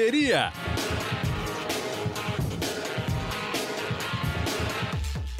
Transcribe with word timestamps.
Correria. 0.00 0.50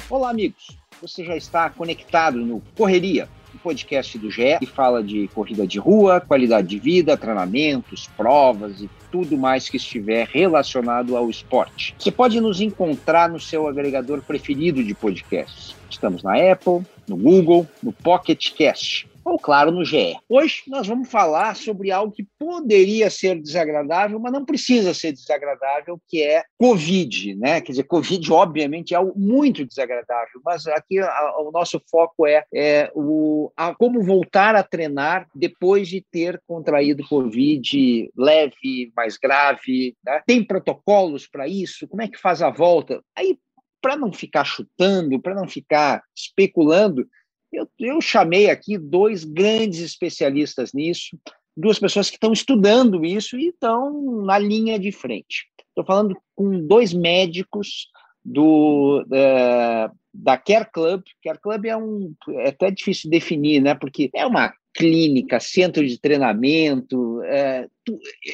Olá, 0.07 0.29
amigos. 0.29 0.77
Você 1.01 1.25
já 1.25 1.35
está 1.35 1.67
conectado 1.71 2.37
no 2.37 2.61
Correria, 2.77 3.27
o 3.51 3.57
um 3.57 3.59
podcast 3.59 4.19
do 4.19 4.29
GE 4.29 4.59
que 4.59 4.67
fala 4.67 5.03
de 5.03 5.27
corrida 5.29 5.65
de 5.65 5.79
rua, 5.79 6.21
qualidade 6.21 6.67
de 6.67 6.77
vida, 6.77 7.17
treinamentos, 7.17 8.07
provas 8.15 8.79
e 8.81 8.89
tudo 9.11 9.35
mais 9.35 9.67
que 9.67 9.77
estiver 9.77 10.27
relacionado 10.27 11.17
ao 11.17 11.27
esporte. 11.27 11.95
Você 11.97 12.11
pode 12.11 12.39
nos 12.39 12.61
encontrar 12.61 13.31
no 13.31 13.39
seu 13.39 13.67
agregador 13.67 14.21
preferido 14.21 14.83
de 14.83 14.93
podcasts. 14.93 15.75
Estamos 15.89 16.21
na 16.21 16.35
Apple, 16.35 16.85
no 17.07 17.17
Google, 17.17 17.67
no 17.81 17.91
Pocket 17.91 18.51
Cast 18.53 19.09
ou, 19.23 19.37
claro, 19.37 19.71
no 19.71 19.85
GE. 19.85 20.17
Hoje 20.27 20.63
nós 20.67 20.87
vamos 20.87 21.09
falar 21.09 21.55
sobre 21.55 21.91
algo 21.91 22.11
que 22.11 22.25
poderia 22.37 23.09
ser 23.09 23.39
desagradável, 23.39 24.19
mas 24.19 24.31
não 24.31 24.45
precisa 24.45 24.93
ser 24.93 25.11
desagradável, 25.11 25.99
que 26.07 26.23
é 26.23 26.43
Covid, 26.57 27.35
né? 27.35 27.61
Quer 27.61 27.71
dizer, 27.71 27.83
Covid, 27.83 28.31
obviamente, 28.31 28.93
é 28.93 28.97
algo 28.97 29.17
muito 29.17 29.65
desagradável, 29.65 30.41
mas 30.43 30.65
aqui 30.67 30.99
a, 30.99 31.39
o 31.39 31.51
nosso 31.51 31.81
foco 31.89 32.25
é, 32.25 32.43
é 32.53 32.91
o, 32.95 33.51
a, 33.55 33.73
como 33.75 34.03
voltar 34.03 34.55
a 34.55 34.63
treinar 34.63 35.27
depois 35.35 35.87
de 35.87 36.03
ter 36.11 36.41
contraído 36.47 37.07
Covid 37.07 38.09
leve, 38.17 38.91
mais 38.95 39.17
grave. 39.17 39.95
Né? 40.03 40.21
Tem 40.25 40.43
protocolos 40.43 41.27
para 41.27 41.47
isso? 41.47 41.87
Como 41.87 42.01
é 42.01 42.07
que 42.07 42.19
faz 42.19 42.41
a 42.41 42.49
volta? 42.49 43.01
Aí, 43.15 43.37
para 43.81 43.97
não 43.97 44.13
ficar 44.13 44.43
chutando, 44.43 45.19
para 45.19 45.33
não 45.33 45.47
ficar 45.47 46.03
especulando, 46.15 47.07
eu, 47.51 47.67
eu 47.79 48.01
chamei 48.01 48.49
aqui 48.49 48.77
dois 48.77 49.23
grandes 49.23 49.79
especialistas 49.79 50.73
nisso, 50.73 51.17
duas 51.55 51.79
pessoas 51.79 52.09
que 52.09 52.15
estão 52.15 52.31
estudando 52.31 53.05
isso 53.05 53.37
e 53.37 53.49
estão 53.49 54.23
na 54.23 54.37
linha 54.39 54.79
de 54.79 54.91
frente. 54.91 55.47
Estou 55.69 55.85
falando 55.85 56.17
com 56.35 56.65
dois 56.65 56.93
médicos 56.93 57.87
do 58.23 59.03
uh, 59.07 59.95
da 60.13 60.37
Care 60.37 60.69
Club. 60.71 61.03
Care 61.23 61.39
Club 61.39 61.65
é 61.65 61.77
um 61.77 62.13
é 62.29 62.49
até 62.49 62.69
difícil 62.69 63.09
de 63.09 63.17
definir, 63.17 63.61
né? 63.61 63.75
Porque 63.75 64.09
é 64.13 64.25
uma 64.25 64.53
clínica, 64.73 65.39
centro 65.39 65.85
de 65.85 65.99
treinamento, 65.99 67.21
é, 67.23 67.67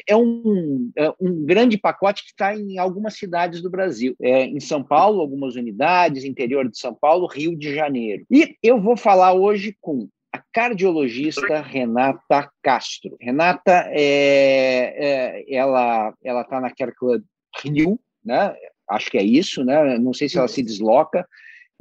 é, 0.07 0.15
um, 0.15 0.91
é 0.95 1.11
um 1.19 1.43
grande 1.45 1.77
pacote 1.77 2.23
que 2.23 2.29
está 2.29 2.55
em 2.55 2.77
algumas 2.77 3.15
cidades 3.15 3.61
do 3.61 3.69
Brasil. 3.69 4.15
É, 4.21 4.43
em 4.43 4.59
São 4.59 4.83
Paulo, 4.83 5.21
algumas 5.21 5.55
unidades, 5.55 6.23
interior 6.23 6.69
de 6.69 6.77
São 6.77 6.93
Paulo, 6.93 7.27
Rio 7.27 7.57
de 7.57 7.73
Janeiro. 7.73 8.25
E 8.29 8.55
eu 8.61 8.79
vou 8.79 8.95
falar 8.95 9.33
hoje 9.33 9.75
com 9.81 10.07
a 10.31 10.41
cardiologista 10.53 11.61
Renata 11.61 12.49
Castro. 12.61 13.17
Renata, 13.19 13.87
é, 13.89 15.43
é, 15.47 15.55
ela 15.55 16.13
está 16.41 16.61
na 16.61 16.73
Care 16.73 16.93
Club 16.95 17.23
Rio, 17.63 17.99
né? 18.23 18.55
Acho 18.89 19.11
que 19.11 19.17
é 19.17 19.23
isso, 19.23 19.65
né? 19.65 19.97
Não 19.97 20.13
sei 20.13 20.29
se 20.29 20.37
ela 20.37 20.47
se 20.47 20.63
desloca, 20.63 21.27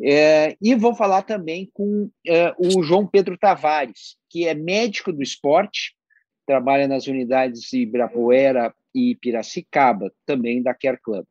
é, 0.03 0.57
e 0.61 0.75
vou 0.75 0.95
falar 0.95 1.23
também 1.23 1.71
com 1.73 2.11
é, 2.27 2.55
o 2.59 2.83
João 2.83 3.07
Pedro 3.07 3.39
Tavares, 3.39 4.17
que 4.29 4.47
é 4.47 4.55
médico 4.55 5.13
do 5.13 5.23
esporte, 5.23 5.95
trabalha 6.47 6.87
nas 6.87 7.07
unidades 7.07 7.63
de 7.63 7.81
Ibirapuera 7.81 8.75
e 8.95 9.17
Piracicaba, 9.17 10.13
também 10.25 10.63
da 10.63 10.75
Care 10.75 11.01
Club. 11.03 11.25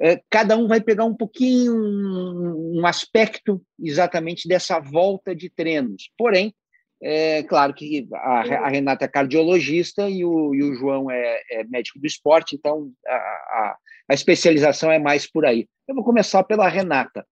É, 0.00 0.20
cada 0.30 0.56
um 0.56 0.68
vai 0.68 0.80
pegar 0.80 1.04
um 1.04 1.14
pouquinho, 1.14 1.74
um, 1.74 2.80
um 2.80 2.86
aspecto 2.86 3.60
exatamente 3.80 4.46
dessa 4.46 4.78
volta 4.78 5.34
de 5.34 5.50
treinos. 5.50 6.10
Porém, 6.16 6.54
é 7.00 7.42
claro 7.44 7.72
que 7.72 8.06
a, 8.12 8.40
a 8.40 8.68
Renata 8.68 9.04
é 9.04 9.08
cardiologista 9.08 10.08
e 10.08 10.24
o, 10.24 10.54
e 10.54 10.62
o 10.62 10.74
João 10.74 11.10
é, 11.10 11.42
é, 11.50 11.64
médico 11.64 11.98
do 12.00 12.06
esporte, 12.06 12.56
então 12.56 12.90
a, 13.06 13.14
a, 13.14 13.76
a 14.10 14.14
especialização 14.14 14.90
é 14.90 14.98
mais 14.98 15.30
por 15.30 15.46
aí. 15.46 15.68
Eu 15.86 15.94
vou 15.94 16.04
começar 16.04 16.42
pela 16.44 16.68
Renata. 16.68 17.24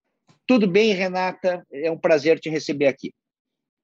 Tudo 0.46 0.66
bem, 0.66 0.92
Renata? 0.92 1.66
É 1.72 1.90
um 1.90 1.98
prazer 1.98 2.38
te 2.38 2.48
receber 2.48 2.86
aqui. 2.86 3.12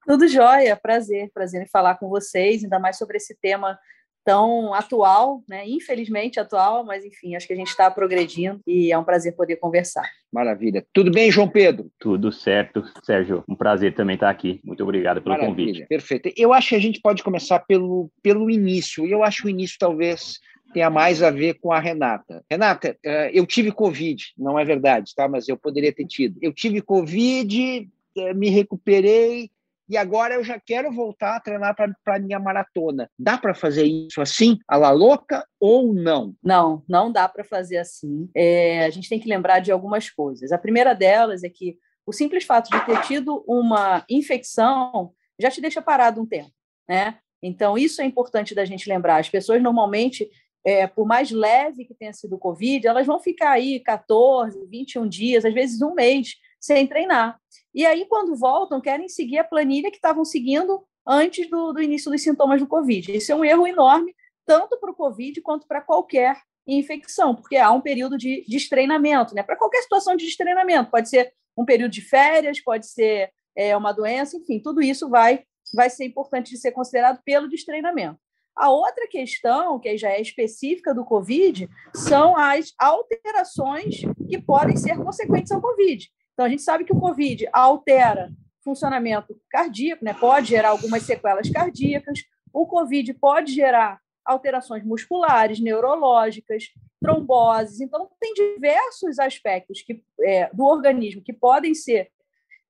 Tudo 0.06 0.26
jóia, 0.26 0.76
prazer, 0.76 1.30
prazer 1.32 1.62
em 1.62 1.68
falar 1.68 1.96
com 1.96 2.08
vocês, 2.08 2.62
ainda 2.64 2.78
mais 2.78 2.98
sobre 2.98 3.16
esse 3.16 3.36
tema 3.40 3.78
tão 4.24 4.72
atual, 4.72 5.42
né? 5.48 5.66
Infelizmente 5.66 6.38
atual, 6.38 6.84
mas 6.84 7.04
enfim, 7.04 7.34
acho 7.34 7.46
que 7.46 7.52
a 7.52 7.56
gente 7.56 7.68
está 7.68 7.90
progredindo 7.90 8.60
e 8.66 8.92
é 8.92 8.98
um 8.98 9.04
prazer 9.04 9.34
poder 9.34 9.56
conversar. 9.56 10.08
Maravilha. 10.32 10.84
Tudo 10.92 11.10
bem, 11.10 11.30
João 11.30 11.48
Pedro? 11.48 11.90
Tudo 11.98 12.32
certo, 12.32 12.84
Sérgio. 13.04 13.44
Um 13.48 13.54
prazer 13.54 13.94
também 13.94 14.14
estar 14.14 14.30
aqui. 14.30 14.60
Muito 14.64 14.82
obrigado 14.82 15.20
pelo 15.20 15.34
Maravilha. 15.34 15.66
convite. 15.66 15.86
Perfeito. 15.88 16.32
Eu 16.36 16.52
acho 16.52 16.70
que 16.70 16.76
a 16.76 16.80
gente 16.80 17.00
pode 17.00 17.22
começar 17.22 17.58
pelo, 17.60 18.10
pelo 18.22 18.48
início. 18.48 19.06
E 19.06 19.10
eu 19.10 19.22
acho 19.22 19.46
o 19.46 19.50
início 19.50 19.76
talvez 19.78 20.38
tenha 20.72 20.90
mais 20.90 21.22
a 21.22 21.30
ver 21.30 21.54
com 21.54 21.72
a 21.72 21.78
Renata. 21.78 22.44
Renata, 22.50 22.96
eh, 23.04 23.30
eu 23.34 23.46
tive 23.46 23.70
Covid, 23.72 24.32
não 24.36 24.58
é 24.58 24.64
verdade, 24.64 25.14
tá? 25.14 25.28
Mas 25.28 25.48
eu 25.48 25.56
poderia 25.56 25.92
ter 25.92 26.06
tido. 26.06 26.38
Eu 26.40 26.52
tive 26.52 26.80
Covid, 26.80 27.88
eh, 28.16 28.34
me 28.34 28.48
recuperei 28.50 29.50
e 29.88 29.96
agora 29.96 30.34
eu 30.34 30.44
já 30.44 30.58
quero 30.58 30.90
voltar 30.90 31.36
a 31.36 31.40
treinar 31.40 31.74
para 31.76 32.16
a 32.16 32.18
minha 32.18 32.38
maratona. 32.38 33.10
Dá 33.18 33.36
para 33.36 33.54
fazer 33.54 33.84
isso 33.84 34.22
assim, 34.22 34.58
a 34.66 34.76
la 34.76 34.90
louca, 34.90 35.46
ou 35.60 35.92
não? 35.92 36.34
Não, 36.42 36.82
não 36.88 37.12
dá 37.12 37.28
para 37.28 37.44
fazer 37.44 37.76
assim. 37.76 38.28
É, 38.34 38.84
a 38.84 38.90
gente 38.90 39.08
tem 39.08 39.20
que 39.20 39.28
lembrar 39.28 39.58
de 39.58 39.70
algumas 39.70 40.08
coisas. 40.08 40.50
A 40.50 40.58
primeira 40.58 40.94
delas 40.94 41.44
é 41.44 41.50
que 41.50 41.76
o 42.06 42.12
simples 42.12 42.44
fato 42.44 42.70
de 42.70 42.86
ter 42.86 43.02
tido 43.02 43.44
uma 43.46 44.04
infecção 44.08 45.12
já 45.38 45.50
te 45.50 45.60
deixa 45.60 45.82
parado 45.82 46.22
um 46.22 46.26
tempo, 46.26 46.52
né? 46.88 47.18
Então, 47.42 47.76
isso 47.76 48.00
é 48.00 48.04
importante 48.04 48.54
da 48.54 48.64
gente 48.64 48.88
lembrar. 48.88 49.18
As 49.18 49.28
pessoas 49.28 49.60
normalmente 49.60 50.30
é, 50.64 50.86
por 50.86 51.06
mais 51.06 51.30
leve 51.30 51.84
que 51.84 51.94
tenha 51.94 52.12
sido 52.12 52.36
o 52.36 52.38
Covid, 52.38 52.86
elas 52.86 53.06
vão 53.06 53.18
ficar 53.18 53.50
aí 53.50 53.80
14, 53.80 54.66
21 54.66 55.08
dias, 55.08 55.44
às 55.44 55.52
vezes 55.52 55.82
um 55.82 55.94
mês, 55.94 56.36
sem 56.60 56.86
treinar. 56.86 57.38
E 57.74 57.84
aí, 57.84 58.06
quando 58.06 58.36
voltam, 58.36 58.80
querem 58.80 59.08
seguir 59.08 59.38
a 59.38 59.44
planilha 59.44 59.90
que 59.90 59.96
estavam 59.96 60.24
seguindo 60.24 60.84
antes 61.06 61.48
do, 61.50 61.72
do 61.72 61.82
início 61.82 62.10
dos 62.10 62.22
sintomas 62.22 62.60
do 62.60 62.66
Covid. 62.66 63.16
Isso 63.16 63.32
é 63.32 63.34
um 63.34 63.44
erro 63.44 63.66
enorme, 63.66 64.14
tanto 64.46 64.78
para 64.78 64.90
o 64.90 64.94
Covid 64.94 65.40
quanto 65.40 65.66
para 65.66 65.80
qualquer 65.80 66.40
infecção, 66.66 67.34
porque 67.34 67.56
há 67.56 67.72
um 67.72 67.80
período 67.80 68.16
de 68.16 68.44
destreinamento, 68.48 69.34
né? 69.34 69.42
Para 69.42 69.56
qualquer 69.56 69.82
situação 69.82 70.14
de 70.14 70.24
destreinamento, 70.24 70.90
pode 70.90 71.08
ser 71.08 71.32
um 71.56 71.64
período 71.64 71.90
de 71.90 72.00
férias, 72.00 72.60
pode 72.60 72.86
ser 72.86 73.32
é, 73.56 73.76
uma 73.76 73.92
doença, 73.92 74.36
enfim, 74.36 74.60
tudo 74.60 74.80
isso 74.80 75.08
vai, 75.08 75.44
vai 75.74 75.90
ser 75.90 76.04
importante 76.04 76.50
de 76.50 76.58
ser 76.58 76.70
considerado 76.70 77.20
pelo 77.24 77.48
destreinamento. 77.48 78.18
A 78.54 78.70
outra 78.70 79.08
questão, 79.08 79.78
que 79.78 79.96
já 79.96 80.10
é 80.10 80.20
específica 80.20 80.94
do 80.94 81.04
Covid, 81.04 81.68
são 81.94 82.36
as 82.36 82.72
alterações 82.78 84.02
que 84.28 84.40
podem 84.40 84.76
ser 84.76 84.96
consequentes 84.98 85.50
ao 85.52 85.60
Covid. 85.60 86.08
Então, 86.32 86.46
a 86.46 86.48
gente 86.48 86.62
sabe 86.62 86.84
que 86.84 86.92
o 86.92 87.00
Covid 87.00 87.48
altera 87.52 88.30
funcionamento 88.62 89.40
cardíaco, 89.50 90.04
né? 90.04 90.14
pode 90.14 90.48
gerar 90.48 90.70
algumas 90.70 91.02
sequelas 91.02 91.50
cardíacas, 91.50 92.20
o 92.52 92.66
Covid 92.66 93.12
pode 93.14 93.52
gerar 93.52 94.00
alterações 94.24 94.84
musculares, 94.84 95.58
neurológicas, 95.58 96.64
tromboses. 97.00 97.80
Então, 97.80 98.08
tem 98.20 98.32
diversos 98.34 99.18
aspectos 99.18 99.82
que, 99.82 100.04
é, 100.20 100.48
do 100.52 100.64
organismo 100.64 101.22
que 101.22 101.32
podem 101.32 101.74
ser 101.74 102.10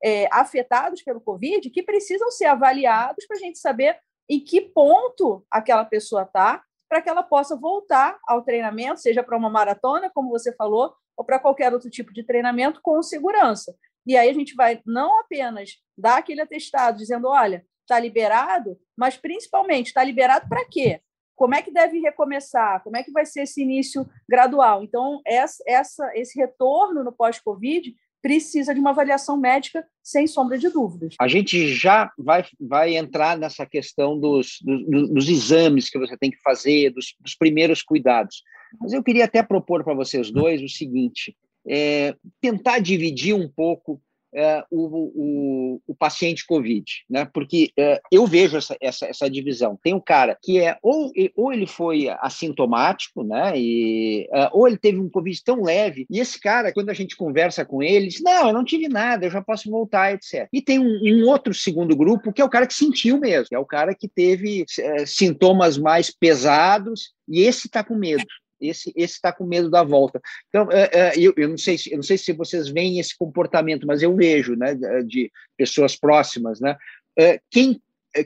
é, 0.03 0.27
afetados 0.33 1.03
pelo 1.03 1.21
Covid 1.21 1.69
que 1.71 1.83
precisam 1.83 2.31
ser 2.31 2.47
avaliados 2.47 3.27
para 3.27 3.37
a 3.37 3.41
gente 3.41 3.59
saber 3.59 3.99
em 4.29 4.41
que 4.41 4.61
ponto 4.61 5.45
aquela 5.51 5.85
pessoa 5.85 6.23
está, 6.23 6.63
para 6.89 7.01
que 7.01 7.09
ela 7.09 7.23
possa 7.23 7.57
voltar 7.57 8.19
ao 8.27 8.43
treinamento, 8.43 9.01
seja 9.01 9.23
para 9.23 9.37
uma 9.37 9.49
maratona, 9.49 10.11
como 10.11 10.31
você 10.31 10.55
falou, 10.55 10.95
ou 11.17 11.25
para 11.25 11.39
qualquer 11.39 11.73
outro 11.73 11.89
tipo 11.89 12.13
de 12.13 12.23
treinamento 12.23 12.81
com 12.83 13.03
segurança. 13.03 13.75
E 14.07 14.17
aí 14.17 14.29
a 14.29 14.33
gente 14.33 14.55
vai 14.55 14.81
não 14.85 15.21
apenas 15.21 15.71
dar 15.97 16.19
aquele 16.19 16.41
atestado 16.41 16.99
dizendo, 16.99 17.29
olha, 17.29 17.65
está 17.81 17.99
liberado, 17.99 18.79
mas 18.97 19.17
principalmente 19.17 19.87
está 19.87 20.03
liberado 20.03 20.49
para 20.49 20.65
quê? 20.65 21.01
Como 21.35 21.55
é 21.55 21.63
que 21.63 21.73
deve 21.73 21.99
recomeçar? 21.99 22.83
Como 22.83 22.97
é 22.97 23.03
que 23.03 23.11
vai 23.11 23.25
ser 23.25 23.43
esse 23.43 23.63
início 23.63 24.07
gradual? 24.29 24.83
Então, 24.83 25.21
essa, 25.27 26.13
esse 26.15 26.39
retorno 26.39 27.03
no 27.03 27.13
pós-Covid 27.13 27.95
precisa 28.23 28.73
de 28.73 28.81
uma 28.81 28.91
avaliação 28.91 29.37
médica, 29.37 29.85
sem 30.01 30.27
sombra 30.29 30.57
de 30.57 30.69
dúvidas. 30.69 31.17
A 31.21 31.27
gente 31.27 31.75
já 31.75 32.11
vai, 32.17 32.45
vai 32.61 32.97
entrar 32.97 33.37
nessa 33.37 33.67
questão 33.67 34.19
dos, 34.19 34.59
dos, 34.63 35.09
dos 35.11 35.29
exames 35.29 35.91
que 35.91 35.99
você 35.99 36.17
tem 36.17 36.31
que 36.31 36.41
fazer, 36.41 36.91
dos, 36.91 37.15
dos 37.21 37.35
primeiros 37.35 37.83
cuidados. 37.83 38.43
Mas 38.81 38.93
eu 38.93 39.03
queria 39.03 39.25
até 39.25 39.43
propor 39.43 39.83
para 39.83 39.95
vocês 39.95 40.31
dois 40.31 40.63
o 40.63 40.69
seguinte: 40.69 41.37
é, 41.69 42.15
tentar 42.41 42.79
dividir 42.79 43.35
um 43.35 43.49
pouco 43.49 44.01
é, 44.35 44.65
o, 44.71 44.87
o, 45.15 45.83
o, 45.87 45.95
paciente 45.95 46.47
COVID, 46.47 46.85
né? 47.09 47.29
Porque 47.33 47.71
é, 47.79 48.01
eu 48.11 48.27
vejo 48.27 48.57
essa, 48.57 48.77
essa, 48.81 49.07
essa, 49.07 49.31
divisão. 49.31 49.79
Tem 49.83 49.95
um 49.95 50.01
cara 50.01 50.37
que 50.41 50.59
é 50.59 50.77
ou, 50.83 51.13
ou 51.37 51.53
ele 51.53 51.67
foi 51.67 52.09
assintomático, 52.21 53.23
né? 53.23 53.53
E, 53.57 54.29
é, 54.33 54.49
ou 54.53 54.67
ele 54.67 54.79
teve 54.79 54.99
um 54.99 55.09
COVID 55.09 55.45
tão 55.45 55.63
leve, 55.63 56.07
e 56.11 56.19
esse 56.19 56.41
cara, 56.41 56.73
quando 56.73 56.91
a 56.91 56.95
gente 56.95 57.17
conversa 57.17 57.65
com 57.65 57.83
ele, 57.83 58.09
Não, 58.23 58.49
eu 58.49 58.53
não 58.53 58.65
tive 58.65 58.89
nada, 58.89 59.27
eu 59.27 59.31
já 59.31 59.43
posso 59.43 59.71
voltar, 59.71 60.13
etc. 60.13 60.49
E 60.53 60.63
tem 60.63 60.79
um, 60.79 61.01
um 61.03 61.29
outro 61.29 61.53
segundo 61.55 61.97
grupo 61.97 62.33
que 62.33 62.41
é 62.41 62.45
o 62.45 62.51
cara 62.51 62.67
que 62.67 62.75
sentiu 62.75 63.19
mesmo, 63.19 63.49
é 63.53 63.59
o 63.59 63.67
cara 63.67 63.95
que 63.95 64.09
teve 64.09 64.65
é, 64.79 65.07
sintomas 65.07 65.79
mais 65.79 66.11
pesados, 66.11 67.13
e 67.29 67.41
esse 67.41 67.67
está 67.67 67.85
com 67.85 67.95
medo. 67.95 68.25
Esse 68.63 68.93
está 68.97 69.33
com 69.33 69.45
medo 69.45 69.71
da 69.71 69.83
volta. 69.83 70.21
Então, 70.49 70.69
é, 70.71 70.91
é, 70.93 71.13
eu, 71.17 71.33
eu, 71.37 71.49
não 71.49 71.59
sei, 71.59 71.77
eu 71.91 71.97
não 71.97 72.03
sei 72.03 72.19
se 72.19 72.33
vocês 72.33 72.69
veem 72.69 72.99
esse 72.99 73.17
comportamento, 73.17 73.87
mas 73.87 74.03
eu 74.03 74.15
vejo, 74.15 74.55
né, 74.57 74.75
de 75.05 75.31
pessoas 75.57 75.97
próximas, 75.97 76.61
né? 76.61 76.77
É, 77.19 77.41
quem 77.51 77.81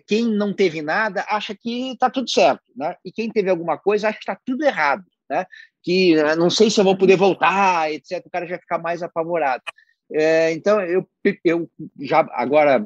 quem 0.05 0.27
não 0.27 0.53
teve 0.53 0.83
nada 0.83 1.25
acha 1.29 1.55
que 1.55 1.93
está 1.93 2.11
tudo 2.11 2.29
certo, 2.29 2.65
né? 2.77 2.97
E 3.05 3.13
quem 3.13 3.31
teve 3.31 3.49
alguma 3.49 3.79
coisa 3.79 4.09
acha 4.09 4.19
que 4.19 4.25
está 4.25 4.37
tudo 4.45 4.65
errado, 4.65 5.05
né? 5.31 5.47
Que 5.81 6.17
não 6.37 6.51
sei 6.51 6.71
se 6.71 6.81
eu 6.81 6.85
vou 6.85 6.99
poder 6.99 7.17
voltar, 7.17 7.93
etc. 7.93 8.21
O 8.27 8.31
cara 8.31 8.47
já 8.47 8.59
fica 8.59 8.79
mais 8.79 9.01
apavorado. 9.01 9.63
É, 10.13 10.53
então, 10.53 10.81
eu, 10.81 11.09
eu 11.45 11.71
já 12.01 12.27
agora 12.33 12.85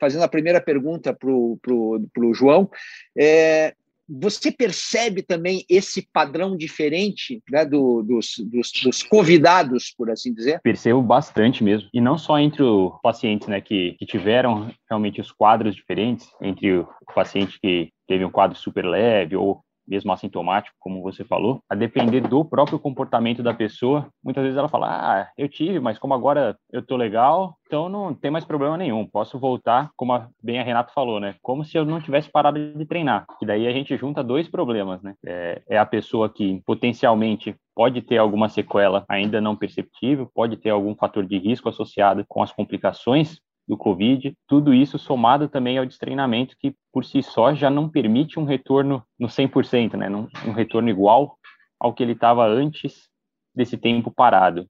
fazendo 0.00 0.24
a 0.24 0.28
primeira 0.28 0.60
pergunta 0.60 1.14
para 1.14 1.30
o 1.30 2.34
João, 2.34 2.70
é, 3.16 3.74
você 4.08 4.52
percebe 4.52 5.22
também 5.22 5.64
esse 5.68 6.06
padrão 6.12 6.56
diferente 6.56 7.42
né, 7.50 7.64
do, 7.64 8.02
dos, 8.02 8.34
dos, 8.38 8.72
dos, 8.82 9.02
convidados, 9.02 9.94
por 9.96 10.10
assim 10.10 10.32
dizer? 10.32 10.60
Percebo 10.62 11.02
bastante 11.02 11.64
mesmo. 11.64 11.88
E 11.92 12.00
não 12.00 12.18
só 12.18 12.38
entre 12.38 12.62
os 12.62 12.92
pacientes 13.02 13.48
né, 13.48 13.60
que, 13.60 13.96
que 13.98 14.06
tiveram 14.06 14.70
realmente 14.88 15.20
os 15.20 15.32
quadros 15.32 15.74
diferentes, 15.74 16.28
entre 16.42 16.78
o 16.78 16.88
paciente 17.14 17.58
que 17.60 17.90
teve 18.06 18.24
um 18.24 18.30
quadro 18.30 18.56
super 18.56 18.84
leve 18.84 19.36
ou 19.36 19.63
mesmo 19.86 20.12
assintomático, 20.12 20.76
como 20.78 21.02
você 21.02 21.24
falou, 21.24 21.60
a 21.68 21.74
depender 21.74 22.20
do 22.20 22.44
próprio 22.44 22.78
comportamento 22.78 23.42
da 23.42 23.54
pessoa. 23.54 24.08
Muitas 24.22 24.42
vezes 24.42 24.58
ela 24.58 24.68
fala: 24.68 24.88
Ah, 24.88 25.28
eu 25.36 25.48
tive, 25.48 25.80
mas 25.80 25.98
como 25.98 26.14
agora 26.14 26.56
eu 26.72 26.84
tô 26.84 26.96
legal, 26.96 27.56
então 27.66 27.88
não 27.88 28.14
tem 28.14 28.30
mais 28.30 28.44
problema 28.44 28.76
nenhum, 28.76 29.06
posso 29.06 29.38
voltar, 29.38 29.90
como 29.96 30.12
a, 30.12 30.28
bem 30.42 30.60
a 30.60 30.62
Renata 30.62 30.92
falou, 30.94 31.20
né? 31.20 31.34
Como 31.42 31.64
se 31.64 31.76
eu 31.76 31.84
não 31.84 32.00
tivesse 32.00 32.30
parado 32.30 32.58
de 32.74 32.86
treinar. 32.86 33.26
E 33.42 33.46
daí 33.46 33.66
a 33.66 33.72
gente 33.72 33.96
junta 33.96 34.22
dois 34.22 34.48
problemas, 34.48 35.02
né? 35.02 35.14
É, 35.26 35.62
é 35.68 35.78
a 35.78 35.86
pessoa 35.86 36.28
que 36.28 36.62
potencialmente 36.64 37.54
pode 37.74 38.00
ter 38.02 38.18
alguma 38.18 38.48
sequela 38.48 39.04
ainda 39.08 39.40
não 39.40 39.56
perceptível, 39.56 40.30
pode 40.32 40.56
ter 40.56 40.70
algum 40.70 40.94
fator 40.94 41.26
de 41.26 41.38
risco 41.38 41.68
associado 41.68 42.24
com 42.28 42.42
as 42.42 42.52
complicações 42.52 43.40
do 43.66 43.76
Covid, 43.76 44.36
tudo 44.46 44.74
isso 44.74 44.98
somado 44.98 45.48
também 45.48 45.78
ao 45.78 45.86
destreinamento 45.86 46.56
que 46.58 46.74
por 46.92 47.04
si 47.04 47.22
só 47.22 47.54
já 47.54 47.70
não 47.70 47.88
permite 47.88 48.38
um 48.38 48.44
retorno 48.44 49.02
no 49.18 49.28
100%, 49.28 49.94
né, 49.96 50.08
um 50.46 50.52
retorno 50.52 50.90
igual 50.90 51.38
ao 51.80 51.92
que 51.92 52.02
ele 52.02 52.12
estava 52.12 52.46
antes 52.46 53.08
desse 53.54 53.76
tempo 53.76 54.10
parado. 54.10 54.66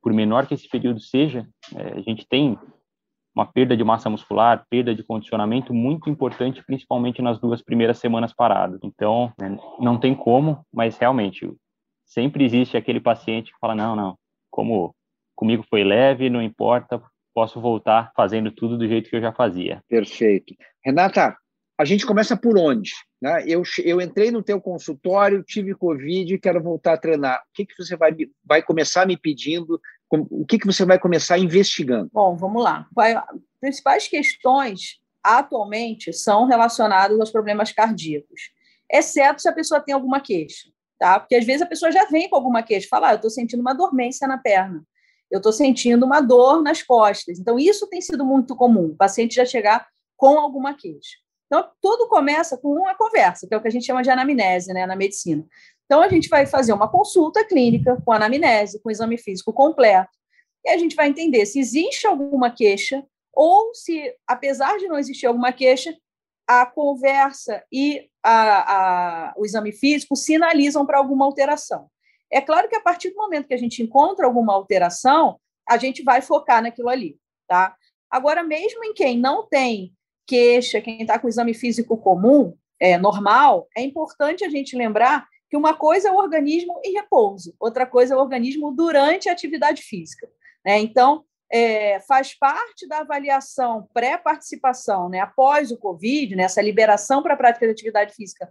Por 0.00 0.12
menor 0.12 0.46
que 0.46 0.54
esse 0.54 0.68
período 0.68 1.00
seja, 1.00 1.46
é, 1.74 1.98
a 1.98 2.00
gente 2.00 2.26
tem 2.26 2.58
uma 3.34 3.46
perda 3.46 3.76
de 3.76 3.82
massa 3.82 4.08
muscular, 4.08 4.64
perda 4.68 4.94
de 4.94 5.02
condicionamento 5.02 5.72
muito 5.72 6.08
importante, 6.08 6.62
principalmente 6.64 7.22
nas 7.22 7.38
duas 7.40 7.62
primeiras 7.62 7.98
semanas 7.98 8.32
paradas. 8.32 8.80
Então, 8.82 9.32
né, 9.40 9.58
não 9.80 9.98
tem 9.98 10.14
como, 10.14 10.64
mas 10.72 10.96
realmente 10.98 11.50
sempre 12.04 12.44
existe 12.44 12.76
aquele 12.76 13.00
paciente 13.00 13.52
que 13.52 13.58
fala 13.58 13.74
não, 13.74 13.96
não, 13.96 14.18
como 14.50 14.94
comigo 15.34 15.64
foi 15.68 15.82
leve, 15.82 16.30
não 16.30 16.42
importa, 16.42 17.02
posso 17.34 17.60
voltar 17.60 18.12
fazendo 18.14 18.50
tudo 18.50 18.76
do 18.76 18.86
jeito 18.86 19.08
que 19.08 19.16
eu 19.16 19.20
já 19.20 19.32
fazia. 19.32 19.82
Perfeito. 19.88 20.54
Renata, 20.84 21.36
a 21.78 21.84
gente 21.84 22.06
começa 22.06 22.36
por 22.36 22.58
onde? 22.58 22.92
Né? 23.20 23.44
Eu, 23.46 23.62
eu 23.84 24.00
entrei 24.00 24.30
no 24.30 24.42
teu 24.42 24.60
consultório, 24.60 25.42
tive 25.42 25.74
Covid, 25.74 26.38
quero 26.38 26.62
voltar 26.62 26.94
a 26.94 26.98
treinar. 26.98 27.40
O 27.40 27.52
que, 27.54 27.66
que 27.66 27.76
você 27.76 27.96
vai, 27.96 28.14
vai 28.44 28.62
começar 28.62 29.06
me 29.06 29.16
pedindo? 29.16 29.80
O 30.10 30.44
que, 30.44 30.58
que 30.58 30.66
você 30.66 30.84
vai 30.84 30.98
começar 30.98 31.38
investigando? 31.38 32.10
Bom, 32.12 32.36
vamos 32.36 32.62
lá. 32.62 32.86
As 32.96 33.24
principais 33.60 34.06
questões 34.06 35.00
atualmente 35.22 36.12
são 36.12 36.46
relacionadas 36.46 37.18
aos 37.18 37.30
problemas 37.30 37.72
cardíacos, 37.72 38.50
exceto 38.90 39.40
se 39.40 39.48
a 39.48 39.52
pessoa 39.52 39.80
tem 39.80 39.94
alguma 39.94 40.20
queixa, 40.20 40.68
tá? 40.98 41.20
Porque 41.20 41.36
às 41.36 41.46
vezes 41.46 41.62
a 41.62 41.66
pessoa 41.66 41.92
já 41.92 42.04
vem 42.06 42.28
com 42.28 42.36
alguma 42.36 42.62
queixa, 42.62 42.88
fala, 42.90 43.08
ah, 43.08 43.12
eu 43.12 43.16
estou 43.16 43.30
sentindo 43.30 43.60
uma 43.60 43.72
dormência 43.72 44.26
na 44.26 44.36
perna 44.36 44.84
eu 45.32 45.38
estou 45.38 45.52
sentindo 45.52 46.04
uma 46.04 46.20
dor 46.20 46.62
nas 46.62 46.82
costas. 46.82 47.38
Então, 47.38 47.58
isso 47.58 47.88
tem 47.88 48.02
sido 48.02 48.24
muito 48.24 48.54
comum, 48.54 48.88
o 48.88 48.96
paciente 48.96 49.34
já 49.34 49.46
chegar 49.46 49.88
com 50.14 50.38
alguma 50.38 50.74
queixa. 50.74 51.16
Então, 51.46 51.68
tudo 51.80 52.06
começa 52.06 52.58
com 52.58 52.68
uma 52.68 52.94
conversa, 52.94 53.48
que 53.48 53.54
é 53.54 53.56
o 53.56 53.60
que 53.60 53.68
a 53.68 53.70
gente 53.70 53.86
chama 53.86 54.02
de 54.02 54.10
anamnese 54.10 54.72
né, 54.74 54.84
na 54.84 54.94
medicina. 54.94 55.44
Então, 55.86 56.02
a 56.02 56.08
gente 56.08 56.28
vai 56.28 56.44
fazer 56.46 56.74
uma 56.74 56.86
consulta 56.86 57.44
clínica 57.44 58.00
com 58.04 58.12
anamnese, 58.12 58.80
com 58.82 58.90
exame 58.90 59.16
físico 59.16 59.54
completo, 59.54 60.10
e 60.64 60.70
a 60.70 60.76
gente 60.76 60.94
vai 60.94 61.08
entender 61.08 61.46
se 61.46 61.58
existe 61.58 62.06
alguma 62.06 62.50
queixa 62.50 63.02
ou 63.32 63.74
se, 63.74 64.14
apesar 64.26 64.76
de 64.76 64.86
não 64.86 64.98
existir 64.98 65.26
alguma 65.26 65.50
queixa, 65.50 65.96
a 66.46 66.66
conversa 66.66 67.64
e 67.72 68.06
a, 68.22 69.30
a, 69.30 69.34
o 69.36 69.46
exame 69.46 69.72
físico 69.72 70.14
sinalizam 70.14 70.84
para 70.84 70.98
alguma 70.98 71.24
alteração. 71.24 71.88
É 72.32 72.40
claro 72.40 72.68
que 72.68 72.76
a 72.76 72.80
partir 72.80 73.10
do 73.10 73.16
momento 73.16 73.46
que 73.46 73.54
a 73.54 73.58
gente 73.58 73.82
encontra 73.82 74.24
alguma 74.24 74.54
alteração, 74.54 75.38
a 75.68 75.76
gente 75.76 76.02
vai 76.02 76.22
focar 76.22 76.62
naquilo 76.62 76.88
ali, 76.88 77.18
tá? 77.46 77.76
Agora, 78.10 78.42
mesmo 78.42 78.84
em 78.84 78.94
quem 78.94 79.18
não 79.18 79.46
tem 79.46 79.92
queixa, 80.26 80.80
quem 80.80 81.02
está 81.02 81.18
com 81.18 81.28
exame 81.28 81.52
físico 81.52 81.96
comum, 81.96 82.56
é 82.80 82.98
normal, 82.98 83.68
é 83.76 83.82
importante 83.82 84.44
a 84.44 84.48
gente 84.48 84.76
lembrar 84.76 85.26
que 85.48 85.56
uma 85.56 85.74
coisa 85.74 86.08
é 86.08 86.12
o 86.12 86.16
organismo 86.16 86.80
em 86.84 86.94
repouso, 86.94 87.54
outra 87.60 87.86
coisa 87.86 88.14
é 88.14 88.16
o 88.16 88.20
organismo 88.20 88.72
durante 88.72 89.28
a 89.28 89.32
atividade 89.32 89.82
física. 89.82 90.28
Né? 90.64 90.78
Então, 90.78 91.24
é, 91.50 92.00
faz 92.00 92.34
parte 92.34 92.88
da 92.88 93.00
avaliação 93.00 93.86
pré-participação, 93.92 95.10
né, 95.10 95.20
após 95.20 95.70
o 95.70 95.76
Covid, 95.76 96.34
né, 96.34 96.46
liberação 96.62 97.22
para 97.22 97.34
a 97.34 97.36
prática 97.36 97.66
de 97.66 97.72
atividade 97.72 98.14
física 98.14 98.50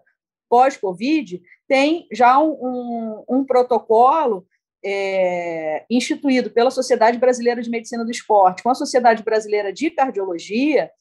pós-Covid, 0.51 1.42
tem 1.65 2.06
já 2.12 2.38
um, 2.38 2.51
um, 2.51 3.24
um 3.30 3.45
protocolo 3.45 4.45
é, 4.83 5.86
instituído 5.89 6.50
pela 6.50 6.69
Sociedade 6.69 7.18
Brasileira 7.18 7.62
de 7.62 7.69
Medicina 7.69 8.03
do 8.03 8.12
Esporte, 8.12 8.62
com 8.62 8.69
a 8.69 8.75
Sociedade 8.75 9.24
Brasileira 9.24 9.71
de 9.71 9.89
Cardiologia, 9.89 10.92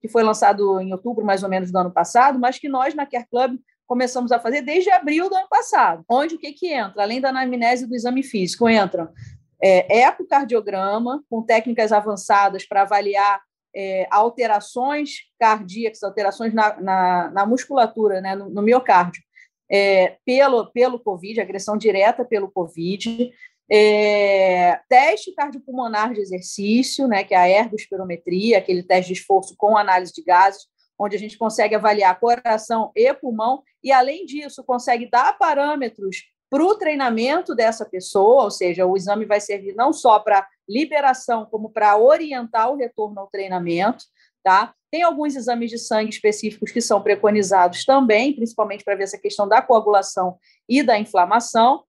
que 0.00 0.08
foi 0.08 0.22
lançado 0.22 0.80
em 0.80 0.92
outubro, 0.92 1.24
mais 1.26 1.42
ou 1.42 1.48
menos, 1.48 1.72
do 1.72 1.78
ano 1.78 1.90
passado, 1.90 2.38
mas 2.38 2.56
que 2.56 2.68
nós, 2.68 2.94
na 2.94 3.04
Care 3.04 3.26
Club, 3.28 3.58
começamos 3.84 4.30
a 4.30 4.38
fazer 4.38 4.62
desde 4.62 4.88
abril 4.92 5.28
do 5.28 5.34
ano 5.34 5.48
passado. 5.48 6.04
Onde 6.08 6.36
o 6.36 6.38
que, 6.38 6.52
que 6.52 6.72
entra? 6.72 7.02
Além 7.02 7.20
da 7.20 7.30
anamnese 7.30 7.88
do 7.88 7.96
exame 7.96 8.22
físico, 8.22 8.68
entram 8.68 9.08
é, 9.60 10.02
ecocardiograma, 10.06 11.24
com 11.28 11.42
técnicas 11.42 11.90
avançadas 11.90 12.64
para 12.64 12.82
avaliar 12.82 13.42
é, 13.74 14.06
alterações 14.10 15.20
cardíacas, 15.38 16.02
alterações 16.02 16.52
na, 16.52 16.80
na, 16.80 17.30
na 17.30 17.46
musculatura, 17.46 18.20
né, 18.20 18.34
no, 18.34 18.50
no 18.50 18.62
miocárdio, 18.62 19.22
é, 19.70 20.16
pelo, 20.24 20.70
pelo 20.72 20.98
COVID, 20.98 21.40
agressão 21.40 21.76
direta 21.76 22.24
pelo 22.24 22.50
COVID, 22.50 23.30
é, 23.70 24.80
teste 24.88 25.32
cardiopulmonar 25.32 26.12
de 26.12 26.20
exercício, 26.20 27.06
né, 27.06 27.22
que 27.22 27.34
é 27.34 27.38
a 27.38 27.48
ergospirometria, 27.48 28.58
aquele 28.58 28.82
teste 28.82 29.12
de 29.12 29.20
esforço 29.20 29.54
com 29.56 29.76
análise 29.76 30.12
de 30.12 30.22
gases, 30.22 30.66
onde 30.98 31.16
a 31.16 31.18
gente 31.18 31.38
consegue 31.38 31.74
avaliar 31.74 32.18
coração 32.18 32.90
e 32.96 33.14
pulmão, 33.14 33.62
e 33.82 33.92
além 33.92 34.26
disso, 34.26 34.64
consegue 34.64 35.08
dar 35.08 35.38
parâmetros 35.38 36.24
para 36.50 36.64
o 36.64 36.74
treinamento 36.74 37.54
dessa 37.54 37.86
pessoa, 37.86 38.42
ou 38.42 38.50
seja, 38.50 38.84
o 38.84 38.96
exame 38.96 39.24
vai 39.24 39.40
servir 39.40 39.74
não 39.76 39.92
só 39.92 40.18
para 40.18 40.46
liberação, 40.70 41.46
como 41.50 41.70
para 41.70 41.96
orientar 41.98 42.70
o 42.70 42.76
retorno 42.76 43.20
ao 43.20 43.26
treinamento, 43.26 44.04
tá? 44.42 44.72
Tem 44.90 45.02
alguns 45.02 45.36
exames 45.36 45.70
de 45.70 45.78
sangue 45.78 46.10
específicos 46.10 46.70
que 46.70 46.80
são 46.80 47.02
preconizados 47.02 47.84
também, 47.84 48.34
principalmente 48.34 48.84
para 48.84 48.94
ver 48.94 49.04
essa 49.04 49.18
questão 49.18 49.48
da 49.48 49.60
coagulação 49.60 50.38
e 50.68 50.82
da 50.82 50.98
inflamação. 50.98 51.84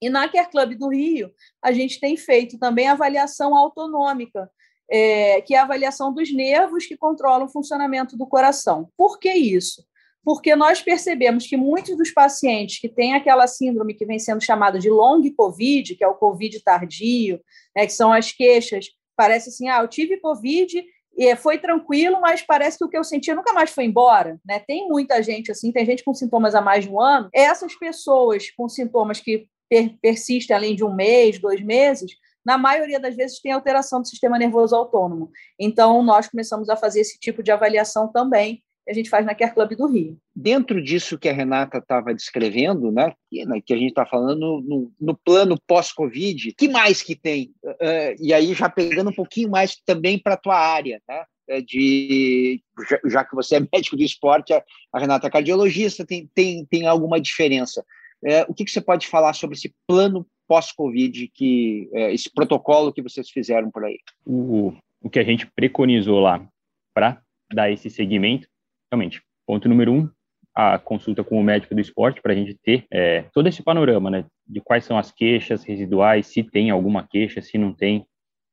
E 0.00 0.10
na 0.10 0.28
Care 0.28 0.50
Club 0.50 0.74
do 0.74 0.88
Rio, 0.88 1.30
a 1.62 1.72
gente 1.72 2.00
tem 2.00 2.16
feito 2.16 2.58
também 2.58 2.88
avaliação 2.88 3.56
autonômica, 3.56 4.50
é, 4.90 5.40
que 5.42 5.54
é 5.54 5.58
a 5.58 5.62
avaliação 5.62 6.12
dos 6.12 6.32
nervos 6.32 6.86
que 6.86 6.96
controlam 6.96 7.46
o 7.46 7.50
funcionamento 7.50 8.16
do 8.16 8.26
coração. 8.26 8.90
Por 8.96 9.18
que 9.18 9.32
isso? 9.32 9.84
Porque 10.24 10.54
nós 10.54 10.80
percebemos 10.80 11.46
que 11.46 11.56
muitos 11.56 11.96
dos 11.96 12.10
pacientes 12.10 12.80
que 12.80 12.88
têm 12.88 13.14
aquela 13.14 13.46
síndrome 13.46 13.94
que 13.94 14.06
vem 14.06 14.18
sendo 14.18 14.42
chamada 14.42 14.78
de 14.78 14.88
long 14.88 15.22
COVID, 15.34 15.96
que 15.96 16.04
é 16.04 16.08
o 16.08 16.14
COVID 16.14 16.62
tardio, 16.62 17.40
né, 17.76 17.86
que 17.86 17.92
são 17.92 18.12
as 18.12 18.30
queixas, 18.32 18.86
parece 19.16 19.48
assim, 19.48 19.68
ah, 19.68 19.82
eu 19.82 19.88
tive 19.88 20.18
COVID 20.18 20.84
e 21.16 21.36
foi 21.36 21.58
tranquilo, 21.58 22.20
mas 22.20 22.42
parece 22.42 22.78
que 22.78 22.84
o 22.84 22.88
que 22.88 22.96
eu 22.96 23.04
sentia 23.04 23.34
nunca 23.34 23.52
mais 23.52 23.70
foi 23.70 23.84
embora, 23.84 24.40
né? 24.44 24.58
Tem 24.60 24.88
muita 24.88 25.22
gente 25.22 25.50
assim, 25.50 25.70
tem 25.70 25.84
gente 25.84 26.02
com 26.02 26.14
sintomas 26.14 26.54
há 26.54 26.60
mais 26.60 26.84
de 26.84 26.90
um 26.90 26.98
ano. 26.98 27.28
Essas 27.34 27.74
pessoas 27.74 28.50
com 28.50 28.68
sintomas 28.68 29.20
que 29.20 29.46
per 29.68 29.94
persistem 30.00 30.56
além 30.56 30.74
de 30.74 30.84
um 30.84 30.94
mês, 30.94 31.38
dois 31.38 31.60
meses, 31.62 32.12
na 32.44 32.58
maioria 32.58 32.98
das 32.98 33.14
vezes 33.14 33.40
tem 33.40 33.52
alteração 33.52 34.00
do 34.00 34.08
sistema 34.08 34.38
nervoso 34.38 34.74
autônomo. 34.74 35.30
Então, 35.58 36.02
nós 36.02 36.28
começamos 36.28 36.68
a 36.68 36.76
fazer 36.76 37.00
esse 37.00 37.18
tipo 37.18 37.42
de 37.42 37.52
avaliação 37.52 38.10
também 38.10 38.62
a 38.88 38.92
gente 38.92 39.08
faz 39.08 39.24
na 39.24 39.34
Care 39.34 39.54
Club 39.54 39.76
do 39.76 39.86
Rio. 39.86 40.18
Dentro 40.34 40.82
disso 40.82 41.18
que 41.18 41.28
a 41.28 41.32
Renata 41.32 41.78
estava 41.78 42.14
descrevendo, 42.14 42.90
né, 42.90 43.12
que, 43.30 43.44
né, 43.44 43.60
que 43.64 43.72
a 43.72 43.76
gente 43.76 43.90
está 43.90 44.04
falando 44.04 44.60
no, 44.60 44.92
no 45.00 45.16
plano 45.16 45.56
pós-Covid, 45.66 46.54
que 46.54 46.68
mais 46.68 47.02
que 47.02 47.14
tem? 47.14 47.52
Uh, 47.64 48.16
e 48.20 48.32
aí 48.34 48.54
já 48.54 48.68
pegando 48.68 49.10
um 49.10 49.14
pouquinho 49.14 49.50
mais 49.50 49.76
também 49.86 50.18
para 50.18 50.34
a 50.34 50.38
tua 50.38 50.58
área, 50.58 51.00
né? 51.08 51.24
É 51.48 51.60
de 51.60 52.62
já, 52.88 53.00
já, 53.04 53.24
que 53.24 53.34
você 53.34 53.56
é 53.56 53.60
médico 53.60 53.96
do 53.96 54.02
esporte, 54.02 54.52
a, 54.52 54.62
a 54.92 54.98
Renata 54.98 55.26
é 55.26 55.30
cardiologista, 55.30 56.06
tem, 56.06 56.30
tem, 56.32 56.64
tem 56.66 56.86
alguma 56.86 57.20
diferença. 57.20 57.84
é, 58.24 58.42
o 58.48 58.54
que, 58.54 58.64
que, 58.64 58.70
você 58.70 58.80
pode 58.80 59.08
falar 59.08 59.32
sobre 59.32 59.56
esse 59.56 59.74
plano 59.86 60.24
pós-Covid, 60.46 61.28
que 61.34 61.88
é, 61.92 62.14
esse 62.14 62.30
protocolo 62.32 62.92
que 62.92 63.02
vocês 63.02 63.28
fizeram 63.28 63.70
por 63.70 63.84
aí? 63.84 63.98
O, 64.24 64.72
o 65.02 65.10
que 65.10 65.18
a 65.18 65.24
gente 65.24 65.46
preconizou 65.46 66.20
lá 66.20 66.46
para 66.94 67.20
dar 67.52 67.70
esse 67.70 67.90
segmento, 67.90 68.48
realmente, 68.92 69.22
ponto 69.46 69.68
número 69.68 69.90
um, 69.90 70.10
a 70.54 70.78
consulta 70.78 71.24
com 71.24 71.40
o 71.40 71.42
médico 71.42 71.74
do 71.74 71.80
esporte 71.80 72.20
para 72.20 72.32
a 72.32 72.36
gente 72.36 72.54
ter 72.62 72.86
é, 72.90 73.22
todo 73.32 73.48
esse 73.48 73.62
panorama, 73.62 74.10
né, 74.10 74.26
de 74.46 74.60
quais 74.60 74.84
são 74.84 74.98
as 74.98 75.10
queixas 75.10 75.64
residuais, 75.64 76.26
se 76.26 76.44
tem 76.44 76.70
alguma 76.70 77.08
queixa, 77.08 77.40
se 77.40 77.56
não 77.56 77.72
tem, 77.72 78.06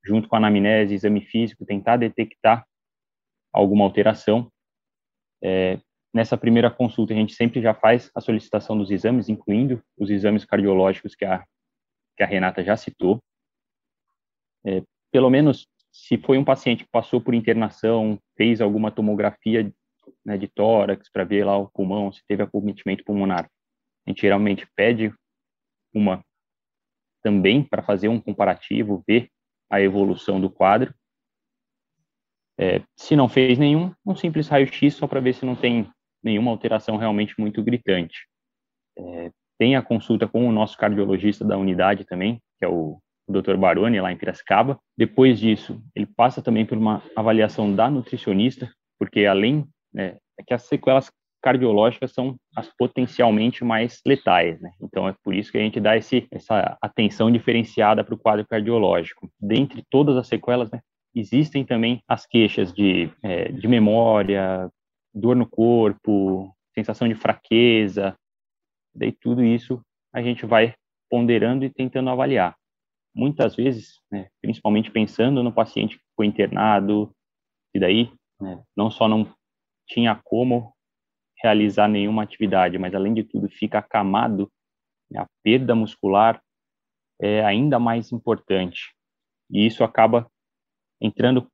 junto 0.03 0.29
com 0.29 0.36
a 0.36 0.39
anamnese, 0.39 0.96
exame 0.96 1.19
físico, 1.22 1.65
tentar 1.65 1.98
detectar 1.98 2.65
alguma 3.51 3.84
alteração. 3.84 4.50
É, 5.43 5.77
nessa 6.13 6.38
primeira 6.38 6.72
consulta, 6.72 7.13
a 7.13 7.17
gente 7.17 7.34
sempre 7.34 7.62
já 7.62 7.74
faz 7.74 8.10
a 8.15 8.22
solicitação 8.22 8.77
dos 8.77 8.91
exames, 8.91 9.27
incluindo 9.27 9.84
os 9.98 10.10
exames 10.10 10.46
cardiológicos 10.46 11.15
que 11.15 11.25
a, 11.25 11.43
que 12.15 12.24
a 12.24 12.25
Renata 12.25 12.63
já 12.63 12.77
citou. 12.77 13.19
É, 14.65 14.81
pelo 15.12 15.29
menos, 15.29 15.67
se 15.91 16.17
foi 16.17 16.38
um 16.38 16.46
paciente 16.46 16.86
que 16.86 16.89
passou 16.91 17.19
por 17.19 17.34
internação, 17.34 18.17
fez 18.38 18.62
alguma 18.62 18.89
tomografia 18.89 19.69
né, 20.25 20.38
de 20.38 20.47
tórax 20.47 21.09
para 21.11 21.23
ver 21.23 21.45
lá 21.45 21.57
o 21.57 21.69
pulmão, 21.69 22.11
se 22.11 22.21
teve 22.27 22.43
acometimento 22.43 23.03
pulmonar. 23.03 23.49
A 24.05 24.09
gente 24.09 24.21
geralmente 24.21 24.67
pede 24.75 25.13
uma 25.93 26.23
também 27.21 27.63
para 27.63 27.83
fazer 27.83 28.07
um 28.07 28.19
comparativo, 28.19 29.03
ver 29.07 29.29
a 29.69 29.81
evolução 29.81 30.39
do 30.39 30.49
quadro. 30.49 30.93
É, 32.57 32.81
se 32.95 33.15
não 33.15 33.29
fez 33.29 33.57
nenhum, 33.57 33.93
um 34.05 34.15
simples 34.15 34.47
raio-x 34.47 34.95
só 34.95 35.07
para 35.07 35.19
ver 35.19 35.33
se 35.33 35.45
não 35.45 35.55
tem 35.55 35.89
nenhuma 36.23 36.51
alteração 36.51 36.97
realmente 36.97 37.35
muito 37.39 37.63
gritante. 37.63 38.27
É, 38.97 39.31
tem 39.57 39.75
a 39.75 39.81
consulta 39.81 40.27
com 40.27 40.47
o 40.47 40.51
nosso 40.51 40.77
cardiologista 40.77 41.45
da 41.45 41.57
unidade 41.57 42.05
também, 42.05 42.41
que 42.57 42.65
é 42.65 42.67
o, 42.67 42.99
Dr. 43.29 43.55
Baroni, 43.57 44.01
lá 44.01 44.11
em 44.11 44.17
Piracicaba. 44.17 44.79
Depois 44.97 45.39
disso, 45.39 45.81
ele 45.95 46.07
passa 46.07 46.41
também 46.41 46.65
por 46.65 46.77
uma 46.77 47.03
avaliação 47.15 47.73
da 47.73 47.89
nutricionista, 47.89 48.73
porque 48.97 49.25
além 49.25 49.69
né, 49.93 50.17
é 50.38 50.43
que 50.43 50.53
as 50.53 50.63
sequelas 50.63 51.10
cardiológicas 51.41 52.12
são 52.12 52.36
as 52.55 52.69
potencialmente 52.77 53.63
mais 53.63 54.01
letais, 54.05 54.60
né? 54.60 54.72
Então 54.81 55.08
é 55.08 55.15
por 55.24 55.34
isso 55.34 55.51
que 55.51 55.58
a 55.58 55.62
gente 55.62 55.79
dá 55.79 55.96
esse, 55.96 56.27
essa 56.31 56.77
atenção 56.81 57.31
diferenciada 57.31 58.03
para 58.03 58.13
o 58.13 58.17
quadro 58.17 58.46
cardiológico. 58.46 59.29
Dentre 59.39 59.84
todas 59.89 60.17
as 60.17 60.27
sequelas, 60.27 60.69
né, 60.69 60.81
existem 61.15 61.65
também 61.65 62.01
as 62.08 62.25
queixas 62.25 62.74
de, 62.74 63.10
é, 63.24 63.51
de 63.51 63.67
memória, 63.67 64.69
dor 65.13 65.36
no 65.36 65.48
corpo, 65.48 66.53
sensação 66.74 67.08
de 67.08 67.15
fraqueza, 67.15 68.15
daí 68.93 69.12
tudo 69.12 69.43
isso 69.43 69.81
a 70.13 70.22
gente 70.22 70.46
vai 70.46 70.74
ponderando 71.10 71.63
e 71.65 71.69
tentando 71.69 72.10
avaliar. 72.10 72.55
Muitas 73.15 73.55
vezes, 73.55 74.00
né, 74.12 74.27
principalmente 74.41 74.91
pensando 74.91 75.41
no 75.41 75.51
paciente 75.51 75.98
que 75.98 76.03
foi 76.15 76.25
internado, 76.25 77.12
e 77.74 77.79
daí 77.79 78.12
né, 78.39 78.62
não 78.75 78.91
só 78.91 79.08
não 79.08 79.25
tinha 79.89 80.19
como 80.24 80.74
realizar 81.41 81.88
nenhuma 81.88 82.24
atividade, 82.24 82.77
mas 82.77 82.93
além 82.93 83.13
de 83.13 83.24
tudo 83.24 83.50
fica 83.50 83.79
acamado, 83.79 84.51
né, 85.10 85.19
a 85.19 85.27
perda 85.43 85.74
muscular 85.74 86.41
é 87.19 87.43
ainda 87.43 87.79
mais 87.79 88.12
importante. 88.12 88.93
E 89.50 89.65
isso 89.65 89.84
acaba 89.84 90.29
entrando 91.01 91.50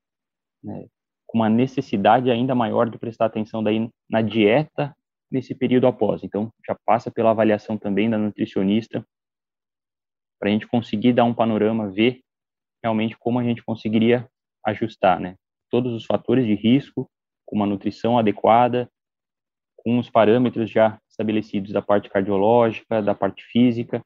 né, 0.64 0.88
com 1.26 1.38
uma 1.38 1.50
necessidade 1.50 2.30
ainda 2.30 2.54
maior 2.54 2.90
de 2.90 2.98
prestar 2.98 3.26
atenção 3.26 3.64
daí 3.64 3.90
na 4.10 4.22
dieta 4.22 4.96
nesse 5.32 5.56
período 5.56 5.88
após. 5.88 6.24
Então, 6.24 6.52
já 6.68 6.76
passa 6.86 7.10
pela 7.10 7.32
avaliação 7.32 7.78
também 7.78 8.10
da 8.10 8.18
nutricionista 8.18 9.06
para 10.40 10.50
a 10.50 10.52
gente 10.52 10.68
conseguir 10.68 11.14
dar 11.14 11.24
um 11.24 11.34
panorama, 11.34 11.90
ver 11.90 12.22
realmente 12.84 13.18
como 13.18 13.40
a 13.40 13.44
gente 13.44 13.64
conseguiria 13.64 14.30
ajustar, 14.66 15.20
né? 15.20 15.36
Todos 15.70 15.94
os 15.94 16.06
fatores 16.06 16.46
de 16.46 16.54
risco 16.54 17.10
com 17.46 17.56
uma 17.56 17.66
nutrição 17.66 18.18
adequada, 18.18 18.90
com 19.78 20.00
os 20.00 20.10
parâmetros 20.10 20.70
já 20.70 21.00
estabelecidos 21.08 21.72
da 21.72 21.82
parte 21.82 22.10
cardiológica, 22.10 23.02
da 23.02 23.14
parte 23.14 23.44
física, 23.46 24.04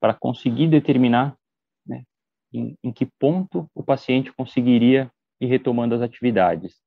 para 0.00 0.14
conseguir 0.14 0.68
determinar 0.68 1.36
né, 1.86 2.02
em, 2.52 2.76
em, 2.82 2.92
que 2.92 3.06
ponto 3.18 3.68
o 3.74 3.82
paciente 3.82 4.32
conseguiria 4.32 5.10
ir 5.40 5.46
retomando 5.46 5.94
as 5.94 6.00
atividades, 6.00 6.80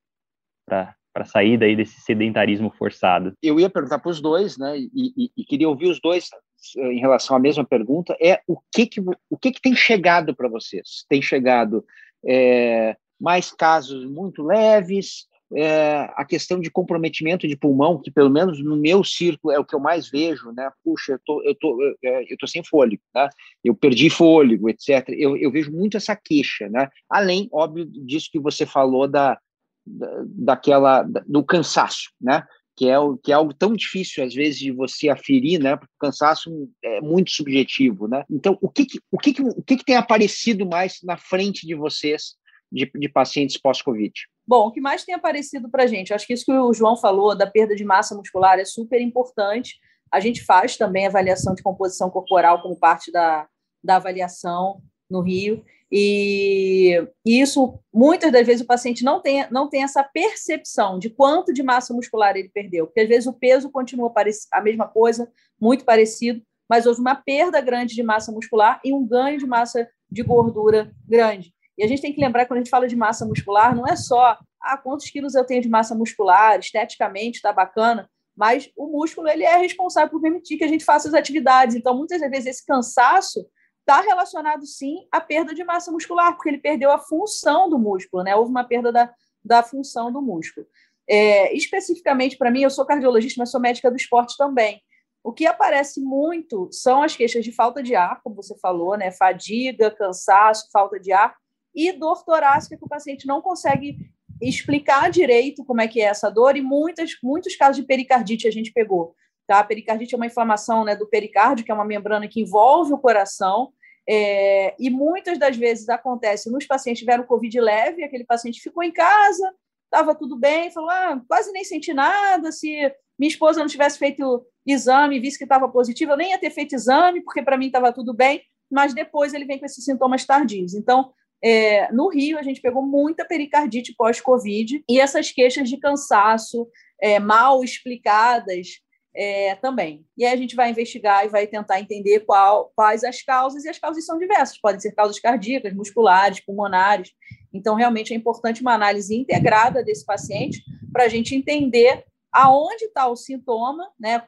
para 0.66 1.26
sair 1.26 1.58
daí 1.58 1.76
desse 1.76 2.02
sedentarismo 2.02 2.72
forçado. 2.72 3.34
Eu 3.42 3.60
ia 3.60 3.70
perguntar 3.70 4.00
para 4.00 4.12
os 4.12 4.22
dois, 4.22 4.58
né, 4.58 4.78
e, 4.78 4.90
e, 4.94 5.32
e, 5.38 5.46
queria 5.46 5.70
ouvir 5.70 5.90
os 5.90 6.00
dois 6.02 6.30
eh, 6.78 6.94
em 6.94 7.00
relação 7.00 7.36
à 7.36 7.40
mesma 7.40 7.64
pergunta, 7.64 8.16
é 8.20 8.42
o 8.48 8.58
que, 8.74 8.86
que, 8.86 9.02
o 9.30 9.38
que, 9.38 9.52
que 9.52 9.62
tem 9.62 9.76
chegado 9.76 10.36
para 10.36 10.50
vocês? 10.50 11.06
Tem 11.08 11.22
chegado 11.22 11.86
é, 12.26 12.98
mais 13.20 13.52
casos 13.52 14.06
muito 14.06 14.44
leves, 14.44 15.28
é, 15.54 16.10
a 16.16 16.26
questão 16.26 16.60
de 16.60 16.72
comprometimento 16.72 17.48
de 17.48 17.56
pulmão, 17.56 18.02
que 18.02 18.10
pelo 18.10 18.30
menos 18.30 18.64
no 18.64 18.76
meu 18.76 19.04
círculo 19.04 19.54
é 19.54 19.60
o 19.60 19.66
que 19.66 19.76
eu 19.76 19.80
mais 19.80 20.10
vejo, 20.10 20.52
né? 20.52 20.70
Puxa, 20.84 21.14
eu 21.14 21.20
tô, 21.24 21.44
eu 21.44 21.56
tô, 21.56 21.82
eu, 21.82 21.96
é, 22.04 22.36
tô 22.40 22.48
sem 22.48 22.64
fôlego, 22.64 23.02
né? 23.14 23.30
Eu 23.64 23.76
perdi 23.76 24.10
fôlego, 24.10 24.70
etc. 24.70 25.10
Eu, 25.10 25.38
eu 25.38 25.52
vejo 25.52 25.72
muito 25.72 25.98
essa 25.98 26.16
queixa, 26.16 26.68
né? 26.70 26.90
Além, 27.10 27.48
óbvio, 27.52 27.86
disso 27.86 28.30
que 28.32 28.40
você 28.40 28.66
falou 28.66 29.08
da, 29.08 29.38
da 29.86 30.24
daquela 30.26 31.04
do 31.04 31.44
cansaço, 31.44 32.10
né? 32.20 32.44
Que 32.76 32.90
é, 32.90 32.96
que 33.24 33.32
é 33.32 33.36
algo 33.36 33.54
tão 33.54 33.74
difícil 33.74 34.24
às 34.24 34.34
vezes 34.34 34.60
de 34.60 34.72
você 34.72 35.10
aferir, 35.10 35.62
né? 35.62 35.78
Porque 35.78 35.94
o 35.96 36.06
cansaço 36.06 36.50
é 36.84 37.00
muito 37.02 37.32
subjetivo, 37.32 38.08
né? 38.08 38.26
Então, 38.30 38.58
o 38.62 38.70
que, 38.70 38.86
que 38.86 39.00
o 39.12 39.18
que, 39.18 39.34
que 39.34 39.42
o 39.42 39.64
que, 39.64 39.78
que 39.78 39.86
tem 39.86 39.96
aparecido 39.96 40.66
mais 40.66 41.00
na 41.04 41.18
frente 41.18 41.68
de 41.68 41.76
vocês 41.76 42.36
de, 42.72 42.90
de 42.94 43.10
pacientes 43.10 43.58
pós-Covid? 43.58 44.14
Bom, 44.48 44.68
o 44.68 44.72
que 44.72 44.82
mais 44.82 45.04
tem 45.04 45.16
aparecido 45.16 45.70
para 45.70 45.84
a 45.84 45.88
gente? 45.88 46.14
Acho 46.14 46.28
que 46.28 46.34
isso 46.34 46.46
que 46.46 46.52
o 46.52 46.74
João 46.74 46.96
falou 46.96 47.36
da 47.36 47.48
perda 47.48 47.76
de 47.76 47.84
massa 47.84 48.16
muscular 48.16 48.60
é 48.60 48.66
super 48.66 49.02
importante. 49.02 49.80
A 50.12 50.20
gente 50.20 50.44
faz 50.44 50.78
também 50.78 51.08
avaliação 51.08 51.56
de 51.56 51.64
composição 51.64 52.10
corporal 52.10 52.62
como 52.62 52.78
parte 52.78 53.12
da, 53.12 53.48
da 53.84 53.96
avaliação 53.96 54.82
no 55.10 55.22
Rio. 55.22 55.64
E 55.92 57.08
isso, 57.26 57.80
muitas 57.94 58.32
das 58.32 58.46
vezes, 58.46 58.62
o 58.62 58.68
paciente 58.68 59.04
não 59.04 59.22
tem, 59.22 59.50
não 59.52 59.70
tem 59.70 59.84
essa 59.84 60.04
percepção 60.04 61.00
de 61.00 61.10
quanto 61.10 61.54
de 61.54 61.64
massa 61.64 61.94
muscular 61.94 62.36
ele 62.36 62.50
perdeu, 62.50 62.88
porque 62.88 63.02
às 63.02 63.08
vezes 63.08 63.28
o 63.28 63.34
peso 63.34 63.70
continua 63.70 64.12
a 64.52 64.62
mesma 64.62 64.88
coisa, 64.88 65.32
muito 65.62 65.86
parecido, 65.86 66.42
mas 66.70 66.86
houve 66.86 67.00
uma 67.00 67.16
perda 67.16 67.62
grande 67.62 67.96
de 67.96 68.04
massa 68.04 68.32
muscular 68.32 68.82
e 68.84 68.92
um 68.92 69.08
ganho 69.08 69.38
de 69.38 69.46
massa 69.46 69.88
de 70.12 70.24
gordura 70.24 70.92
grande. 71.08 71.55
E 71.78 71.84
a 71.84 71.88
gente 71.88 72.02
tem 72.02 72.14
que 72.14 72.22
lembrar, 72.22 72.46
quando 72.46 72.60
a 72.60 72.62
gente 72.62 72.70
fala 72.70 72.88
de 72.88 72.96
massa 72.96 73.26
muscular, 73.26 73.76
não 73.76 73.86
é 73.86 73.96
só 73.96 74.38
ah, 74.62 74.78
quantos 74.78 75.10
quilos 75.10 75.36
eu 75.36 75.46
tenho 75.46 75.62
de 75.62 75.70
massa 75.70 75.94
muscular, 75.94 76.60
esteticamente 76.60 77.38
está 77.38 77.52
bacana, 77.52 78.10
mas 78.36 78.70
o 78.76 78.88
músculo 78.88 79.28
ele 79.28 79.44
é 79.44 79.58
responsável 79.58 80.10
por 80.10 80.22
permitir 80.22 80.58
que 80.58 80.64
a 80.64 80.68
gente 80.68 80.84
faça 80.84 81.08
as 81.08 81.14
atividades. 81.14 81.76
Então, 81.76 81.96
muitas 81.96 82.20
vezes, 82.20 82.46
esse 82.46 82.66
cansaço 82.66 83.46
está 83.80 84.02
relacionado, 84.02 84.66
sim, 84.66 85.08
à 85.12 85.22
perda 85.22 85.54
de 85.54 85.64
massa 85.64 85.92
muscular, 85.92 86.34
porque 86.34 86.50
ele 86.50 86.58
perdeu 86.58 86.92
a 86.92 86.98
função 86.98 87.70
do 87.70 87.78
músculo, 87.78 88.24
né? 88.24 88.36
Houve 88.36 88.50
uma 88.50 88.64
perda 88.64 88.92
da, 88.92 89.14
da 89.44 89.62
função 89.62 90.12
do 90.12 90.22
músculo. 90.22 90.66
É, 91.08 91.56
especificamente 91.56 92.36
para 92.36 92.50
mim, 92.50 92.62
eu 92.62 92.70
sou 92.70 92.86
cardiologista, 92.86 93.40
mas 93.40 93.52
sou 93.52 93.62
médica 93.62 93.92
do 93.92 93.98
esporte 93.98 94.36
também. 94.38 94.82
O 95.24 95.32
que 95.32 95.46
aparece 95.46 96.02
muito 96.02 96.68
são 96.72 97.04
as 97.04 97.16
queixas 97.16 97.44
de 97.44 97.52
falta 97.52 97.82
de 97.82 97.96
ar, 97.96 98.22
como 98.24 98.36
você 98.36 98.58
falou, 98.58 98.98
né? 98.98 99.12
Fadiga, 99.12 99.92
cansaço, 99.92 100.68
falta 100.72 101.00
de 101.00 101.12
ar 101.12 101.36
e 101.76 101.92
dor 101.92 102.24
torácica 102.24 102.78
que 102.78 102.86
o 102.86 102.90
paciente 102.90 103.28
não 103.28 103.42
consegue 103.42 103.98
explicar 104.42 105.10
direito 105.10 105.64
como 105.64 105.82
é 105.82 105.88
que 105.88 106.02
é 106.02 106.06
essa 106.06 106.30
dor 106.30 106.56
e 106.56 106.62
muitas, 106.62 107.12
muitos 107.22 107.56
casos 107.56 107.78
de 107.78 107.84
pericardite 107.84 108.48
a 108.48 108.52
gente 108.52 108.72
pegou. 108.72 109.16
Tá? 109.48 109.60
A 109.60 109.64
pericardite 109.64 110.14
é 110.14 110.18
uma 110.18 110.26
inflamação 110.26 110.84
né, 110.84 110.96
do 110.96 111.08
pericárdio, 111.08 111.66
que 111.66 111.72
é 111.72 111.74
uma 111.74 111.86
membrana 111.86 112.28
que 112.28 112.42
envolve 112.42 112.94
o 112.94 112.98
coração, 112.98 113.72
é, 114.08 114.76
e 114.78 114.90
muitas 114.90 115.40
das 115.40 115.58
vezes 115.58 115.90
acontece 115.90 116.52
nos 116.52 116.66
pacientes 116.66 117.00
tiveram 117.00 117.24
Covid 117.24 117.60
leve, 117.60 118.04
aquele 118.04 118.24
paciente 118.24 118.62
ficou 118.62 118.84
em 118.84 118.92
casa, 118.92 119.52
estava 119.86 120.14
tudo 120.14 120.38
bem, 120.38 120.70
falou, 120.70 120.90
ah, 120.90 121.20
quase 121.28 121.52
nem 121.52 121.64
senti 121.64 121.94
nada, 121.94 122.52
se 122.52 122.70
minha 123.18 123.30
esposa 123.30 123.60
não 123.60 123.68
tivesse 123.68 123.98
feito 123.98 124.46
exame 124.66 125.20
visse 125.20 125.38
que 125.38 125.44
estava 125.44 125.70
positivo, 125.70 126.12
eu 126.12 126.18
nem 126.18 126.32
ia 126.32 126.40
ter 126.40 126.50
feito 126.50 126.76
exame, 126.76 127.22
porque 127.22 127.42
para 127.42 127.58
mim 127.58 127.68
estava 127.68 127.94
tudo 127.94 128.14
bem, 128.14 128.42
mas 128.70 128.94
depois 128.94 129.34
ele 129.34 129.46
vem 129.46 129.60
com 129.60 129.66
esses 129.66 129.84
sintomas 129.84 130.26
tardios. 130.26 130.74
Então, 130.74 131.12
é, 131.44 131.92
no 131.92 132.10
Rio, 132.10 132.38
a 132.38 132.44
gente 132.44 132.62
pegou 132.62 132.82
muita 132.82 133.26
pericardite 133.26 133.94
pós-Covid 133.96 134.84
e 134.90 135.00
essas 135.00 135.32
queixas 135.32 135.70
de 135.70 135.78
cansaço 135.78 136.68
é, 137.02 137.20
mal 137.20 137.64
explicadas 137.64 138.80
é, 139.16 139.56
também. 139.56 140.06
E 140.18 140.26
aí 140.26 140.34
a 140.34 140.38
gente 140.38 140.56
vai 140.56 140.70
investigar 140.70 141.26
e 141.26 141.30
vai 141.30 141.48
tentar 141.48 141.80
entender 141.80 142.22
qual, 142.22 142.72
quais 142.76 143.04
as 143.04 143.22
causas, 143.22 143.64
e 143.64 143.70
as 143.70 143.80
causas 143.80 144.06
são 144.06 144.20
diversas, 144.20 144.58
podem 144.58 144.80
ser 144.80 144.92
causas 144.92 145.20
cardíacas, 145.20 145.74
musculares, 145.74 146.42
pulmonares. 146.42 147.12
Então, 147.54 147.76
realmente 147.76 148.14
é 148.14 148.18
importante 148.18 148.62
uma 148.62 148.74
análise 148.74 149.16
integrada 149.16 149.82
desse 149.84 150.06
paciente 150.06 150.62
para 150.92 151.06
a 151.06 151.08
gente 151.08 151.34
entender 151.34 152.04
aonde 152.36 152.84
está 152.84 153.08
o 153.08 153.16
sintoma, 153.16 153.90
né? 153.98 154.22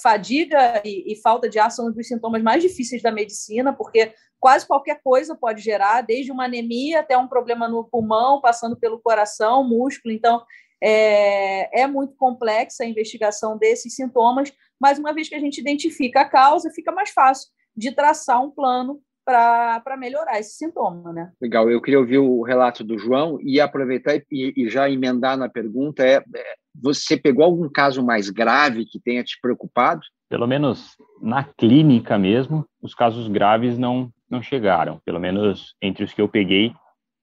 Fadiga 0.00 0.80
e, 0.84 1.12
e, 1.12 1.16
falta 1.16 1.48
de 1.48 1.58
ar 1.58 1.68
são 1.68 1.88
um 1.88 1.92
dos 1.92 2.06
sintomas 2.06 2.40
mais 2.44 2.62
difíceis 2.62 3.02
da 3.02 3.10
medicina, 3.10 3.72
porque 3.72 4.14
quase 4.38 4.64
qualquer 4.64 5.00
coisa 5.02 5.34
pode 5.34 5.60
gerar, 5.60 6.02
desde 6.02 6.30
uma 6.30 6.44
anemia 6.44 7.00
até 7.00 7.18
um 7.18 7.26
problema 7.26 7.66
no 7.66 7.82
pulmão, 7.82 8.40
passando 8.40 8.76
pelo 8.76 9.00
coração, 9.00 9.64
músculo. 9.64 10.14
Então, 10.14 10.40
é, 10.80 11.82
é 11.82 11.86
muito 11.88 12.14
complexa 12.14 12.84
a 12.84 12.86
investigação 12.86 13.58
desses 13.58 13.96
sintomas, 13.96 14.52
mas 14.80 15.00
uma 15.00 15.12
vez 15.12 15.28
que 15.28 15.34
a 15.34 15.40
gente 15.40 15.60
identifica 15.60 16.20
a 16.20 16.28
causa, 16.28 16.70
fica 16.70 16.92
mais 16.92 17.10
fácil 17.10 17.50
de 17.76 17.90
traçar 17.90 18.40
um 18.40 18.50
plano 18.50 19.02
para 19.24 19.96
melhorar 19.98 20.38
esse 20.38 20.56
sintoma, 20.56 21.12
né? 21.12 21.32
Legal, 21.40 21.70
eu 21.70 21.82
queria 21.82 21.98
ouvir 21.98 22.18
o 22.18 22.42
relato 22.42 22.82
do 22.84 22.98
João 22.98 23.38
e 23.42 23.60
aproveitar 23.60 24.16
e, 24.30 24.52
e 24.56 24.68
já 24.68 24.88
emendar 24.88 25.36
na 25.36 25.48
pergunta, 25.48 26.04
é, 26.04 26.16
é, 26.34 26.54
você 26.74 27.16
pegou 27.16 27.44
algum 27.44 27.68
caso 27.68 28.04
mais 28.04 28.30
grave 28.30 28.86
que 28.86 29.00
tenha 29.00 29.22
te 29.22 29.38
preocupado? 29.40 30.00
Pelo 30.28 30.46
menos 30.46 30.96
na 31.20 31.44
clínica 31.44 32.18
mesmo, 32.18 32.64
os 32.80 32.94
casos 32.94 33.28
graves 33.28 33.76
não, 33.76 34.10
não 34.28 34.42
chegaram, 34.42 35.00
pelo 35.04 35.20
menos 35.20 35.74
entre 35.82 36.04
os 36.04 36.12
que 36.12 36.20
eu 36.20 36.28
peguei, 36.28 36.72